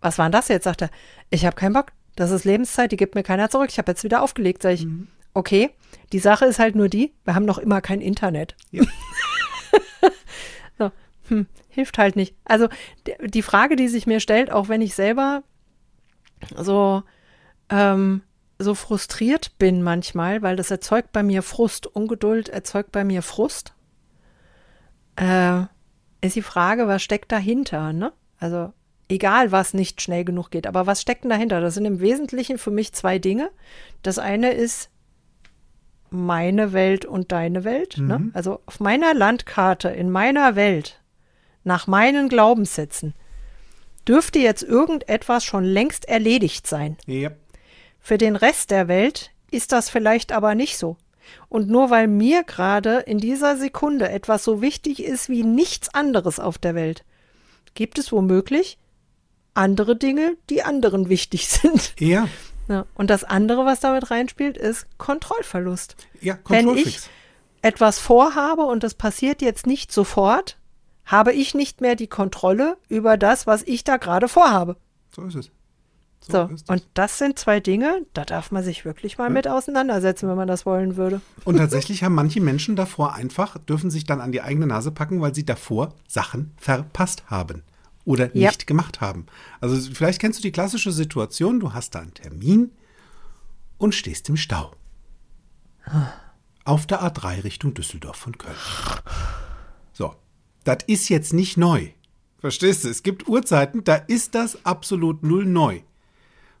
was 0.00 0.16
war 0.16 0.26
denn 0.26 0.32
das 0.32 0.46
jetzt? 0.46 0.62
Sagt 0.64 0.82
er, 0.82 0.90
ich 1.30 1.44
habe 1.44 1.56
keinen 1.56 1.72
Bock. 1.72 1.86
Das 2.14 2.30
ist 2.30 2.44
Lebenszeit, 2.44 2.92
die 2.92 2.96
gibt 2.96 3.16
mir 3.16 3.24
keiner 3.24 3.50
zurück. 3.50 3.68
Ich 3.70 3.78
habe 3.78 3.90
jetzt 3.90 4.04
wieder 4.04 4.22
aufgelegt. 4.22 4.62
Sag 4.62 4.74
ich, 4.74 4.86
okay, 5.34 5.70
die 6.12 6.18
Sache 6.20 6.44
ist 6.46 6.60
halt 6.60 6.76
nur 6.76 6.88
die, 6.88 7.12
wir 7.24 7.34
haben 7.34 7.44
noch 7.44 7.58
immer 7.58 7.80
kein 7.80 8.00
Internet. 8.00 8.56
Ja. 8.70 8.84
hm, 11.28 11.46
hilft 11.68 11.98
halt 11.98 12.16
nicht. 12.16 12.34
Also 12.44 12.68
die, 13.24 13.42
Frage, 13.42 13.76
die 13.76 13.88
sich 13.88 14.06
mir 14.06 14.20
stellt, 14.20 14.50
auch 14.50 14.68
wenn 14.68 14.80
ich 14.80 14.94
selber 14.94 15.42
so, 16.56 17.02
ähm, 17.70 18.22
so 18.58 18.74
frustriert 18.74 19.58
bin 19.58 19.82
manchmal, 19.82 20.42
weil 20.42 20.56
das 20.56 20.70
erzeugt 20.70 21.12
bei 21.12 21.22
mir 21.22 21.42
Frust. 21.42 21.86
Ungeduld 21.86 22.48
erzeugt 22.48 22.92
bei 22.92 23.04
mir 23.04 23.22
Frust. 23.22 23.74
Äh, 25.16 25.62
ist 26.20 26.36
die 26.36 26.42
Frage, 26.42 26.88
was 26.88 27.02
steckt 27.02 27.30
dahinter, 27.30 27.92
ne? 27.92 28.12
Also 28.38 28.72
egal, 29.08 29.52
was 29.52 29.74
nicht 29.74 30.02
schnell 30.02 30.24
genug 30.24 30.50
geht, 30.50 30.66
aber 30.66 30.86
was 30.86 31.00
steckt 31.00 31.24
denn 31.24 31.30
dahinter? 31.30 31.60
Das 31.60 31.74
sind 31.74 31.84
im 31.84 32.00
Wesentlichen 32.00 32.58
für 32.58 32.70
mich 32.70 32.92
zwei 32.92 33.18
Dinge. 33.18 33.50
Das 34.02 34.18
eine 34.18 34.52
ist 34.52 34.90
meine 36.10 36.72
Welt 36.72 37.04
und 37.04 37.32
deine 37.32 37.64
Welt. 37.64 37.98
Ne? 37.98 38.30
Also 38.32 38.60
auf 38.66 38.80
meiner 38.80 39.14
Landkarte, 39.14 39.88
in 39.88 40.10
meiner 40.10 40.56
Welt, 40.56 40.97
nach 41.64 41.86
meinen 41.86 42.28
Glaubenssätzen, 42.28 43.14
dürfte 44.06 44.38
jetzt 44.38 44.62
irgendetwas 44.62 45.44
schon 45.44 45.64
längst 45.64 46.08
erledigt 46.08 46.66
sein. 46.66 46.96
Ja. 47.06 47.30
Für 48.00 48.18
den 48.18 48.36
Rest 48.36 48.70
der 48.70 48.88
Welt 48.88 49.30
ist 49.50 49.72
das 49.72 49.90
vielleicht 49.90 50.32
aber 50.32 50.54
nicht 50.54 50.78
so. 50.78 50.96
Und 51.48 51.68
nur 51.68 51.90
weil 51.90 52.08
mir 52.08 52.42
gerade 52.42 53.00
in 53.00 53.18
dieser 53.18 53.56
Sekunde 53.56 54.08
etwas 54.08 54.44
so 54.44 54.62
wichtig 54.62 55.02
ist 55.02 55.28
wie 55.28 55.42
nichts 55.42 55.92
anderes 55.92 56.40
auf 56.40 56.56
der 56.56 56.74
Welt, 56.74 57.04
gibt 57.74 57.98
es 57.98 58.12
womöglich 58.12 58.78
andere 59.54 59.96
Dinge, 59.96 60.36
die 60.48 60.62
anderen 60.62 61.08
wichtig 61.08 61.48
sind. 61.48 61.94
Ja. 61.98 62.28
Ja, 62.68 62.84
und 62.94 63.08
das 63.08 63.24
andere, 63.24 63.64
was 63.64 63.80
damit 63.80 64.10
reinspielt, 64.10 64.58
ist 64.58 64.86
Kontrollverlust. 64.98 65.96
Ja, 66.20 66.38
Wenn 66.48 66.66
Control 66.66 66.86
ich 66.86 67.00
etwas 67.62 67.98
vorhabe 67.98 68.62
und 68.66 68.82
das 68.82 68.92
passiert 68.92 69.40
jetzt 69.40 69.66
nicht 69.66 69.90
sofort, 69.90 70.57
habe 71.08 71.32
ich 71.32 71.54
nicht 71.54 71.80
mehr 71.80 71.96
die 71.96 72.06
Kontrolle 72.06 72.76
über 72.88 73.16
das, 73.16 73.46
was 73.46 73.62
ich 73.62 73.82
da 73.82 73.96
gerade 73.96 74.28
vorhabe. 74.28 74.76
So 75.10 75.24
ist 75.24 75.34
es. 75.34 75.50
So, 76.20 76.50
es. 76.52 76.62
und 76.64 76.86
das 76.94 77.16
sind 77.16 77.38
zwei 77.38 77.60
Dinge, 77.60 78.04
da 78.12 78.24
darf 78.24 78.50
man 78.50 78.62
sich 78.62 78.84
wirklich 78.84 79.16
mal 79.16 79.30
mit 79.30 79.48
auseinandersetzen, 79.48 80.28
wenn 80.28 80.36
man 80.36 80.48
das 80.48 80.66
wollen 80.66 80.96
würde. 80.96 81.22
Und 81.44 81.56
tatsächlich 81.56 82.04
haben 82.04 82.14
manche 82.14 82.40
Menschen 82.40 82.76
davor 82.76 83.14
einfach, 83.14 83.56
dürfen 83.56 83.90
sich 83.90 84.04
dann 84.04 84.20
an 84.20 84.32
die 84.32 84.42
eigene 84.42 84.66
Nase 84.66 84.90
packen, 84.90 85.20
weil 85.22 85.34
sie 85.34 85.46
davor 85.46 85.94
Sachen 86.06 86.52
verpasst 86.58 87.24
haben. 87.30 87.62
oder 88.04 88.34
Ja. 88.34 88.48
nicht 88.48 88.66
gemacht 88.66 89.02
haben. 89.02 89.26
Also 89.60 89.76
vielleicht 89.92 90.18
kennst 90.18 90.38
du 90.38 90.42
die 90.42 90.52
klassische 90.52 90.92
Situation, 90.92 91.60
du 91.60 91.74
hast 91.74 91.94
da 91.94 92.00
einen 92.00 92.14
Termin 92.14 92.72
und 93.76 93.94
stehst 93.94 94.30
im 94.30 94.38
Stau. 94.38 94.72
Auf 96.64 96.86
der 96.86 97.02
A3 97.02 97.44
Richtung 97.44 97.74
Düsseldorf 97.74 98.16
von 98.16 98.38
Köln. 98.38 98.56
Das 100.68 100.84
ist 100.86 101.08
jetzt 101.08 101.32
nicht 101.32 101.56
neu. 101.56 101.88
Verstehst 102.40 102.84
du? 102.84 102.90
Es 102.90 103.02
gibt 103.02 103.26
Uhrzeiten, 103.26 103.84
da 103.84 103.94
ist 103.94 104.34
das 104.34 104.66
absolut 104.66 105.22
null 105.22 105.46
neu. 105.46 105.80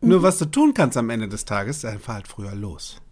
Nur 0.00 0.22
was 0.22 0.38
du 0.38 0.46
tun 0.46 0.72
kannst 0.72 0.96
am 0.96 1.10
Ende 1.10 1.28
des 1.28 1.44
Tages, 1.44 1.82
dann 1.82 1.98
fahr 1.98 2.14
halt 2.14 2.26
früher 2.26 2.54
los. 2.54 3.02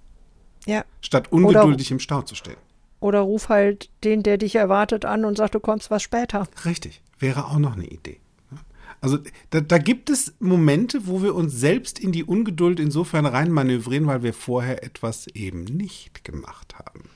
Ja. 0.64 0.86
Statt 1.02 1.30
ungeduldig 1.30 1.90
im 1.90 1.98
Stau 1.98 2.22
zu 2.22 2.34
stehen. 2.34 2.56
Oder 2.98 3.20
ruf 3.20 3.50
halt 3.50 3.90
den, 4.04 4.22
der 4.22 4.38
dich 4.38 4.54
erwartet, 4.54 5.04
an 5.04 5.26
und 5.26 5.36
sag, 5.36 5.52
du 5.52 5.60
kommst 5.60 5.90
was 5.90 6.02
später. 6.02 6.48
Richtig, 6.64 7.02
wäre 7.18 7.44
auch 7.44 7.58
noch 7.58 7.74
eine 7.74 7.88
Idee. 7.88 8.18
Also 9.02 9.18
da, 9.50 9.60
da 9.60 9.76
gibt 9.76 10.08
es 10.08 10.32
Momente, 10.40 11.06
wo 11.06 11.22
wir 11.22 11.34
uns 11.34 11.52
selbst 11.52 11.98
in 11.98 12.10
die 12.10 12.24
Ungeduld 12.24 12.80
insofern 12.80 13.26
reinmanövrieren, 13.26 14.06
weil 14.06 14.22
wir 14.22 14.32
vorher 14.32 14.82
etwas 14.82 15.26
eben 15.34 15.64
nicht 15.64 16.24
gemacht 16.24 16.74
haben. 16.78 17.10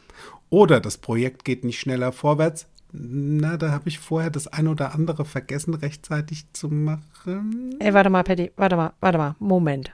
Oder 0.50 0.80
das 0.80 0.98
Projekt 0.98 1.46
geht 1.46 1.64
nicht 1.64 1.80
schneller 1.80 2.12
vorwärts. 2.12 2.66
Na, 2.92 3.56
da 3.56 3.70
habe 3.70 3.88
ich 3.88 3.98
vorher 4.00 4.30
das 4.30 4.48
ein 4.48 4.66
oder 4.66 4.94
andere 4.94 5.24
vergessen, 5.24 5.74
rechtzeitig 5.74 6.52
zu 6.52 6.68
machen. 6.68 7.76
Ey, 7.78 7.94
warte 7.94 8.10
mal, 8.10 8.24
Patty, 8.24 8.52
warte 8.56 8.76
mal, 8.76 8.92
warte 9.00 9.18
mal, 9.18 9.36
Moment. 9.38 9.92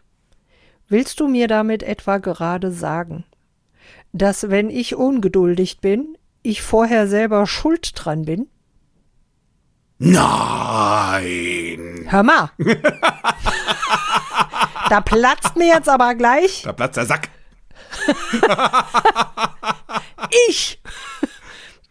Willst 0.89 1.21
du 1.21 1.29
mir 1.29 1.49
damit 1.49 1.83
etwa 1.83 2.19
gerade 2.19 2.71
sagen, 2.71 3.25
dass 4.13 4.49
wenn 4.51 4.71
ich 4.71 4.95
ungeduldig 4.95 5.81
bin, 5.81 6.17
ich 6.43 6.63
vorher 6.63 7.07
selber 7.09 7.47
schuld 7.47 7.93
dran 7.95 8.25
bin? 8.25 8.49
Nein! 9.99 11.27
Hör 12.09 12.23
mal. 12.23 12.51
da 14.89 15.01
platzt 15.01 15.57
mir 15.57 15.67
jetzt 15.67 15.89
aber 15.89 16.15
gleich 16.15 16.63
Da 16.63 16.73
platzt 16.73 16.97
der 16.97 17.07
Sack. 17.07 17.31
ich 20.49 20.81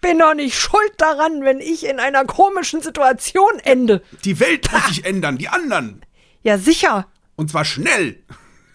bin 0.06 0.20
doch 0.20 0.34
nicht 0.36 0.56
schuld 0.58 0.94
daran, 0.98 1.44
wenn 1.44 1.60
ich 1.60 1.86
in 1.86 2.00
einer 2.00 2.26
komischen 2.26 2.82
Situation 2.82 3.52
ende. 3.64 4.02
Die 4.24 4.40
Welt 4.40 4.72
muss 4.72 4.86
sich 4.88 5.06
ändern, 5.06 5.38
die 5.38 5.50
anderen. 5.50 6.06
Ja, 6.44 6.58
sicher. 6.58 7.08
Und 7.36 7.50
zwar 7.52 7.66
schnell. 7.66 8.24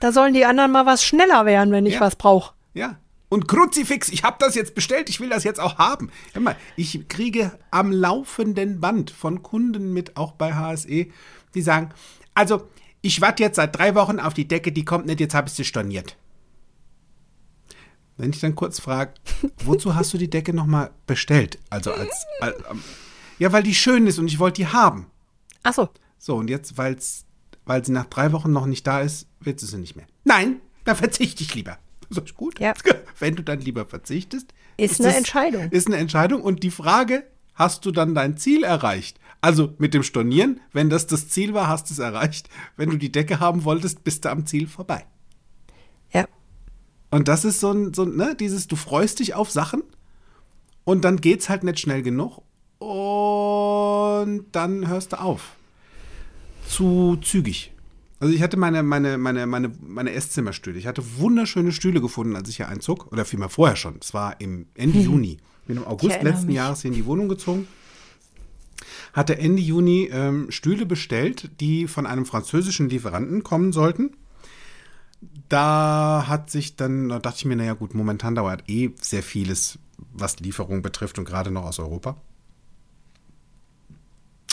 Da 0.00 0.12
sollen 0.12 0.34
die 0.34 0.44
anderen 0.44 0.72
mal 0.72 0.86
was 0.86 1.04
schneller 1.04 1.46
werden, 1.46 1.72
wenn 1.72 1.86
ich 1.86 1.94
Ja. 1.94 2.00
was 2.00 2.16
brauche. 2.16 2.54
Ja. 2.74 2.98
Und 3.28 3.46
Kruzifix, 3.46 4.08
ich 4.08 4.24
habe 4.24 4.36
das 4.40 4.56
jetzt 4.56 4.74
bestellt, 4.74 5.08
ich 5.08 5.20
will 5.20 5.28
das 5.28 5.44
jetzt 5.44 5.60
auch 5.60 5.78
haben. 5.78 6.10
Hör 6.32 6.42
mal, 6.42 6.56
ich 6.74 7.06
kriege 7.08 7.52
am 7.70 7.92
laufenden 7.92 8.80
Band 8.80 9.12
von 9.12 9.42
Kunden 9.44 9.92
mit, 9.92 10.16
auch 10.16 10.32
bei 10.32 10.54
HSE, 10.54 11.06
die 11.54 11.62
sagen, 11.62 11.90
also 12.34 12.68
ich 13.02 13.20
warte 13.20 13.42
jetzt 13.44 13.56
seit 13.56 13.76
drei 13.78 13.94
Wochen 13.94 14.18
auf 14.18 14.34
die 14.34 14.48
Decke, 14.48 14.72
die 14.72 14.84
kommt 14.84 15.06
nicht, 15.06 15.20
jetzt 15.20 15.34
habe 15.34 15.46
ich 15.48 15.54
sie 15.54 15.64
storniert. 15.64 16.16
Wenn 18.20 18.30
ich 18.30 18.40
dann 18.40 18.54
kurz 18.54 18.80
frage, 18.80 19.14
wozu 19.64 19.94
hast 19.94 20.12
du 20.12 20.18
die 20.18 20.28
Decke 20.30 20.52
nochmal 20.52 20.90
bestellt? 21.06 21.58
Also 21.70 21.92
als, 21.92 22.26
als 22.40 22.56
ja, 23.38 23.50
weil 23.52 23.62
die 23.62 23.74
schön 23.74 24.06
ist 24.06 24.18
und 24.18 24.26
ich 24.26 24.38
wollte 24.38 24.60
die 24.60 24.66
haben. 24.66 25.06
Ach 25.62 25.72
so. 25.72 25.88
So, 26.18 26.36
und 26.36 26.50
jetzt, 26.50 26.76
weil's, 26.76 27.24
weil 27.64 27.82
sie 27.84 27.92
nach 27.92 28.04
drei 28.06 28.32
Wochen 28.32 28.52
noch 28.52 28.66
nicht 28.66 28.86
da 28.86 29.00
ist, 29.00 29.26
willst 29.40 29.62
du 29.62 29.66
sie 29.66 29.78
nicht 29.78 29.96
mehr. 29.96 30.06
Nein, 30.24 30.60
dann 30.84 30.96
verzichte 30.96 31.42
ich 31.42 31.54
lieber. 31.54 31.78
So 32.10 32.20
ist 32.20 32.34
gut. 32.34 32.60
Ja. 32.60 32.74
Wenn 33.18 33.36
du 33.36 33.42
dann 33.42 33.60
lieber 33.60 33.86
verzichtest. 33.86 34.48
Ist 34.76 35.00
eine 35.00 35.08
das- 35.08 35.16
Entscheidung. 35.16 35.70
Ist 35.70 35.86
eine 35.86 35.96
Entscheidung. 35.96 36.42
Und 36.42 36.62
die 36.62 36.70
Frage, 36.70 37.24
hast 37.54 37.86
du 37.86 37.90
dann 37.90 38.14
dein 38.14 38.36
Ziel 38.36 38.64
erreicht? 38.64 39.18
Also 39.40 39.72
mit 39.78 39.94
dem 39.94 40.02
Stornieren, 40.02 40.60
wenn 40.72 40.90
das 40.90 41.06
das 41.06 41.28
Ziel 41.30 41.54
war, 41.54 41.68
hast 41.68 41.88
du 41.88 41.94
es 41.94 41.98
erreicht. 41.98 42.50
Wenn 42.76 42.90
du 42.90 42.98
die 42.98 43.10
Decke 43.12 43.40
haben 43.40 43.64
wolltest, 43.64 44.04
bist 44.04 44.26
du 44.26 44.30
am 44.30 44.44
Ziel 44.44 44.66
vorbei. 44.66 45.06
Und 47.10 47.28
das 47.28 47.44
ist 47.44 47.60
so 47.60 47.72
ein, 47.72 47.92
so 47.92 48.04
ne, 48.04 48.36
dieses, 48.38 48.66
du 48.68 48.76
freust 48.76 49.18
dich 49.18 49.34
auf 49.34 49.50
Sachen 49.50 49.82
und 50.84 51.04
dann 51.04 51.20
geht's 51.20 51.48
halt 51.48 51.64
nicht 51.64 51.80
schnell 51.80 52.02
genug 52.02 52.42
und 52.78 54.44
dann 54.52 54.88
hörst 54.88 55.12
du 55.12 55.20
auf. 55.20 55.56
Zu 56.66 57.18
zügig. 57.22 57.72
Also 58.20 58.34
ich 58.34 58.42
hatte 58.42 58.56
meine, 58.56 58.82
meine, 58.82 59.18
meine, 59.18 59.46
meine, 59.46 59.72
meine 59.80 60.12
Esszimmerstühle. 60.12 60.78
Ich 60.78 60.86
hatte 60.86 61.02
wunderschöne 61.18 61.72
Stühle 61.72 62.00
gefunden, 62.00 62.36
als 62.36 62.48
ich 62.50 62.56
hier 62.56 62.68
einzog. 62.68 63.10
Oder 63.12 63.24
vielmehr 63.24 63.48
vorher 63.48 63.76
schon. 63.76 63.96
Es 64.00 64.12
war 64.12 64.40
im 64.40 64.66
Ende 64.74 64.98
Juni. 64.98 65.38
Bin 65.66 65.78
im 65.78 65.86
August 65.86 66.22
letzten 66.22 66.48
mich. 66.48 66.56
Jahres 66.56 66.82
hier 66.82 66.90
in 66.90 66.96
die 66.96 67.06
Wohnung 67.06 67.28
gezogen. 67.28 67.66
Hatte 69.14 69.38
Ende 69.38 69.62
Juni 69.62 70.10
ähm, 70.12 70.50
Stühle 70.50 70.84
bestellt, 70.84 71.50
die 71.60 71.88
von 71.88 72.06
einem 72.06 72.26
französischen 72.26 72.90
Lieferanten 72.90 73.42
kommen 73.42 73.72
sollten. 73.72 74.10
Da 75.48 76.24
hat 76.28 76.50
sich 76.50 76.76
dann, 76.76 77.08
da 77.08 77.18
dachte 77.18 77.38
ich 77.38 77.44
mir, 77.44 77.56
naja 77.56 77.74
gut, 77.74 77.94
momentan 77.94 78.34
dauert 78.34 78.68
eh 78.68 78.90
sehr 79.00 79.22
vieles, 79.22 79.78
was 80.12 80.40
Lieferung 80.40 80.82
betrifft 80.82 81.18
und 81.18 81.24
gerade 81.24 81.50
noch 81.50 81.64
aus 81.64 81.78
Europa. 81.78 82.16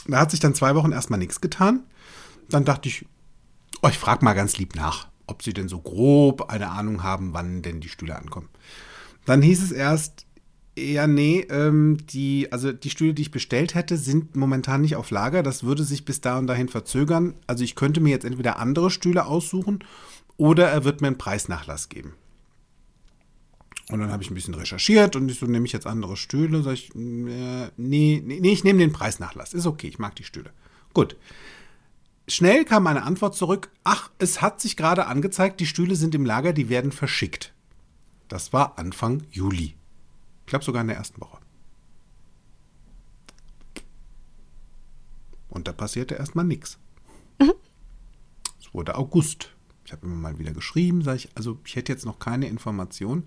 Da 0.08 0.20
hat 0.20 0.32
sich 0.32 0.40
dann 0.40 0.56
zwei 0.56 0.76
Wochen 0.76 0.92
erstmal 0.92 1.20
nichts 1.20 1.42
getan. 1.42 1.84
Dann 2.50 2.66
dachte 2.66 2.90
ich, 2.90 3.06
oh, 3.82 3.90
ich 3.90 3.98
frage 3.98 4.24
mal 4.24 4.34
ganz 4.34 4.58
lieb 4.58 4.76
nach, 4.76 5.08
ob 5.28 5.44
sie 5.44 5.54
denn 5.54 5.68
so 5.68 5.80
grob 5.80 6.50
eine 6.50 6.70
Ahnung 6.70 7.04
haben, 7.04 7.34
wann 7.34 7.62
denn 7.62 7.82
die 7.82 7.90
Stühle 7.90 8.16
ankommen. 8.16 8.50
Dann 9.26 9.42
hieß 9.42 9.62
es 9.62 9.72
erst, 9.72 10.26
ja, 10.78 11.08
nee, 11.08 11.46
ähm, 11.50 11.98
die, 12.08 12.52
also 12.52 12.72
die 12.72 12.90
Stühle, 12.90 13.14
die 13.14 13.24
ich 13.24 13.32
bestellt 13.32 13.74
hätte, 13.74 13.98
sind 13.98 14.36
momentan 14.36 14.82
nicht 14.82 14.96
auf 14.96 15.10
Lager. 15.12 15.44
Das 15.44 15.64
würde 15.64 15.84
sich 15.84 16.06
bis 16.06 16.22
da 16.22 16.38
und 16.38 16.48
dahin 16.48 16.70
verzögern. 16.70 17.34
Also 17.48 17.64
ich 17.64 17.76
könnte 17.76 18.00
mir 18.00 18.12
jetzt 18.12 18.26
entweder 18.26 18.60
andere 18.60 18.92
Stühle 18.92 19.26
aussuchen 19.26 19.80
oder 20.38 20.70
er 20.70 20.84
wird 20.84 21.02
mir 21.02 21.08
einen 21.08 21.18
Preisnachlass 21.18 21.90
geben. 21.90 22.14
Und 23.90 24.00
dann 24.00 24.12
habe 24.12 24.22
ich 24.22 24.30
ein 24.30 24.34
bisschen 24.36 24.54
recherchiert 24.54 25.16
und 25.16 25.30
ich 25.30 25.40
so, 25.40 25.46
nehme 25.46 25.66
ich 25.66 25.72
jetzt 25.72 25.88
andere 25.88 26.18
Stühle? 26.18 26.62
Sag 26.62 26.74
ich, 26.74 26.94
äh, 26.94 27.72
nee, 27.78 28.22
nee, 28.24 28.40
nee, 28.42 28.52
ich 28.52 28.64
nehme 28.64 28.80
den 28.80 28.92
Preisnachlass. 28.92 29.54
Ist 29.54 29.66
okay, 29.66 29.88
ich 29.88 30.00
mag 30.00 30.16
die 30.16 30.26
Stühle. 30.26 30.52
Gut. 30.94 31.16
Schnell 32.28 32.66
kam 32.66 32.86
eine 32.88 33.04
Antwort 33.04 33.36
zurück, 33.36 33.72
ach, 33.86 34.12
es 34.18 34.42
hat 34.42 34.60
sich 34.60 34.76
gerade 34.76 35.06
angezeigt, 35.06 35.62
die 35.62 35.66
Stühle 35.66 35.96
sind 35.96 36.14
im 36.14 36.26
Lager, 36.26 36.52
die 36.52 36.68
werden 36.68 36.92
verschickt. 36.92 37.54
Das 38.28 38.52
war 38.52 38.78
Anfang 38.78 39.24
Juli. 39.32 39.76
Ich 40.42 40.48
glaube 40.48 40.66
sogar 40.66 40.82
in 40.82 40.90
der 40.90 40.98
ersten 40.98 41.22
Woche. 41.22 41.38
Und 45.48 45.70
da 45.70 45.72
passierte 45.72 46.16
erstmal 46.16 46.44
nichts. 46.44 46.78
Es 47.40 48.74
wurde 48.74 48.96
August. 48.96 49.56
Ich 49.88 49.94
habe 49.94 50.06
immer 50.06 50.16
mal 50.18 50.38
wieder 50.38 50.52
geschrieben, 50.52 51.02
sage 51.02 51.18
ich, 51.20 51.30
also 51.36 51.60
ich 51.66 51.78
hätte 51.78 51.94
jetzt 51.94 52.06
noch 52.06 52.20
keine 52.20 52.50
Information. 52.50 53.24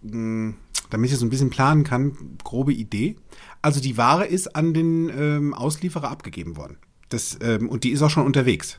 Hm, 0.00 0.56
Damit 0.88 1.10
ich 1.10 1.18
so 1.18 1.26
ein 1.26 1.30
bisschen 1.30 1.50
planen 1.50 1.84
kann, 1.84 2.16
grobe 2.42 2.72
Idee. 2.72 3.16
Also 3.60 3.80
die 3.80 3.98
Ware 3.98 4.24
ist 4.24 4.56
an 4.56 4.72
den 4.72 5.10
ähm, 5.10 5.52
Auslieferer 5.52 6.10
abgegeben 6.10 6.56
worden. 6.56 6.78
Das, 7.10 7.36
ähm, 7.42 7.68
und 7.68 7.84
die 7.84 7.90
ist 7.90 8.00
auch 8.00 8.08
schon 8.08 8.24
unterwegs. 8.24 8.78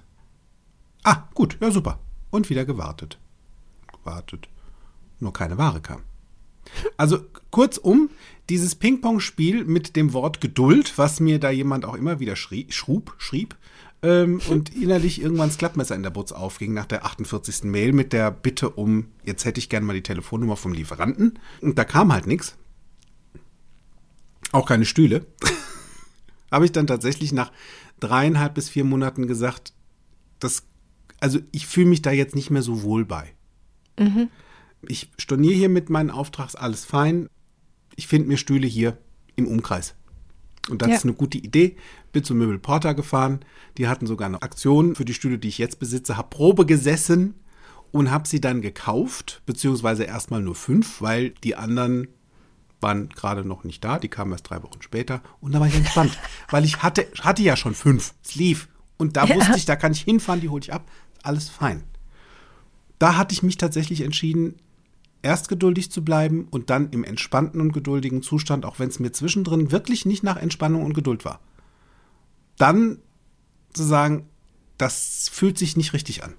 Ah, 1.04 1.28
gut, 1.36 1.60
ja 1.62 1.70
super. 1.70 2.00
Und 2.32 2.50
wieder 2.50 2.66
gewartet. 2.66 3.20
Gewartet. 3.92 4.50
Nur 5.20 5.34
keine 5.34 5.60
Ware 5.60 5.80
kam. 5.80 6.02
Also 6.98 7.20
kurzum, 7.52 8.10
dieses 8.50 8.74
Ping-Pong-Spiel 8.74 9.64
mit 9.64 9.96
dem 9.96 10.12
Wort 10.14 10.42
Geduld, 10.42 10.98
was 10.98 11.20
mir 11.20 11.40
da 11.40 11.52
jemand 11.52 11.86
auch 11.86 11.94
immer 11.94 12.20
wieder 12.20 12.36
schrie, 12.36 12.66
schrub, 12.70 13.14
schrieb, 13.20 13.56
ähm, 14.04 14.40
und 14.50 14.76
innerlich 14.76 15.22
irgendwann 15.22 15.50
das 15.50 15.58
Klappmesser 15.58 15.96
in 15.96 16.04
der 16.04 16.10
Butz 16.10 16.32
aufging 16.32 16.74
nach 16.74 16.86
der 16.86 17.06
48. 17.06 17.64
Mail 17.64 17.94
mit 17.94 18.14
der 18.14 18.32
Bitte 18.32 18.70
um, 18.70 19.08
jetzt 19.24 19.46
hätte 19.46 19.60
ich 19.60 19.70
gerne 19.70 19.86
mal 19.86 19.94
die 19.94 20.04
Telefonnummer 20.04 20.56
vom 20.56 20.74
Lieferanten. 20.74 21.40
Und 21.62 21.78
da 21.78 21.84
kam 21.84 22.14
halt 22.14 22.28
nichts. 22.28 22.56
Auch 24.52 24.68
keine 24.68 24.86
Stühle. 24.86 25.26
Habe 26.52 26.66
ich 26.66 26.72
dann 26.72 26.88
tatsächlich 26.88 27.32
nach 27.32 27.52
dreieinhalb 28.00 28.54
bis 28.54 28.70
vier 28.70 28.84
Monaten 28.84 29.28
gesagt, 29.28 29.74
das, 30.40 30.64
also 31.20 31.40
ich 31.52 31.68
fühle 31.68 31.88
mich 31.88 32.02
da 32.02 32.12
jetzt 32.12 32.36
nicht 32.36 32.52
mehr 32.52 32.62
so 32.62 32.84
wohl 32.84 33.04
bei. 33.04 33.34
Ich 34.88 35.10
storniere 35.18 35.56
hier 35.56 35.70
mit 35.70 35.90
meinen 35.90 36.12
Auftrags 36.12 36.56
alles 36.56 36.86
fein. 36.86 37.28
Ich 37.96 38.08
finde 38.08 38.28
mir 38.28 38.38
Stühle 38.38 38.68
hier 38.68 38.98
im 39.36 39.48
Umkreis. 39.48 39.96
Und 40.70 40.82
das 40.82 40.90
Ja. 40.90 40.96
ist 40.96 41.04
eine 41.04 41.14
gute 41.14 41.38
Idee. 41.38 41.78
Bin 42.12 42.24
zu 42.24 42.36
Möbel 42.36 42.60
Porter 42.60 42.94
gefahren. 42.94 43.40
Die 43.78 43.88
hatten 43.88 44.08
sogar 44.08 44.28
eine 44.28 44.42
Aktion 44.42 44.96
für 44.96 45.06
die 45.06 45.14
Stühle, 45.14 45.38
die 45.38 45.48
ich 45.48 45.58
jetzt 45.58 45.80
besitze. 45.80 46.18
Habe 46.18 46.30
Probe 46.30 46.66
gesessen 46.66 47.36
und 47.92 48.12
habe 48.12 48.28
sie 48.28 48.42
dann 48.42 48.62
gekauft, 48.62 49.42
beziehungsweise 49.46 50.04
erstmal 50.04 50.42
nur 50.42 50.56
fünf, 50.56 51.02
weil 51.02 51.30
die 51.44 51.56
anderen 51.56 52.08
waren 52.82 53.10
gerade 53.10 53.44
noch 53.46 53.64
nicht 53.64 53.84
da. 53.84 53.98
Die 53.98 54.10
kamen 54.10 54.32
erst 54.34 54.50
drei 54.50 54.62
Wochen 54.62 54.82
später. 54.82 55.22
Und 55.42 55.54
da 55.54 55.60
war 55.60 55.68
ich 55.68 55.76
entspannt, 55.76 56.18
weil 56.50 56.66
ich 56.66 56.84
hatte, 56.84 57.08
hatte 57.22 57.42
ja 57.44 57.56
schon 57.56 57.74
fünf. 57.74 58.14
Es 58.24 58.36
lief. 58.36 58.68
Und 58.98 59.16
da 59.16 59.26
Ja. 59.26 59.36
wusste 59.36 59.58
ich, 59.58 59.66
da 59.66 59.76
kann 59.76 59.94
ich 59.94 60.02
hinfahren, 60.02 60.42
die 60.42 60.50
hole 60.50 60.62
ich 60.62 60.74
ab. 60.74 60.90
Alles 61.24 61.50
fein. 61.50 61.84
Da 63.00 63.16
hatte 63.16 63.34
ich 63.34 63.44
mich 63.44 63.58
tatsächlich 63.58 64.02
entschieden, 64.02 64.56
erst 65.22 65.50
geduldig 65.50 65.92
zu 65.92 66.04
bleiben 66.04 66.48
und 66.50 66.70
dann 66.70 66.90
im 66.92 67.04
entspannten 67.04 67.62
und 67.62 67.74
geduldigen 67.74 68.22
Zustand, 68.22 68.66
auch 68.66 68.80
wenn 68.80 68.90
es 68.90 69.00
mir 69.00 69.12
zwischendrin 69.12 69.72
wirklich 69.72 70.06
nicht 70.06 70.24
nach 70.24 70.38
Entspannung 70.38 70.84
und 70.84 70.94
Geduld 70.94 71.26
war. 71.26 71.40
dann 72.58 73.00
zu 73.74 73.84
sagen, 73.84 74.28
das 74.78 75.30
fühlt 75.32 75.58
sich 75.58 75.78
nicht 75.78 75.94
richtig 75.94 76.24
an. 76.24 76.34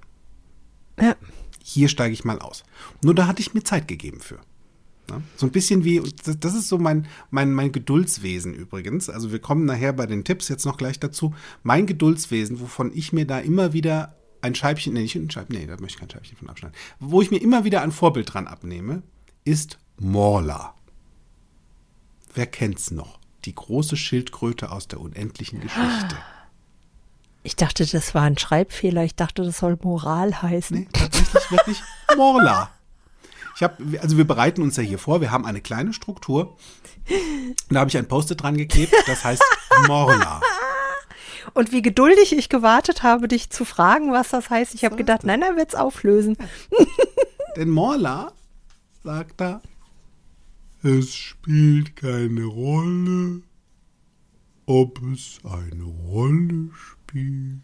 Ja. 1.01 1.17
Hier 1.63 1.89
steige 1.89 2.13
ich 2.13 2.25
mal 2.25 2.41
aus. 2.41 2.65
Nur 3.03 3.15
da 3.15 3.27
hatte 3.27 3.41
ich 3.41 3.55
mir 3.55 3.63
Zeit 3.63 3.87
gegeben 3.87 4.21
für. 4.21 4.41
Ja, 5.11 5.23
so 5.37 5.47
ein 5.47 5.53
bisschen 5.53 5.85
wie, 5.85 6.03
das 6.41 6.55
ist 6.55 6.69
so 6.69 6.79
mein, 6.79 7.07
mein, 7.31 7.53
mein 7.53 7.73
Geduldswesen 7.73 8.55
übrigens. 8.55 9.09
Also 9.09 9.33
wir 9.33 9.39
kommen 9.39 9.65
nachher 9.65 9.93
bei 9.93 10.07
den 10.07 10.25
Tipps 10.25 10.49
jetzt 10.49 10.67
noch 10.67 10.77
gleich 10.77 10.99
dazu. 10.99 11.35
Mein 11.63 11.87
Geduldswesen, 11.87 12.61
wovon 12.61 12.91
ich 12.95 13.13
mir 13.13 13.27
da 13.27 13.39
immer 13.39 13.73
wieder 13.73 14.18
ein 14.43 14.55
Scheibchen, 14.55 14.93
nee, 14.93 15.03
nicht 15.03 15.17
ein 15.17 15.31
Scheibchen, 15.31 15.57
nee, 15.57 15.67
da 15.67 15.73
möchte 15.73 15.87
ich 15.87 15.99
kein 15.99 16.11
Scheibchen 16.11 16.37
von 16.37 16.49
abschneiden. 16.49 16.77
Wo 16.99 17.23
ich 17.23 17.31
mir 17.31 17.39
immer 17.39 17.65
wieder 17.65 17.83
ein 17.83 17.93
Vorbild 17.93 18.33
dran 18.33 18.47
abnehme, 18.47 19.03
ist 19.45 19.79
Morla. 19.99 20.75
Wer 22.35 22.47
kennt's 22.47 22.91
noch? 22.91 23.19
Die 23.45 23.55
große 23.55 23.97
Schildkröte 23.97 24.71
aus 24.71 24.89
der 24.89 25.01
unendlichen 25.01 25.61
Geschichte. 25.61 26.17
Ich 27.43 27.57
dachte, 27.57 27.87
das 27.87 28.15
war 28.15 28.23
ein 28.23 28.37
Schreibfehler. 28.37 29.05
Ich 29.05 29.15
dachte, 29.15 29.43
das 29.43 29.59
soll 29.59 29.79
Moral 29.83 30.43
heißen. 30.43 30.81
Nee, 30.81 30.89
tatsächlich 30.93 31.51
wirklich 31.51 31.83
Morla. 32.17 32.71
Ich 33.57 33.63
habe, 33.63 34.01
also 34.01 34.17
wir 34.17 34.27
bereiten 34.27 34.63
uns 34.63 34.77
ja 34.77 34.83
hier 34.83 34.99
vor, 34.99 35.21
wir 35.21 35.31
haben 35.31 35.45
eine 35.45 35.61
kleine 35.61 35.93
Struktur. 35.93 36.57
Da 37.71 37.81
habe 37.81 37.91
ich 37.91 37.97
ein 37.97 38.07
Post-it 38.07 38.43
dran 38.43 38.57
geklebt, 38.57 38.95
das 39.07 39.25
heißt 39.25 39.43
Morla. 39.87 40.41
Und 41.55 41.73
wie 41.73 41.83
geduldig 41.83 42.37
ich 42.37 42.49
gewartet 42.49 43.03
habe, 43.03 43.29
dich 43.29 43.51
zu 43.51 43.65
fragen, 43.65 44.13
was 44.13 44.31
das 44.31 44.51
heißt. 44.51 44.75
Ich 44.75 44.85
habe 44.85 44.97
gedacht, 44.97 45.25
nein, 45.25 45.43
er 45.43 45.57
wird 45.57 45.71
es 45.71 45.75
auflösen. 45.75 46.37
Denn 47.57 47.71
Morla 47.71 48.33
sagt 49.03 49.41
da, 49.41 49.61
es 50.83 51.15
spielt 51.15 51.97
keine 51.97 52.45
Rolle, 52.45 53.43
ob 54.67 55.01
es 55.13 55.39
eine 55.45 55.85
Rolle 55.85 56.71
spielt. 56.75 57.63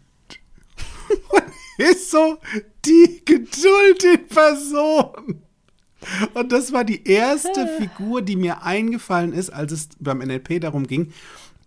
Und 1.29 1.43
ist 1.77 2.11
so 2.11 2.37
die 2.85 3.21
Geduld 3.25 4.03
in 4.03 4.27
Person. 4.27 5.41
Und 6.33 6.51
das 6.51 6.71
war 6.71 6.83
die 6.83 7.07
erste 7.07 7.67
Figur, 7.79 8.21
die 8.21 8.35
mir 8.35 8.63
eingefallen 8.63 9.33
ist, 9.33 9.49
als 9.49 9.71
es 9.71 9.89
beim 9.99 10.19
NLP 10.19 10.61
darum 10.61 10.87
ging, 10.87 11.13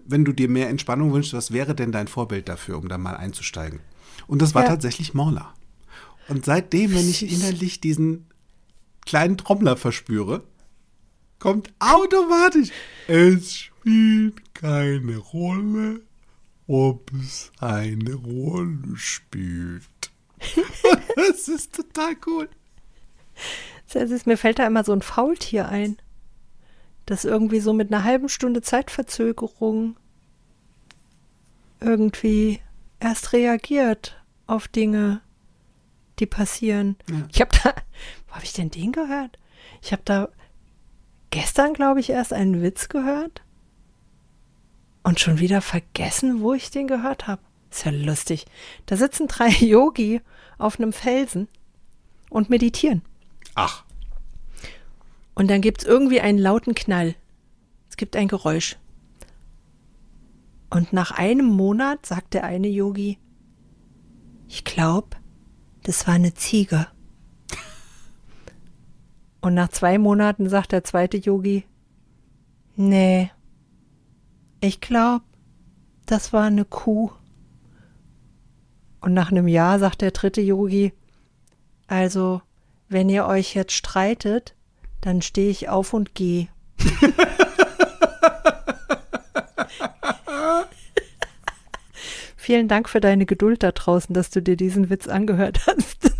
wenn 0.09 0.25
du 0.25 0.33
dir 0.33 0.49
mehr 0.49 0.69
Entspannung 0.69 1.13
wünschst, 1.13 1.35
was 1.35 1.53
wäre 1.53 1.75
denn 1.75 1.93
dein 1.93 2.09
Vorbild 2.09 2.49
dafür, 2.49 2.79
um 2.79 2.89
da 2.89 2.99
mal 2.99 3.17
einzusteigen? 3.17 3.81
Und 4.27 4.43
das 4.43 4.55
war 4.55 4.63
Ja. 4.63 4.69
tatsächlich 4.71 5.15
Morla. 5.15 5.55
Und 6.29 6.45
seitdem, 6.45 6.95
wenn 6.95 7.09
ich 7.09 7.31
innerlich 7.31 7.81
diesen 7.81 8.27
kleinen 9.07 9.39
Trommler 9.39 9.77
verspüre, 9.77 10.43
kommt 11.39 11.73
automatisch, 11.79 12.71
es 13.07 13.55
spielt 13.57 14.55
keine 14.55 15.17
Rolle, 15.19 16.01
ob 16.67 17.11
es 17.23 17.51
eine 17.61 18.15
Rolle 18.15 18.97
spielt. 18.97 19.85
Das 21.17 21.49
ist 21.49 21.75
total 21.75 22.17
cool. 22.27 22.49
Ist, 23.93 24.27
mir 24.27 24.37
fällt 24.37 24.59
da 24.59 24.67
immer 24.67 24.85
so 24.85 24.93
ein 24.93 25.03
Faultier 25.03 25.69
ein. 25.69 25.97
Das 27.09 27.25
irgendwie 27.25 27.61
so 27.61 27.73
mit 27.73 27.91
einer 27.91 28.05
halben 28.05 28.29
Stunde 28.29 28.61
Zeitverzögerung 28.61 29.97
irgendwie 31.81 32.61
erst 33.01 33.33
reagiert 33.33 34.23
auf 34.47 34.69
Dinge, 34.69 35.23
die 36.19 36.27
passieren. 36.27 36.97
Ja. 37.09 37.27
Ich 37.33 37.41
habe 37.41 37.51
da, 37.63 37.75
wo 38.29 38.35
habe 38.35 38.45
ich 38.45 38.53
denn 38.53 38.69
den 38.69 38.93
gehört? 38.93 39.39
Ich 39.81 39.93
habe 39.93 40.03
da 40.05 40.29
gestern, 41.31 41.73
glaube 41.73 42.01
ich, 42.01 42.11
erst 42.11 42.35
einen 42.35 42.61
Witz 42.61 42.91
gehört 42.91 43.41
und 45.03 45.19
schon 45.19 45.39
wieder 45.39 45.63
vergessen, 45.63 46.43
wo 46.43 46.53
ich 46.53 46.71
den 46.71 46.89
gehört 46.89 47.27
habe. 47.27 47.41
Ist 47.71 47.87
ja 47.87 47.91
lustig. 47.91 48.45
Da 48.85 48.99
sitzen 48.99 49.29
drei 49.29 49.49
Yogi 49.61 50.21
auf 50.59 50.79
einem 50.79 50.93
Felsen 50.93 51.49
und 52.29 52.51
meditieren. 52.51 53.01
Ach, 53.55 53.85
Und 55.39 55.49
dann 55.49 55.61
gibt 55.61 55.83
es 55.83 55.87
irgendwie 55.87 56.21
einen 56.21 56.41
lauten 56.41 56.75
Knall. 56.75 57.15
Es 57.89 57.97
gibt 57.97 58.17
ein 58.17 58.27
Geräusch. 58.27 58.77
Und 60.69 60.93
nach 60.93 61.13
einem 61.13 61.47
Monat 61.47 62.05
sagt 62.05 62.35
der 62.35 62.43
eine 62.43 62.67
Yogi, 62.67 63.19
ich 64.49 64.65
glaube, 64.65 65.17
das 65.85 66.09
war 66.09 66.15
eine 66.15 66.35
Ziege. 66.35 66.89
Und 69.41 69.55
nach 69.55 69.69
zwei 69.69 69.97
Monaten 69.97 70.49
sagt 70.49 70.73
der 70.73 70.83
zweite 70.83 71.19
Yogi, 71.19 71.65
nee, 72.75 73.31
ich 74.61 74.81
glaube, 74.81 75.25
das 76.05 76.33
war 76.33 76.47
eine 76.47 76.65
Kuh. 76.65 77.13
Und 79.01 79.15
nach 79.15 79.31
einem 79.31 79.47
Jahr 79.47 79.79
sagt 79.79 80.01
der 80.01 80.11
dritte 80.11 80.41
Yogi, 80.41 80.93
also, 81.87 82.43
wenn 82.89 83.09
ihr 83.09 83.25
euch 83.25 83.55
jetzt 83.55 83.73
streitet, 83.73 84.57
dann 85.01 85.23
stehe 85.23 85.51
ich 85.51 85.69
auf 85.69 85.93
und 85.93 86.15
gehe. 86.15 86.49
Vielen 92.37 92.69
Dank 92.69 92.89
für 92.89 93.01
deine 93.01 93.27
Geduld 93.27 93.63
da 93.63 93.73
draußen, 93.73 94.15
dass 94.15 94.31
du 94.31 94.41
dir 94.41 94.57
diesen 94.57 94.89
Witz 94.91 95.07
angehört 95.07 95.67
hast. 95.67 96.13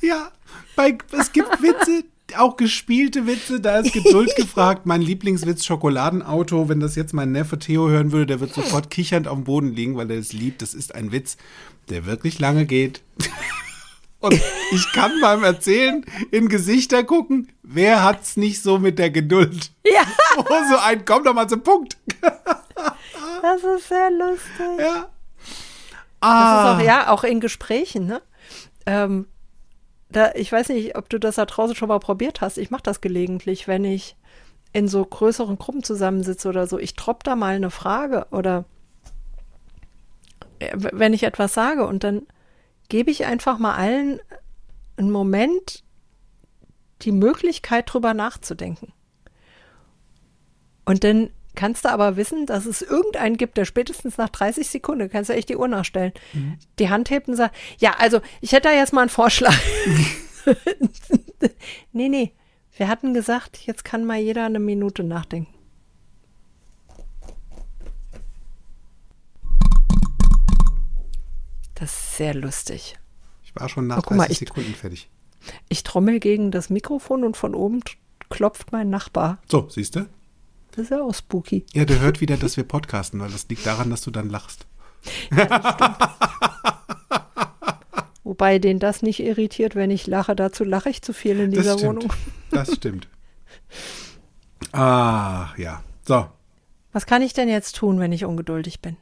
Ja, 0.00 0.30
bei, 0.76 0.98
es 1.18 1.32
gibt 1.32 1.62
Witze, 1.62 2.04
auch 2.36 2.56
gespielte 2.56 3.26
Witze, 3.26 3.60
da 3.60 3.78
ist 3.78 3.92
Geduld 3.92 4.34
gefragt. 4.36 4.86
Mein 4.86 5.02
Lieblingswitz, 5.02 5.64
Schokoladenauto. 5.64 6.68
Wenn 6.68 6.80
das 6.80 6.94
jetzt 6.94 7.14
mein 7.14 7.32
Neffe 7.32 7.58
Theo 7.58 7.88
hören 7.88 8.12
würde, 8.12 8.26
der 8.26 8.40
wird 8.40 8.52
sofort 8.52 8.90
kichernd 8.90 9.28
auf 9.28 9.36
dem 9.36 9.44
Boden 9.44 9.72
liegen, 9.72 9.96
weil 9.96 10.10
er 10.10 10.18
es 10.18 10.32
liebt. 10.32 10.62
Das 10.62 10.74
ist 10.74 10.94
ein 10.94 11.12
Witz, 11.12 11.36
der 11.88 12.06
wirklich 12.06 12.38
lange 12.38 12.66
geht. 12.66 13.02
Und 14.24 14.40
ich 14.70 14.92
kann 14.92 15.12
beim 15.20 15.44
Erzählen 15.44 16.04
in 16.30 16.48
Gesichter 16.48 17.04
gucken, 17.04 17.52
wer 17.62 18.02
hat's 18.02 18.36
nicht 18.38 18.62
so 18.62 18.78
mit 18.78 18.98
der 18.98 19.10
Geduld? 19.10 19.70
Ja, 19.86 20.02
Oh, 20.38 20.44
so 20.70 20.78
ein, 20.78 21.04
komm 21.04 21.24
doch 21.24 21.34
mal 21.34 21.48
zum 21.48 21.62
Punkt. 21.62 21.96
das 23.42 23.62
ist 23.76 23.88
sehr 23.88 24.10
lustig. 24.10 24.78
Ja. 24.80 25.08
Das 25.08 25.08
Ah, 26.20 26.72
ist 26.78 26.80
auch, 26.80 26.86
ja, 26.86 27.08
auch 27.10 27.22
in 27.24 27.38
Gesprächen, 27.40 28.06
ne? 28.06 28.22
Ähm, 28.86 29.26
da, 30.08 30.32
ich 30.34 30.50
weiß 30.50 30.70
nicht, 30.70 30.96
ob 30.96 31.10
du 31.10 31.18
das 31.20 31.34
da 31.34 31.44
draußen 31.44 31.76
schon 31.76 31.88
mal 31.88 31.98
probiert 32.00 32.40
hast. 32.40 32.56
Ich 32.56 32.70
mache 32.70 32.82
das 32.82 33.02
gelegentlich, 33.02 33.68
wenn 33.68 33.84
ich 33.84 34.16
in 34.72 34.88
so 34.88 35.04
größeren 35.04 35.58
Gruppen 35.58 35.82
zusammensitze 35.82 36.48
oder 36.48 36.66
so. 36.66 36.78
Ich 36.78 36.94
droppe 36.94 37.20
da 37.24 37.36
mal 37.36 37.54
eine 37.56 37.70
Frage 37.70 38.26
oder 38.30 38.64
äh, 40.60 40.70
wenn 40.74 41.12
ich 41.12 41.24
etwas 41.24 41.52
sage 41.52 41.86
und 41.86 42.04
dann 42.04 42.22
gebe 42.88 43.10
ich 43.10 43.24
einfach 43.26 43.58
mal 43.58 43.74
allen 43.74 44.20
einen 44.96 45.10
Moment 45.10 45.82
die 47.02 47.12
Möglichkeit, 47.12 47.92
drüber 47.92 48.14
nachzudenken. 48.14 48.92
Und 50.84 51.04
dann 51.04 51.30
kannst 51.54 51.84
du 51.84 51.90
aber 51.90 52.16
wissen, 52.16 52.46
dass 52.46 52.66
es 52.66 52.82
irgendeinen 52.82 53.36
gibt, 53.36 53.56
der 53.56 53.64
spätestens 53.64 54.18
nach 54.18 54.28
30 54.28 54.68
Sekunden, 54.68 55.08
kannst 55.08 55.30
du 55.30 55.34
echt 55.34 55.48
die 55.48 55.56
Uhr 55.56 55.68
nachstellen, 55.68 56.12
die 56.78 56.90
Hand 56.90 57.10
hebt 57.10 57.28
und 57.28 57.36
sagt, 57.36 57.56
ja, 57.78 57.94
also 57.98 58.20
ich 58.40 58.52
hätte 58.52 58.68
da 58.68 58.74
jetzt 58.74 58.92
mal 58.92 59.02
einen 59.02 59.10
Vorschlag. 59.10 59.54
nee, 61.92 62.08
nee, 62.08 62.32
wir 62.76 62.88
hatten 62.88 63.14
gesagt, 63.14 63.58
jetzt 63.66 63.84
kann 63.84 64.04
mal 64.04 64.18
jeder 64.18 64.44
eine 64.44 64.58
Minute 64.58 65.04
nachdenken. 65.04 65.52
Das 71.74 71.92
ist 71.92 72.16
sehr 72.16 72.34
lustig. 72.34 72.96
ich 73.42 73.54
war 73.56 73.68
schon 73.68 73.86
nach 73.86 73.98
Oh, 73.98 74.02
guck 74.02 74.16
mal, 74.16 74.26
30 74.26 74.42
ich- 74.42 74.48
Sekunden 74.48 74.74
fertig. 74.74 75.10
Ich 75.68 75.82
trommel 75.82 76.20
gegen 76.20 76.50
das 76.50 76.70
Mikrofon 76.70 77.22
und 77.24 77.36
von 77.36 77.54
oben 77.54 77.80
klopft 78.30 78.72
mein 78.72 78.88
Nachbar. 78.90 79.38
So, 79.50 79.68
siehst 79.68 79.94
du? 79.96 80.06
Das 80.72 80.84
ist 80.84 80.90
ja 80.90 81.02
auch 81.02 81.14
spooky. 81.14 81.66
Ja, 81.72 81.84
der 81.84 82.00
hört 82.00 82.20
wieder, 82.20 82.36
dass 82.36 82.56
wir 82.56 82.64
podcasten, 82.64 83.20
weil 83.20 83.30
das 83.30 83.46
liegt 83.48 83.66
daran, 83.66 83.90
dass 83.90 84.00
du 84.02 84.10
dann 84.10 84.30
lachst. 84.30 84.66
Wobei 88.24 88.58
den 88.58 88.78
das 88.78 89.02
nicht 89.02 89.20
irritiert, 89.20 89.74
wenn 89.74 89.90
ich 89.90 90.06
lache. 90.06 90.34
Dazu 90.34 90.64
lache 90.64 90.88
ich 90.88 91.02
zu 91.02 91.12
viel 91.12 91.38
in 91.40 91.50
dieser 91.50 91.74
das. 91.74 91.82
Wohnung. 91.84 92.12
Das 92.50 92.72
stimmt. 92.74 93.08
Ah, 94.72 95.48
ja. 95.58 95.82
So, 96.06 96.26
Was 96.92 97.06
kann 97.06 97.22
ich 97.22 97.34
denn 97.34 97.48
jetzt 97.48 97.76
tun, 97.76 98.00
wenn 98.00 98.12
ich 98.12 98.24
ungeduldig 98.24 98.80
bin? 98.80 98.96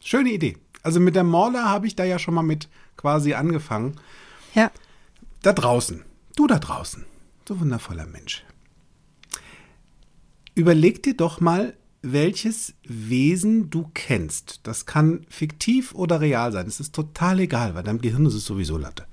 schöne 0.00 0.30
Idee. 0.30 0.56
Also 0.82 1.00
mit 1.00 1.14
der 1.14 1.24
Morla 1.24 1.68
habe 1.68 1.86
ich 1.86 1.96
da 1.96 2.04
ja 2.04 2.18
schon 2.18 2.34
mal 2.34 2.42
mit 2.42 2.68
quasi 2.96 3.34
angefangen. 3.34 4.00
Ja. 4.54 4.70
Da 5.42 5.52
draußen, 5.52 6.04
du 6.36 6.46
da 6.46 6.58
draußen, 6.58 7.04
so 7.48 7.60
wundervoller 7.60 8.06
Mensch. 8.06 8.44
Überleg 10.54 11.02
dir 11.02 11.16
doch 11.16 11.40
mal, 11.40 11.74
welches 12.02 12.74
Wesen 12.84 13.70
du 13.70 13.90
kennst. 13.94 14.60
Das 14.64 14.86
kann 14.86 15.24
fiktiv 15.28 15.94
oder 15.94 16.20
real 16.20 16.52
sein. 16.52 16.66
Es 16.66 16.80
ist 16.80 16.94
total 16.94 17.40
egal, 17.40 17.74
weil 17.74 17.84
deinem 17.84 18.00
Gehirn 18.00 18.26
ist 18.26 18.34
es 18.34 18.44
sowieso 18.44 18.76
Latte. 18.76 19.06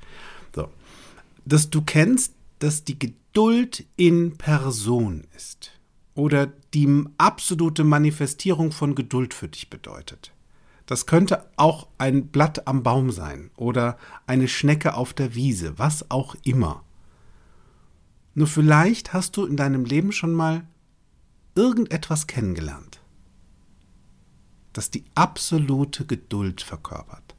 So. 0.56 0.70
Dass 1.46 1.70
du 1.70 1.82
kennst, 1.82 2.34
dass 2.58 2.84
die 2.84 3.00
Geduld 3.00 3.86
in 3.96 4.38
Person 4.38 5.24
ist. 5.36 5.72
oder 6.20 6.48
die 6.74 7.06
absolute 7.18 7.84
Manifestierung 7.84 8.72
von 8.72 8.94
Geduld 8.94 9.34
für 9.34 9.48
dich 9.48 9.70
bedeutet. 9.70 10.34
Das 10.89 11.06
könnte 11.06 11.47
auch 11.56 11.88
ein 11.99 12.30
Blatt 12.30 12.65
am 12.65 12.82
Baum 12.82 13.12
sein 13.12 13.52
oder 13.56 13.95
eine 14.25 14.47
Schnecke 14.47 14.95
auf 14.95 15.13
der 15.13 15.36
Wiese, 15.36 15.78
was 15.78 16.10
auch 16.10 16.34
immer. 16.43 16.84
Nur 18.34 18.47
vielleicht 18.47 19.13
hast 19.13 19.38
du 19.38 19.45
in 19.45 19.56
deinem 19.56 19.86
Leben 19.86 20.12
schon 20.12 20.34
mal 20.34 20.65
irgendetwas 21.54 22.25
kennengelernt, 22.25 22.99
das 24.73 24.89
die 24.89 25.06
absolute 25.13 26.08
Geduld 26.08 26.62
verkörpert, 26.62 27.36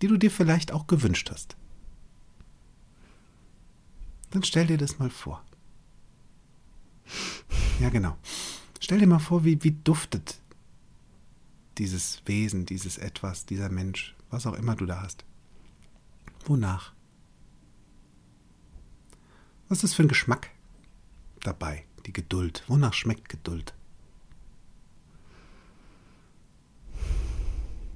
die 0.00 0.06
du 0.06 0.16
dir 0.16 0.30
vielleicht 0.30 0.70
auch 0.70 0.86
gewünscht 0.86 1.32
hast. 1.32 1.56
Dann 4.30 4.44
stell 4.44 4.68
dir 4.68 4.78
das 4.78 5.00
mal 5.00 5.10
vor. 5.10 5.42
Ja, 7.80 7.88
genau. 7.88 8.16
Stell 8.78 9.00
dir 9.00 9.08
mal 9.08 9.18
vor, 9.18 9.42
wie, 9.42 9.64
wie 9.64 9.72
duftet 9.72 10.41
dieses 11.78 12.22
Wesen, 12.26 12.66
dieses 12.66 12.98
Etwas, 12.98 13.46
dieser 13.46 13.68
Mensch, 13.68 14.14
was 14.30 14.46
auch 14.46 14.54
immer 14.54 14.76
du 14.76 14.86
da 14.86 15.02
hast. 15.02 15.24
Wonach? 16.44 16.92
Was 19.68 19.84
ist 19.84 19.94
für 19.94 20.02
ein 20.02 20.08
Geschmack 20.08 20.50
dabei? 21.40 21.84
Die 22.06 22.12
Geduld. 22.12 22.64
Wonach 22.66 22.94
schmeckt 22.94 23.28
Geduld? 23.28 23.74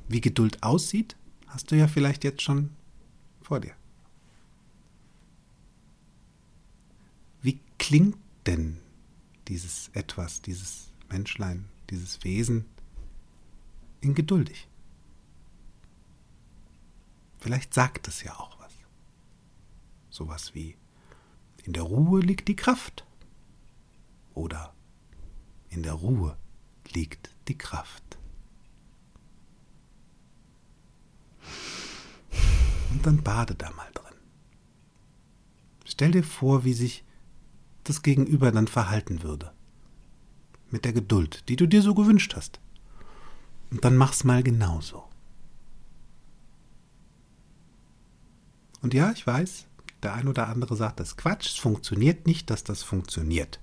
Wie 0.08 0.20
Geduld 0.20 0.62
aussieht, 0.62 1.16
hast 1.48 1.70
du 1.70 1.76
ja 1.76 1.88
vielleicht 1.88 2.22
jetzt 2.22 2.42
schon 2.42 2.70
vor 3.42 3.60
dir. 3.60 3.74
Wie 7.42 7.60
klingt 7.78 8.16
denn 8.46 8.78
dieses 9.48 9.88
Etwas, 9.94 10.42
dieses 10.42 10.90
Menschlein, 11.08 11.68
dieses 11.90 12.22
Wesen 12.24 12.64
in 14.06 14.14
geduldig? 14.14 14.68
Vielleicht 17.38 17.74
sagt 17.74 18.08
es 18.08 18.22
ja 18.22 18.34
auch 18.38 18.58
was. 18.58 18.72
Sowas 20.10 20.54
wie 20.54 20.76
in 21.64 21.72
der 21.72 21.82
Ruhe 21.82 22.20
liegt 22.20 22.48
die 22.48 22.56
Kraft 22.56 23.04
oder 24.34 24.74
in 25.68 25.82
der 25.82 25.94
Ruhe 25.94 26.36
liegt 26.92 27.30
die 27.48 27.58
Kraft. 27.58 28.18
Und 32.90 33.04
dann 33.04 33.22
bade 33.22 33.54
da 33.54 33.70
mal 33.72 33.90
drin. 33.92 34.14
Stell 35.84 36.12
dir 36.12 36.24
vor, 36.24 36.64
wie 36.64 36.72
sich 36.72 37.04
das 37.84 38.02
Gegenüber 38.02 38.52
dann 38.52 38.68
verhalten 38.68 39.22
würde. 39.22 39.52
Mit 40.70 40.84
der 40.84 40.92
Geduld, 40.92 41.48
die 41.48 41.56
du 41.56 41.66
dir 41.66 41.82
so 41.82 41.94
gewünscht 41.94 42.34
hast. 42.34 42.60
Und 43.70 43.84
dann 43.84 43.96
mach's 43.96 44.24
mal 44.24 44.42
genauso. 44.42 45.04
Und 48.82 48.94
ja, 48.94 49.10
ich 49.10 49.26
weiß, 49.26 49.66
der 50.02 50.14
ein 50.14 50.28
oder 50.28 50.48
andere 50.48 50.76
sagt, 50.76 51.00
das 51.00 51.16
Quatsch, 51.16 51.46
es 51.46 51.56
funktioniert 51.56 52.26
nicht, 52.26 52.50
dass 52.50 52.62
das 52.62 52.82
funktioniert. 52.82 53.58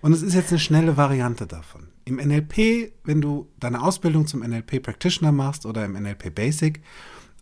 Und 0.00 0.12
es 0.12 0.22
ist 0.22 0.34
jetzt 0.34 0.50
eine 0.50 0.58
schnelle 0.58 0.96
Variante 0.96 1.46
davon. 1.46 1.88
Im 2.04 2.16
NLP, 2.16 2.92
wenn 3.04 3.20
du 3.20 3.48
deine 3.58 3.82
Ausbildung 3.82 4.26
zum 4.26 4.40
NLP 4.40 4.82
Practitioner 4.82 5.32
machst 5.32 5.64
oder 5.64 5.84
im 5.84 5.92
NLP 5.92 6.34
Basic, 6.34 6.82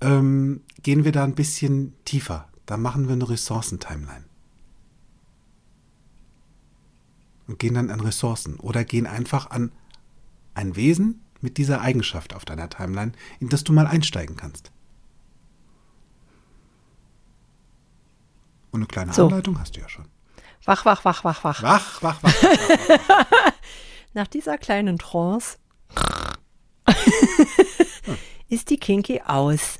ähm, 0.00 0.60
gehen 0.82 1.04
wir 1.04 1.12
da 1.12 1.24
ein 1.24 1.34
bisschen 1.34 1.94
tiefer. 2.04 2.48
Da 2.66 2.76
machen 2.76 3.08
wir 3.08 3.14
eine 3.14 3.28
Ressourcen-Timeline. 3.28 4.26
Und 7.52 7.58
gehen 7.58 7.74
dann 7.74 7.90
an 7.90 8.00
Ressourcen 8.00 8.58
oder 8.58 8.82
gehen 8.82 9.06
einfach 9.06 9.50
an 9.50 9.72
ein 10.54 10.74
Wesen 10.74 11.22
mit 11.42 11.58
dieser 11.58 11.82
Eigenschaft 11.82 12.34
auf 12.34 12.46
deiner 12.46 12.70
Timeline, 12.70 13.12
in 13.40 13.50
das 13.50 13.62
du 13.62 13.74
mal 13.74 13.86
einsteigen 13.86 14.38
kannst. 14.38 14.72
Und 18.70 18.80
eine 18.80 18.86
kleine 18.86 19.12
so. 19.12 19.26
Anleitung 19.26 19.60
hast 19.60 19.76
du 19.76 19.80
ja 19.80 19.88
schon. 19.90 20.06
Wach, 20.64 20.86
wach, 20.86 21.04
wach, 21.04 21.24
wach, 21.24 21.44
wach. 21.44 21.62
Wach, 21.62 22.02
wach, 22.02 22.22
wach. 22.22 22.32
wach, 22.42 23.28
wach. 23.28 23.52
Nach 24.14 24.28
dieser 24.28 24.56
kleinen 24.56 24.98
Trance 24.98 25.58
ist 28.48 28.70
die 28.70 28.78
Kinky 28.78 29.20
aus. 29.26 29.78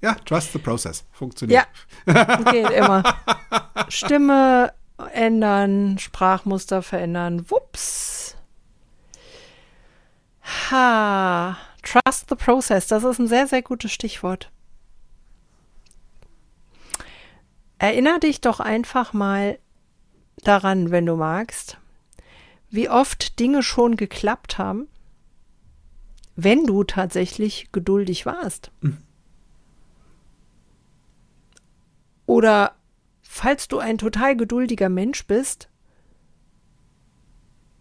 Ja, 0.00 0.14
trust 0.14 0.54
the 0.54 0.58
process. 0.58 1.04
Funktioniert. 1.12 1.68
Ja, 2.06 2.36
geht 2.50 2.70
immer. 2.70 3.02
Stimme 3.90 4.72
ändern, 5.12 5.98
Sprachmuster 5.98 6.82
verändern. 6.82 7.50
Wups. 7.50 8.36
Ha. 10.70 11.56
Trust 11.82 12.28
the 12.28 12.34
process. 12.34 12.86
Das 12.88 13.04
ist 13.04 13.18
ein 13.18 13.28
sehr, 13.28 13.46
sehr 13.46 13.62
gutes 13.62 13.92
Stichwort. 13.92 14.50
Erinner 17.78 18.18
dich 18.18 18.40
doch 18.40 18.58
einfach 18.58 19.12
mal 19.12 19.58
daran, 20.42 20.90
wenn 20.90 21.06
du 21.06 21.16
magst, 21.16 21.78
wie 22.70 22.88
oft 22.88 23.38
Dinge 23.38 23.62
schon 23.62 23.96
geklappt 23.96 24.58
haben, 24.58 24.88
wenn 26.36 26.66
du 26.66 26.84
tatsächlich 26.84 27.68
geduldig 27.72 28.26
warst. 28.26 28.70
Mhm. 28.80 28.98
Oder 32.26 32.75
falls 33.36 33.68
du 33.68 33.78
ein 33.78 33.98
total 33.98 34.36
geduldiger 34.36 34.88
Mensch 34.88 35.26
bist, 35.26 35.68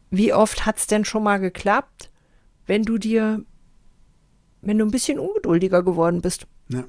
wie 0.09 0.33
oft 0.33 0.65
hat 0.65 0.77
es 0.77 0.87
denn 0.87 1.05
schon 1.05 1.23
mal 1.23 1.39
geklappt, 1.39 2.11
wenn 2.67 2.83
du 2.83 2.97
dir, 2.97 3.43
wenn 4.61 4.77
du 4.77 4.85
ein 4.85 4.91
bisschen 4.91 5.17
ungeduldiger 5.17 5.81
geworden 5.81 6.21
bist? 6.21 6.45
Ja. 6.67 6.83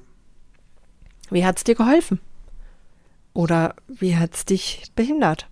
Wie 1.29 1.45
hat 1.45 1.57
es 1.57 1.63
dir 1.63 1.75
geholfen? 1.75 2.19
Oder 3.33 3.75
wie 3.87 4.17
hat 4.17 4.33
es 4.33 4.45
dich 4.45 4.91
behindert? 4.95 5.49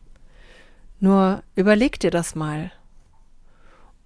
Nur 0.99 1.43
überleg 1.56 1.99
dir 1.99 2.12
das 2.12 2.36
mal. 2.36 2.71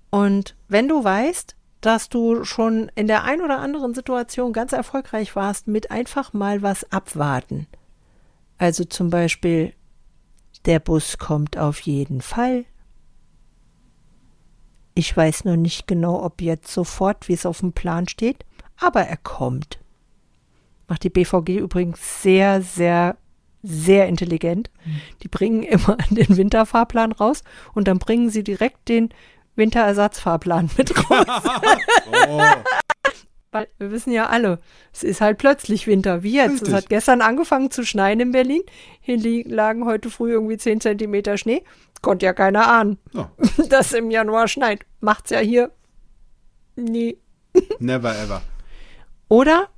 Und 0.10 0.56
wenn 0.68 0.88
du 0.88 1.04
weißt, 1.04 1.56
dass 1.82 2.10
du 2.10 2.44
schon 2.44 2.92
in 2.96 3.08
der 3.08 3.24
ein 3.24 3.42
oder 3.42 3.60
anderen 3.60 3.94
Situation 3.94 4.54
ganz 4.54 4.74
erfolgreich 4.74 5.36
warst 5.36 5.68
mit 5.68 5.92
einfach 5.92 6.34
mal 6.34 6.62
was 6.62 6.92
abwarten. 6.92 7.68
Also 8.60 8.84
zum 8.84 9.10
Beispiel, 9.10 9.74
der 10.66 10.80
Bus 10.80 11.18
kommt 11.18 11.58
auf 11.58 11.80
jeden 11.82 12.22
Fall. 12.22 12.66
Ich 14.94 15.16
weiß 15.16 15.46
noch 15.46 15.56
nicht 15.56 15.88
genau, 15.88 16.24
ob 16.24 16.42
jetzt 16.42 16.72
sofort, 16.72 17.28
wie 17.28 17.34
es 17.34 17.48
auf 17.48 17.62
dem 17.62 17.74
Plan 17.74 18.08
steht, 18.08 18.46
aber 18.78 19.02
er 19.02 19.18
kommt. 19.18 19.80
Macht 20.88 21.04
die 21.04 21.10
BVG 21.10 21.58
übrigens 21.58 22.22
sehr, 22.22 22.62
sehr 22.62 23.18
sehr 23.62 24.08
intelligent. 24.08 24.70
Die 25.22 25.28
bringen 25.28 25.64
immer 25.64 25.98
den 26.10 26.38
Winterfahrplan 26.38 27.12
raus 27.12 27.44
und 27.74 27.88
dann 27.88 28.00
bringen 28.00 28.30
sie 28.30 28.44
direkt 28.44 28.90
den 28.90 29.10
Winterersatzfahrplan 29.56 30.70
mit 30.78 30.98
raus. 31.10 31.26
oh. 32.30 32.42
Weil 33.52 33.68
wir 33.80 33.92
wissen 33.92 34.12
ja 34.12 34.28
alle, 34.28 34.60
es 34.94 35.04
ist 35.04 35.22
halt 35.22 35.40
plötzlich 35.40 35.88
Winter. 35.88 36.22
Wie 36.22 36.34
jetzt? 36.34 36.54
Richtig. 36.54 36.68
Es 36.68 36.74
hat 36.74 36.90
gestern 36.90 37.22
angefangen 37.22 37.72
zu 37.72 37.84
schneien 37.84 38.20
in 38.20 38.32
Berlin. 38.32 38.62
Hier 39.02 39.18
lagen 39.46 39.86
heute 39.86 40.12
früh 40.12 40.32
irgendwie 40.32 40.58
10 40.58 40.82
Zentimeter 40.82 41.38
Schnee. 41.38 41.64
Konnte 42.02 42.28
ja 42.28 42.34
keiner 42.34 42.68
ahnen, 42.72 43.00
oh. 43.16 43.26
dass 43.70 43.94
im 43.94 44.12
Januar 44.12 44.48
schneit. 44.48 44.86
Macht's 45.00 45.32
ja 45.32 45.40
hier 45.40 45.72
nie. 46.76 47.18
Never 47.80 48.16
ever. 48.16 48.42
Oder 49.28 49.70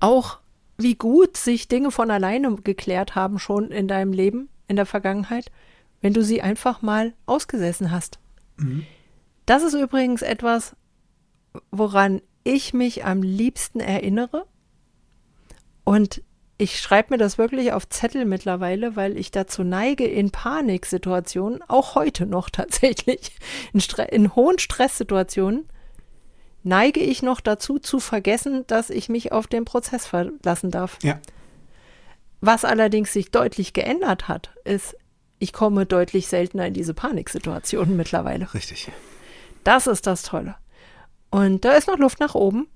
auch 0.00 0.38
wie 0.76 0.94
gut 0.94 1.36
sich 1.36 1.68
Dinge 1.68 1.90
von 1.90 2.10
alleine 2.10 2.54
geklärt 2.56 3.14
haben 3.14 3.38
schon 3.38 3.70
in 3.70 3.88
deinem 3.88 4.12
Leben, 4.12 4.48
in 4.68 4.76
der 4.76 4.86
Vergangenheit, 4.86 5.50
wenn 6.00 6.12
du 6.12 6.22
sie 6.22 6.42
einfach 6.42 6.82
mal 6.82 7.14
ausgesessen 7.26 7.90
hast. 7.90 8.18
Mhm. 8.58 8.86
Das 9.46 9.62
ist 9.62 9.74
übrigens 9.74 10.22
etwas, 10.22 10.76
woran 11.70 12.20
ich 12.44 12.72
mich 12.72 13.04
am 13.04 13.22
liebsten 13.22 13.80
erinnere. 13.80 14.46
Und 15.84 16.22
ich 16.58 16.80
schreibe 16.80 17.14
mir 17.14 17.18
das 17.18 17.38
wirklich 17.38 17.72
auf 17.72 17.88
Zettel 17.88 18.24
mittlerweile, 18.24 18.96
weil 18.96 19.16
ich 19.16 19.30
dazu 19.30 19.62
neige, 19.62 20.04
in 20.04 20.30
Paniksituationen, 20.30 21.62
auch 21.68 21.94
heute 21.94 22.26
noch 22.26 22.50
tatsächlich, 22.50 23.32
in, 23.72 23.80
in 24.10 24.34
hohen 24.34 24.58
Stresssituationen, 24.58 25.68
neige 26.64 27.00
ich 27.00 27.22
noch 27.22 27.40
dazu 27.40 27.78
zu 27.78 28.00
vergessen, 28.00 28.66
dass 28.66 28.90
ich 28.90 29.08
mich 29.08 29.32
auf 29.32 29.46
den 29.46 29.64
Prozess 29.64 30.06
verlassen 30.06 30.70
darf. 30.70 30.98
Ja. 31.02 31.20
Was 32.40 32.64
allerdings 32.64 33.12
sich 33.12 33.30
deutlich 33.30 33.72
geändert 33.72 34.28
hat, 34.28 34.50
ist, 34.64 34.96
ich 35.38 35.52
komme 35.52 35.86
deutlich 35.86 36.26
seltener 36.26 36.66
in 36.66 36.74
diese 36.74 36.94
Paniksituationen 36.94 37.96
mittlerweile. 37.96 38.52
Richtig. 38.52 38.90
Das 39.64 39.86
ist 39.86 40.06
das 40.06 40.22
Tolle. 40.22 40.56
Und 41.30 41.64
da 41.64 41.72
ist 41.72 41.88
noch 41.88 41.98
Luft 41.98 42.20
nach 42.20 42.34
oben. 42.34 42.68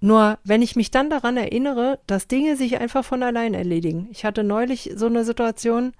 Nur 0.00 0.38
wenn 0.44 0.62
ich 0.62 0.76
mich 0.76 0.90
dann 0.90 1.08
daran 1.08 1.36
erinnere, 1.36 1.98
dass 2.06 2.28
Dinge 2.28 2.56
sich 2.56 2.78
einfach 2.78 3.04
von 3.04 3.22
allein 3.22 3.54
erledigen. 3.54 4.08
Ich 4.10 4.24
hatte 4.24 4.44
neulich 4.44 4.92
so 4.96 5.06
eine 5.06 5.24
Situation, 5.24 5.92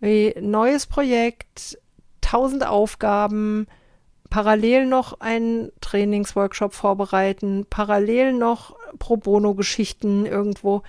Wie 0.00 0.34
neues 0.40 0.86
Projekt, 0.86 1.78
tausend 2.20 2.66
Aufgaben, 2.66 3.66
parallel 4.28 4.86
noch 4.86 5.20
einen 5.20 5.70
Trainingsworkshop 5.80 6.74
vorbereiten, 6.74 7.66
parallel 7.70 8.32
noch 8.32 8.74
Pro 8.98 9.16
Bono-Geschichten 9.16 10.26
irgendwo. 10.26 10.82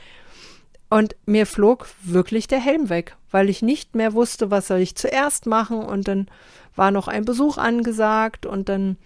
Und 0.90 1.16
mir 1.26 1.46
flog 1.46 1.88
wirklich 2.02 2.48
der 2.48 2.60
Helm 2.60 2.90
weg, 2.90 3.16
weil 3.30 3.50
ich 3.50 3.62
nicht 3.62 3.96
mehr 3.96 4.14
wusste, 4.14 4.50
was 4.50 4.68
soll 4.68 4.80
ich 4.80 4.96
zuerst 4.96 5.46
machen. 5.46 5.84
Und 5.84 6.08
dann 6.08 6.28
war 6.76 6.90
noch 6.90 7.08
ein 7.08 7.26
Besuch 7.26 7.60
angesagt 7.60 8.48
und 8.48 8.70
dann 8.70 8.98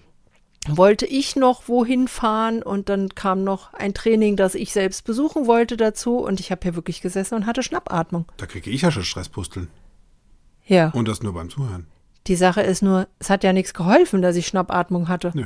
wollte 0.77 1.05
ich 1.05 1.35
noch 1.35 1.67
wohin 1.67 2.07
fahren 2.07 2.63
und 2.63 2.89
dann 2.89 3.09
kam 3.09 3.43
noch 3.43 3.73
ein 3.73 3.93
Training, 3.93 4.35
das 4.35 4.55
ich 4.55 4.73
selbst 4.73 5.03
besuchen 5.03 5.47
wollte 5.47 5.77
dazu 5.77 6.17
und 6.17 6.39
ich 6.39 6.51
habe 6.51 6.61
hier 6.63 6.75
wirklich 6.75 7.01
gesessen 7.01 7.35
und 7.35 7.45
hatte 7.45 7.63
Schnappatmung. 7.63 8.25
Da 8.37 8.45
kriege 8.45 8.69
ich 8.69 8.81
ja 8.81 8.91
schon 8.91 9.03
Stresspusteln. 9.03 9.67
Ja. 10.65 10.89
Und 10.89 11.07
das 11.07 11.23
nur 11.23 11.33
beim 11.33 11.49
Zuhören. 11.49 11.87
Die 12.27 12.35
Sache 12.35 12.61
ist 12.61 12.81
nur, 12.81 13.07
es 13.17 13.29
hat 13.29 13.43
ja 13.43 13.53
nichts 13.53 13.73
geholfen, 13.73 14.21
dass 14.21 14.35
ich 14.35 14.47
Schnappatmung 14.47 15.07
hatte. 15.07 15.31
Nö. 15.33 15.45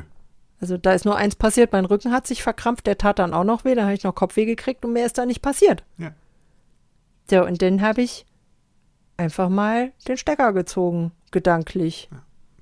Also 0.59 0.77
da 0.77 0.93
ist 0.93 1.05
nur 1.05 1.17
eins 1.17 1.35
passiert, 1.35 1.73
mein 1.73 1.85
Rücken 1.85 2.11
hat 2.11 2.25
sich 2.25 2.41
verkrampft, 2.41 2.87
der 2.87 2.97
tat 2.97 3.19
dann 3.19 3.33
auch 3.33 3.43
noch 3.43 3.65
weh, 3.65 3.75
da 3.75 3.83
habe 3.83 3.93
ich 3.93 4.03
noch 4.03 4.15
Kopfweh 4.15 4.45
gekriegt 4.45 4.85
und 4.85 4.93
mehr 4.93 5.05
ist 5.05 5.17
da 5.17 5.25
nicht 5.25 5.41
passiert. 5.41 5.83
Ja. 5.97 6.13
So, 7.29 7.45
und 7.45 7.61
dann 7.61 7.81
habe 7.81 8.01
ich 8.01 8.25
einfach 9.17 9.49
mal 9.49 9.91
den 10.07 10.17
Stecker 10.17 10.53
gezogen, 10.53 11.11
gedanklich. 11.31 12.09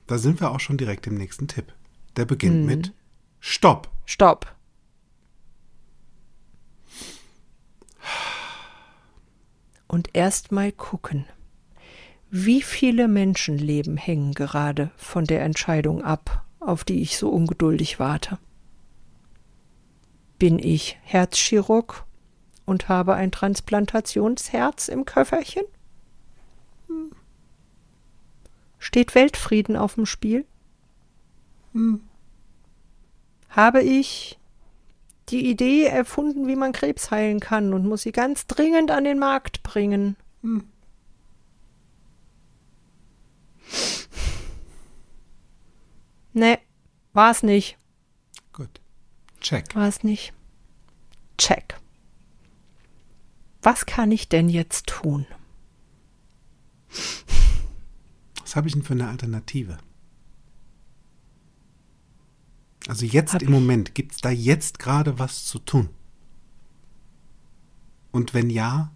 Da 0.07 0.17
sind 0.17 0.41
wir 0.41 0.51
auch 0.51 0.59
schon 0.59 0.77
direkt 0.77 1.07
im 1.07 1.15
nächsten 1.15 1.47
Tipp. 1.47 1.73
Der 2.17 2.25
beginnt 2.25 2.65
mit 2.65 2.93
Stopp. 3.39 3.89
Stopp. 4.05 4.53
Und 9.87 10.09
erst 10.13 10.51
mal 10.51 10.71
gucken. 10.71 11.25
Wie 12.29 12.61
viele 12.61 13.07
Menschenleben 13.07 13.97
hängen 13.97 14.33
gerade 14.33 14.91
von 14.95 15.25
der 15.25 15.43
Entscheidung 15.43 16.01
ab, 16.03 16.45
auf 16.59 16.83
die 16.83 17.01
ich 17.01 17.17
so 17.17 17.29
ungeduldig 17.29 17.99
warte? 17.99 18.39
Bin 20.39 20.57
ich 20.57 20.97
Herzchirurg 21.03 22.05
und 22.65 22.87
habe 22.89 23.15
ein 23.15 23.31
Transplantationsherz 23.31 24.87
im 24.87 25.05
Köfferchen? 25.05 25.63
Hm. 26.87 27.11
Steht 28.79 29.13
Weltfrieden 29.13 29.75
auf 29.75 29.95
dem 29.95 30.05
Spiel? 30.05 30.45
Hm. 31.73 32.01
Habe 33.49 33.81
ich 33.81 34.37
die 35.29 35.49
Idee 35.49 35.85
erfunden, 35.85 36.47
wie 36.47 36.55
man 36.55 36.73
Krebs 36.73 37.11
heilen 37.11 37.39
kann 37.39 37.73
und 37.73 37.85
muss 37.85 38.03
sie 38.03 38.11
ganz 38.11 38.47
dringend 38.47 38.91
an 38.91 39.03
den 39.03 39.19
Markt 39.19 39.63
bringen? 39.63 40.15
Hm. 40.41 40.65
Nee, 46.33 46.59
war 47.13 47.31
es 47.31 47.43
nicht. 47.43 47.77
Gut. 48.53 48.81
Check. 49.41 49.75
War 49.75 49.87
es 49.87 50.03
nicht. 50.03 50.33
Check. 51.37 51.77
Was 53.61 53.85
kann 53.85 54.11
ich 54.11 54.29
denn 54.29 54.49
jetzt 54.49 54.87
tun? 54.87 55.27
Was 58.41 58.55
habe 58.55 58.67
ich 58.67 58.73
denn 58.73 58.83
für 58.83 58.93
eine 58.93 59.07
Alternative? 59.07 59.77
Also 62.87 63.05
jetzt 63.05 63.33
Hab 63.33 63.41
im 63.41 63.51
Moment, 63.51 63.95
gibt 63.95 64.13
es 64.13 64.21
da 64.21 64.29
jetzt 64.29 64.79
gerade 64.79 65.19
was 65.19 65.45
zu 65.45 65.59
tun? 65.59 65.89
Und 68.11 68.33
wenn 68.33 68.49
ja, 68.49 68.91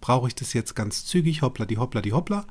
brauche 0.00 0.28
ich 0.28 0.34
das 0.34 0.52
jetzt 0.52 0.74
ganz 0.74 1.04
zügig, 1.04 1.42
hoppla 1.42 1.64
die 1.64 1.78
hoppla 1.78 2.00
die 2.00 2.12
hoppla? 2.12 2.46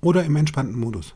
Oder 0.00 0.24
im 0.24 0.36
entspannten 0.36 0.78
Modus? 0.78 1.14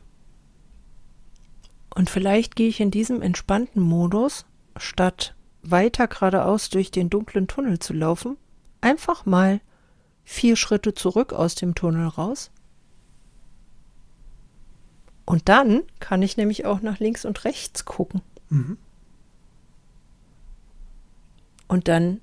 Und 1.95 2.09
vielleicht 2.09 2.55
gehe 2.55 2.67
ich 2.67 2.81
in 2.81 2.91
diesem 2.91 3.21
entspannten 3.21 3.81
Modus, 3.81 4.45
statt 4.75 5.35
weiter 5.63 6.07
geradeaus 6.07 6.69
durch 6.69 6.91
den 6.91 7.09
dunklen 7.09 7.47
Tunnel 7.47 7.79
zu 7.79 7.93
laufen, 7.93 8.37
einfach 8.81 9.25
mal 9.25 9.61
vier 10.25 10.57
Schritte 10.57 10.93
zurück 10.93 11.31
aus 11.31 11.55
dem 11.55 11.73
Tunnel 11.73 12.07
raus. 12.07 12.51
Und 15.25 15.49
dann 15.49 15.83
kann 15.99 16.21
ich 16.21 16.37
nämlich 16.37 16.65
auch 16.65 16.81
nach 16.81 16.99
links 16.99 17.25
und 17.25 17.45
rechts 17.45 17.85
gucken. 17.85 18.21
Mhm. 18.49 18.77
Und 21.67 21.87
dann 21.87 22.21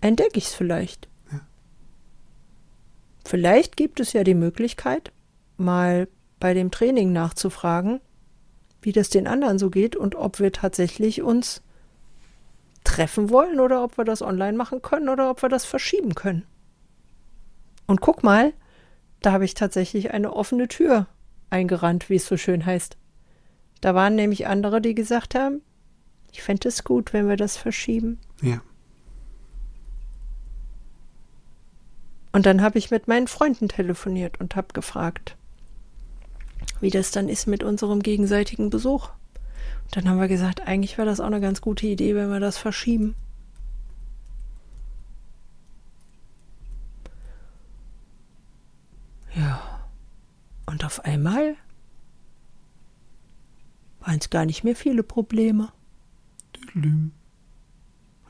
entdecke 0.00 0.38
ich 0.38 0.46
es 0.46 0.54
vielleicht. 0.54 1.08
Ja. 1.30 1.40
Vielleicht 3.24 3.76
gibt 3.76 4.00
es 4.00 4.14
ja 4.14 4.24
die 4.24 4.34
Möglichkeit, 4.34 5.12
mal 5.58 6.08
bei 6.40 6.54
dem 6.54 6.70
Training 6.70 7.12
nachzufragen, 7.12 8.00
wie 8.80 8.92
das 8.92 9.10
den 9.10 9.26
anderen 9.26 9.58
so 9.58 9.68
geht 9.70 9.96
und 9.96 10.14
ob 10.14 10.38
wir 10.38 10.52
tatsächlich 10.52 11.20
uns 11.20 11.62
treffen 12.84 13.28
wollen 13.28 13.60
oder 13.60 13.84
ob 13.84 13.98
wir 13.98 14.04
das 14.04 14.22
online 14.22 14.56
machen 14.56 14.80
können 14.80 15.10
oder 15.10 15.30
ob 15.30 15.42
wir 15.42 15.50
das 15.50 15.66
verschieben 15.66 16.14
können. 16.14 16.46
Und 17.86 18.00
guck 18.00 18.22
mal, 18.22 18.54
da 19.20 19.32
habe 19.32 19.44
ich 19.44 19.54
tatsächlich 19.54 20.12
eine 20.12 20.32
offene 20.32 20.68
Tür 20.68 21.06
eingerannt, 21.50 22.10
wie 22.10 22.16
es 22.16 22.26
so 22.26 22.36
schön 22.36 22.64
heißt. 22.64 22.96
Da 23.80 23.94
waren 23.94 24.14
nämlich 24.14 24.46
andere, 24.46 24.80
die 24.80 24.94
gesagt 24.94 25.34
haben, 25.34 25.62
ich 26.32 26.42
fände 26.42 26.68
es 26.68 26.84
gut, 26.84 27.12
wenn 27.12 27.28
wir 27.28 27.36
das 27.36 27.56
verschieben. 27.56 28.18
Ja. 28.42 28.60
Und 32.32 32.46
dann 32.46 32.60
habe 32.60 32.78
ich 32.78 32.90
mit 32.90 33.08
meinen 33.08 33.26
Freunden 33.26 33.68
telefoniert 33.68 34.40
und 34.40 34.54
habe 34.54 34.68
gefragt, 34.72 35.36
wie 36.80 36.90
das 36.90 37.10
dann 37.10 37.28
ist 37.28 37.46
mit 37.46 37.62
unserem 37.62 38.02
gegenseitigen 38.02 38.70
Besuch. 38.70 39.10
Und 39.84 39.96
dann 39.96 40.08
haben 40.08 40.20
wir 40.20 40.28
gesagt, 40.28 40.66
eigentlich 40.66 40.98
wäre 40.98 41.08
das 41.08 41.20
auch 41.20 41.26
eine 41.26 41.40
ganz 41.40 41.60
gute 41.60 41.86
Idee, 41.86 42.14
wenn 42.14 42.30
wir 42.30 42.40
das 42.40 42.58
verschieben. 42.58 43.14
Auf 50.88 51.04
einmal 51.04 51.54
waren 54.00 54.18
es 54.18 54.30
gar 54.30 54.46
nicht 54.46 54.64
mehr 54.64 54.74
viele 54.74 55.02
Probleme. 55.02 55.70
Und 56.74 57.12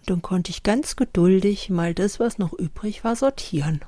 dann 0.07 0.23
konnte 0.23 0.51
ich 0.51 0.65
ganz 0.65 0.97
geduldig 0.97 1.71
mal 1.71 1.95
das, 1.95 2.19
was 2.19 2.39
noch 2.39 2.53
übrig 2.53 3.05
war, 3.05 3.15
sortieren. 3.15 3.85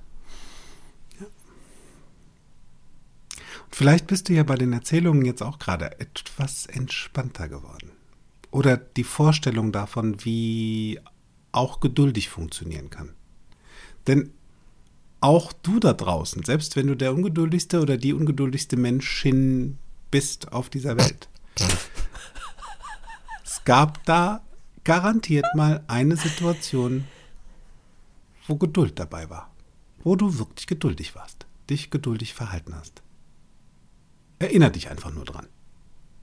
Vielleicht 3.73 4.07
bist 4.07 4.29
du 4.29 4.35
ja 4.35 4.45
bei 4.45 4.55
den 4.55 4.73
Erzählungen 4.73 5.25
jetzt 5.25 5.43
auch 5.43 5.59
gerade 5.59 5.99
etwas 5.99 6.67
entspannter 6.67 7.49
geworden. 7.49 7.91
Oder 8.53 8.77
die 8.77 9.03
Vorstellung 9.03 9.73
davon, 9.73 10.25
wie 10.25 11.01
auch 11.51 11.81
geduldig 11.81 12.29
funktionieren 12.29 12.89
kann. 12.89 13.15
Denn 14.07 14.33
auch 15.21 15.53
du 15.53 15.81
da 15.81 15.93
draußen, 15.93 16.45
selbst 16.45 16.77
wenn 16.77 16.87
du 16.87 16.97
der 16.97 17.15
ungeduldigste 17.15 17.81
oder 17.81 17.97
die 17.97 18.15
ungeduldigste 18.15 18.77
Menschin 18.77 19.79
bist 20.11 20.53
auf 20.53 20.71
dieser 20.71 20.97
Welt, 20.97 21.29
es 23.45 23.63
gab 23.65 24.05
da 24.05 24.43
garantiert 24.85 25.47
mal 25.55 25.85
eine 25.89 26.17
Situation, 26.17 27.07
wo 28.47 28.57
Geduld 28.57 28.99
dabei 28.99 29.29
war. 29.31 29.51
Wo 30.03 30.17
du 30.17 30.39
wirklich 30.39 30.67
geduldig 30.67 31.15
warst, 31.15 31.47
dich 31.69 31.91
geduldig 31.91 32.33
verhalten 32.35 32.75
hast. 32.75 33.03
Erinner 34.39 34.71
dich 34.71 34.91
einfach 34.91 35.13
nur 35.13 35.27
dran. 35.27 35.47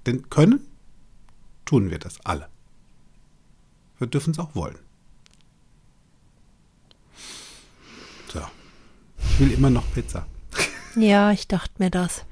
Denn 0.07 0.29
können, 0.29 0.65
tun 1.65 1.91
wir 1.91 1.99
das 1.99 2.19
alle. 2.25 2.49
Wir 3.99 4.07
dürfen 4.07 4.31
es 4.31 4.39
auch 4.39 4.55
wollen. 4.55 4.79
So. 8.33 8.41
Ich 9.37 9.41
will 9.41 9.53
immer 9.53 9.69
noch 9.69 9.83
Pizza. 9.93 10.25
Ja, 10.95 11.31
ich 11.31 11.47
dachte 11.47 11.71
mir 11.77 11.91
das. 11.91 12.25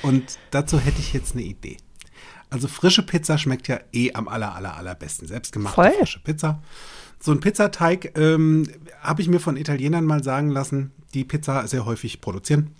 Und 0.00 0.38
dazu 0.50 0.80
hätte 0.80 1.00
ich 1.00 1.12
jetzt 1.12 1.34
eine 1.34 1.42
Idee. 1.42 1.76
Also 2.48 2.66
frische 2.66 3.02
Pizza 3.02 3.36
schmeckt 3.36 3.68
ja 3.68 3.78
eh 3.92 4.14
am 4.14 4.26
aller, 4.26 4.54
aller, 4.54 4.74
allerbesten. 4.74 5.28
Selbstgemachte 5.28 5.74
Voll. 5.74 5.92
frische 5.98 6.20
Pizza. 6.20 6.62
So 7.20 7.32
ein 7.32 7.40
Pizzateig 7.40 8.16
ähm, 8.16 8.66
habe 9.02 9.20
ich 9.20 9.28
mir 9.28 9.38
von 9.38 9.58
Italienern 9.58 10.06
mal 10.06 10.24
sagen 10.24 10.48
lassen, 10.48 10.92
die 11.12 11.24
Pizza 11.24 11.66
sehr 11.68 11.84
häufig 11.84 12.22
produzieren. 12.22 12.74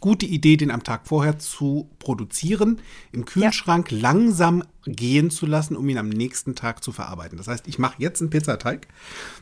Gute 0.00 0.26
Idee, 0.26 0.56
den 0.56 0.70
am 0.70 0.82
Tag 0.82 1.06
vorher 1.06 1.38
zu 1.38 1.88
produzieren, 1.98 2.80
im 3.12 3.24
Kühlschrank 3.24 3.90
langsam 3.90 4.64
gehen 4.84 5.30
zu 5.30 5.46
lassen, 5.46 5.76
um 5.76 5.88
ihn 5.88 5.98
am 5.98 6.08
nächsten 6.08 6.54
Tag 6.54 6.82
zu 6.82 6.92
verarbeiten. 6.92 7.38
Das 7.38 7.46
heißt, 7.48 7.68
ich 7.68 7.78
mache 7.78 7.96
jetzt 7.98 8.20
einen 8.20 8.30
Pizzateig, 8.30 8.88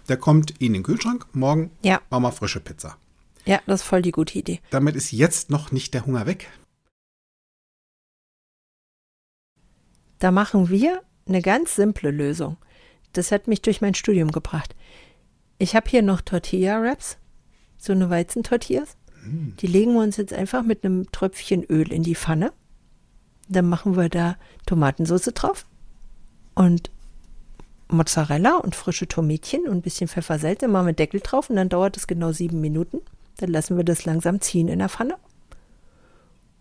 der 0.09 0.17
kommt 0.17 0.53
in 0.61 0.73
den 0.73 0.83
Kühlschrank, 0.83 1.27
morgen 1.33 1.71
Ja. 1.83 2.01
machen 2.11 2.25
wir 2.25 2.33
frische 2.33 2.61
Pizza. 2.61 2.97
Ja, 3.47 3.61
das 3.67 3.81
ist 3.83 3.87
voll 3.87 4.03
die 4.03 4.11
gute 4.13 4.39
Idee. 4.39 4.61
Damit 4.71 4.97
ist 4.97 5.13
jetzt 5.13 5.51
noch 5.51 5.71
nicht 5.73 5.95
der 5.95 6.05
Hunger 6.05 6.27
weg. 6.27 6.51
Da 10.19 10.31
machen 10.31 10.69
wir 10.69 11.03
eine 11.27 11.43
ganz 11.43 11.75
simple 11.77 12.11
Lösung. 12.11 12.57
Das 13.13 13.33
hat 13.33 13.49
mich 13.49 13.63
durch 13.63 13.81
mein 13.81 13.95
Studium 13.95 14.31
gebracht. 14.33 14.75
Ich 15.59 15.75
habe 15.75 15.89
hier 15.89 16.03
noch 16.03 16.21
Tortilla-Wraps, 16.21 17.19
so 17.79 17.93
eine 17.93 18.11
Weizentortillas. 18.11 18.97
Die 19.61 19.67
legen 19.67 19.95
wir 19.95 20.03
uns 20.03 20.17
jetzt 20.17 20.33
einfach 20.33 20.63
mit 20.63 20.85
einem 20.85 21.11
Tröpfchen 21.13 21.65
Öl 21.65 21.93
in 21.93 22.03
die 22.03 22.15
Pfanne. 22.15 22.53
Dann 23.49 23.69
machen 23.69 23.97
wir 23.97 24.09
da 24.09 24.37
Tomatensauce 24.67 25.31
drauf 25.35 25.67
und 26.55 26.91
Mozzarella 27.89 28.57
und 28.57 28.75
frische 28.75 29.07
Tomätchen 29.07 29.67
und 29.69 29.77
ein 29.77 29.83
bisschen 29.83 30.09
Pfeffersalz. 30.09 30.61
Dann 30.61 30.73
machen 30.73 30.87
wir 30.87 30.93
Deckel 30.93 31.21
drauf 31.21 31.51
und 31.51 31.57
dann 31.57 31.69
dauert 31.69 31.97
es 31.97 32.07
genau 32.07 32.33
sieben 32.33 32.61
Minuten. 32.61 33.01
Dann 33.37 33.51
lassen 33.51 33.77
wir 33.77 33.85
das 33.85 34.05
langsam 34.05 34.41
ziehen 34.41 34.69
in 34.69 34.81
der 34.81 34.89
Pfanne. 34.89 35.17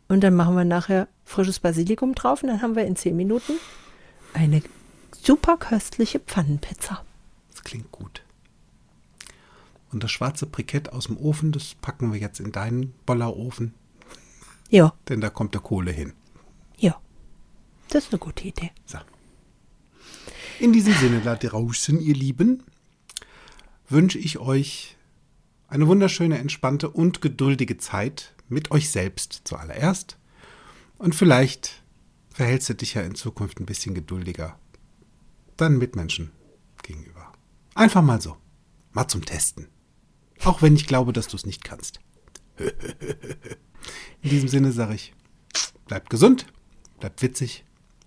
Und 0.07 0.23
dann 0.23 0.35
machen 0.35 0.55
wir 0.55 0.65
nachher 0.65 1.07
frisches 1.23 1.59
Basilikum 1.59 2.13
drauf 2.13 2.43
und 2.43 2.49
dann 2.49 2.61
haben 2.61 2.75
wir 2.75 2.85
in 2.85 2.95
zehn 2.95 3.15
Minuten 3.15 3.53
eine 4.33 4.61
super 5.11 5.57
köstliche 5.57 6.19
Pfannenpizza. 6.19 7.03
Das 7.51 7.63
klingt 7.63 7.91
gut. 7.91 8.21
Und 9.95 10.03
das 10.03 10.11
schwarze 10.11 10.45
Brikett 10.45 10.91
aus 10.91 11.05
dem 11.05 11.15
Ofen, 11.15 11.53
das 11.53 11.73
packen 11.75 12.11
wir 12.11 12.19
jetzt 12.19 12.41
in 12.41 12.51
deinen 12.51 12.91
Bollerofen, 13.05 13.73
Ja, 14.69 14.93
denn 15.07 15.21
da 15.21 15.29
kommt 15.29 15.53
der 15.53 15.61
Kohle 15.61 15.89
hin. 15.93 16.11
ja. 16.77 16.99
Das 17.87 18.03
ist 18.03 18.11
eine 18.11 18.19
gute 18.19 18.45
Idee. 18.45 18.71
So. 18.85 18.97
In 20.59 20.73
diesem 20.73 20.93
Sinne 20.95 21.21
da 21.21 21.37
draußen, 21.37 22.01
ihr 22.01 22.13
Lieben, 22.13 22.63
wünsche 23.87 24.19
ich 24.19 24.37
euch 24.37 24.97
eine 25.69 25.87
wunderschöne, 25.87 26.39
entspannte 26.39 26.89
und 26.89 27.21
geduldige 27.21 27.77
Zeit 27.77 28.35
mit 28.49 28.71
euch 28.71 28.89
selbst 28.89 29.43
zuallererst. 29.45 30.17
Und 30.97 31.15
vielleicht 31.15 31.83
verhältst 32.33 32.67
du 32.67 32.73
dich 32.73 32.95
ja 32.95 33.01
in 33.03 33.15
Zukunft 33.15 33.61
ein 33.61 33.65
bisschen 33.65 33.95
geduldiger 33.95 34.59
deinen 35.55 35.77
Mitmenschen 35.77 36.31
gegenüber. 36.83 37.31
Einfach 37.75 38.01
mal 38.01 38.19
so. 38.19 38.35
Mal 38.91 39.07
zum 39.07 39.23
Testen. 39.23 39.69
Auch 40.43 40.61
wenn 40.61 40.75
ich 40.75 40.87
glaube, 40.87 41.13
dass 41.13 41.27
du 41.27 41.37
es 41.37 41.45
nicht 41.45 41.63
kannst. 41.63 41.99
In 44.21 44.29
diesem 44.29 44.49
Sinne 44.49 44.71
sage 44.71 44.95
ich, 44.95 45.13
bleibt 45.87 46.09
gesund, 46.09 46.47
bleibt 46.99 47.21
witzig. 47.21 47.63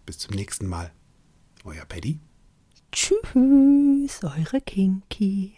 Bis 0.07 0.19
zum 0.19 0.35
nächsten 0.35 0.67
Mal. 0.67 0.91
Euer 1.65 1.85
Paddy. 1.85 2.19
Tschüss, 2.93 4.25
eure 4.25 4.61
Kinky. 4.65 5.58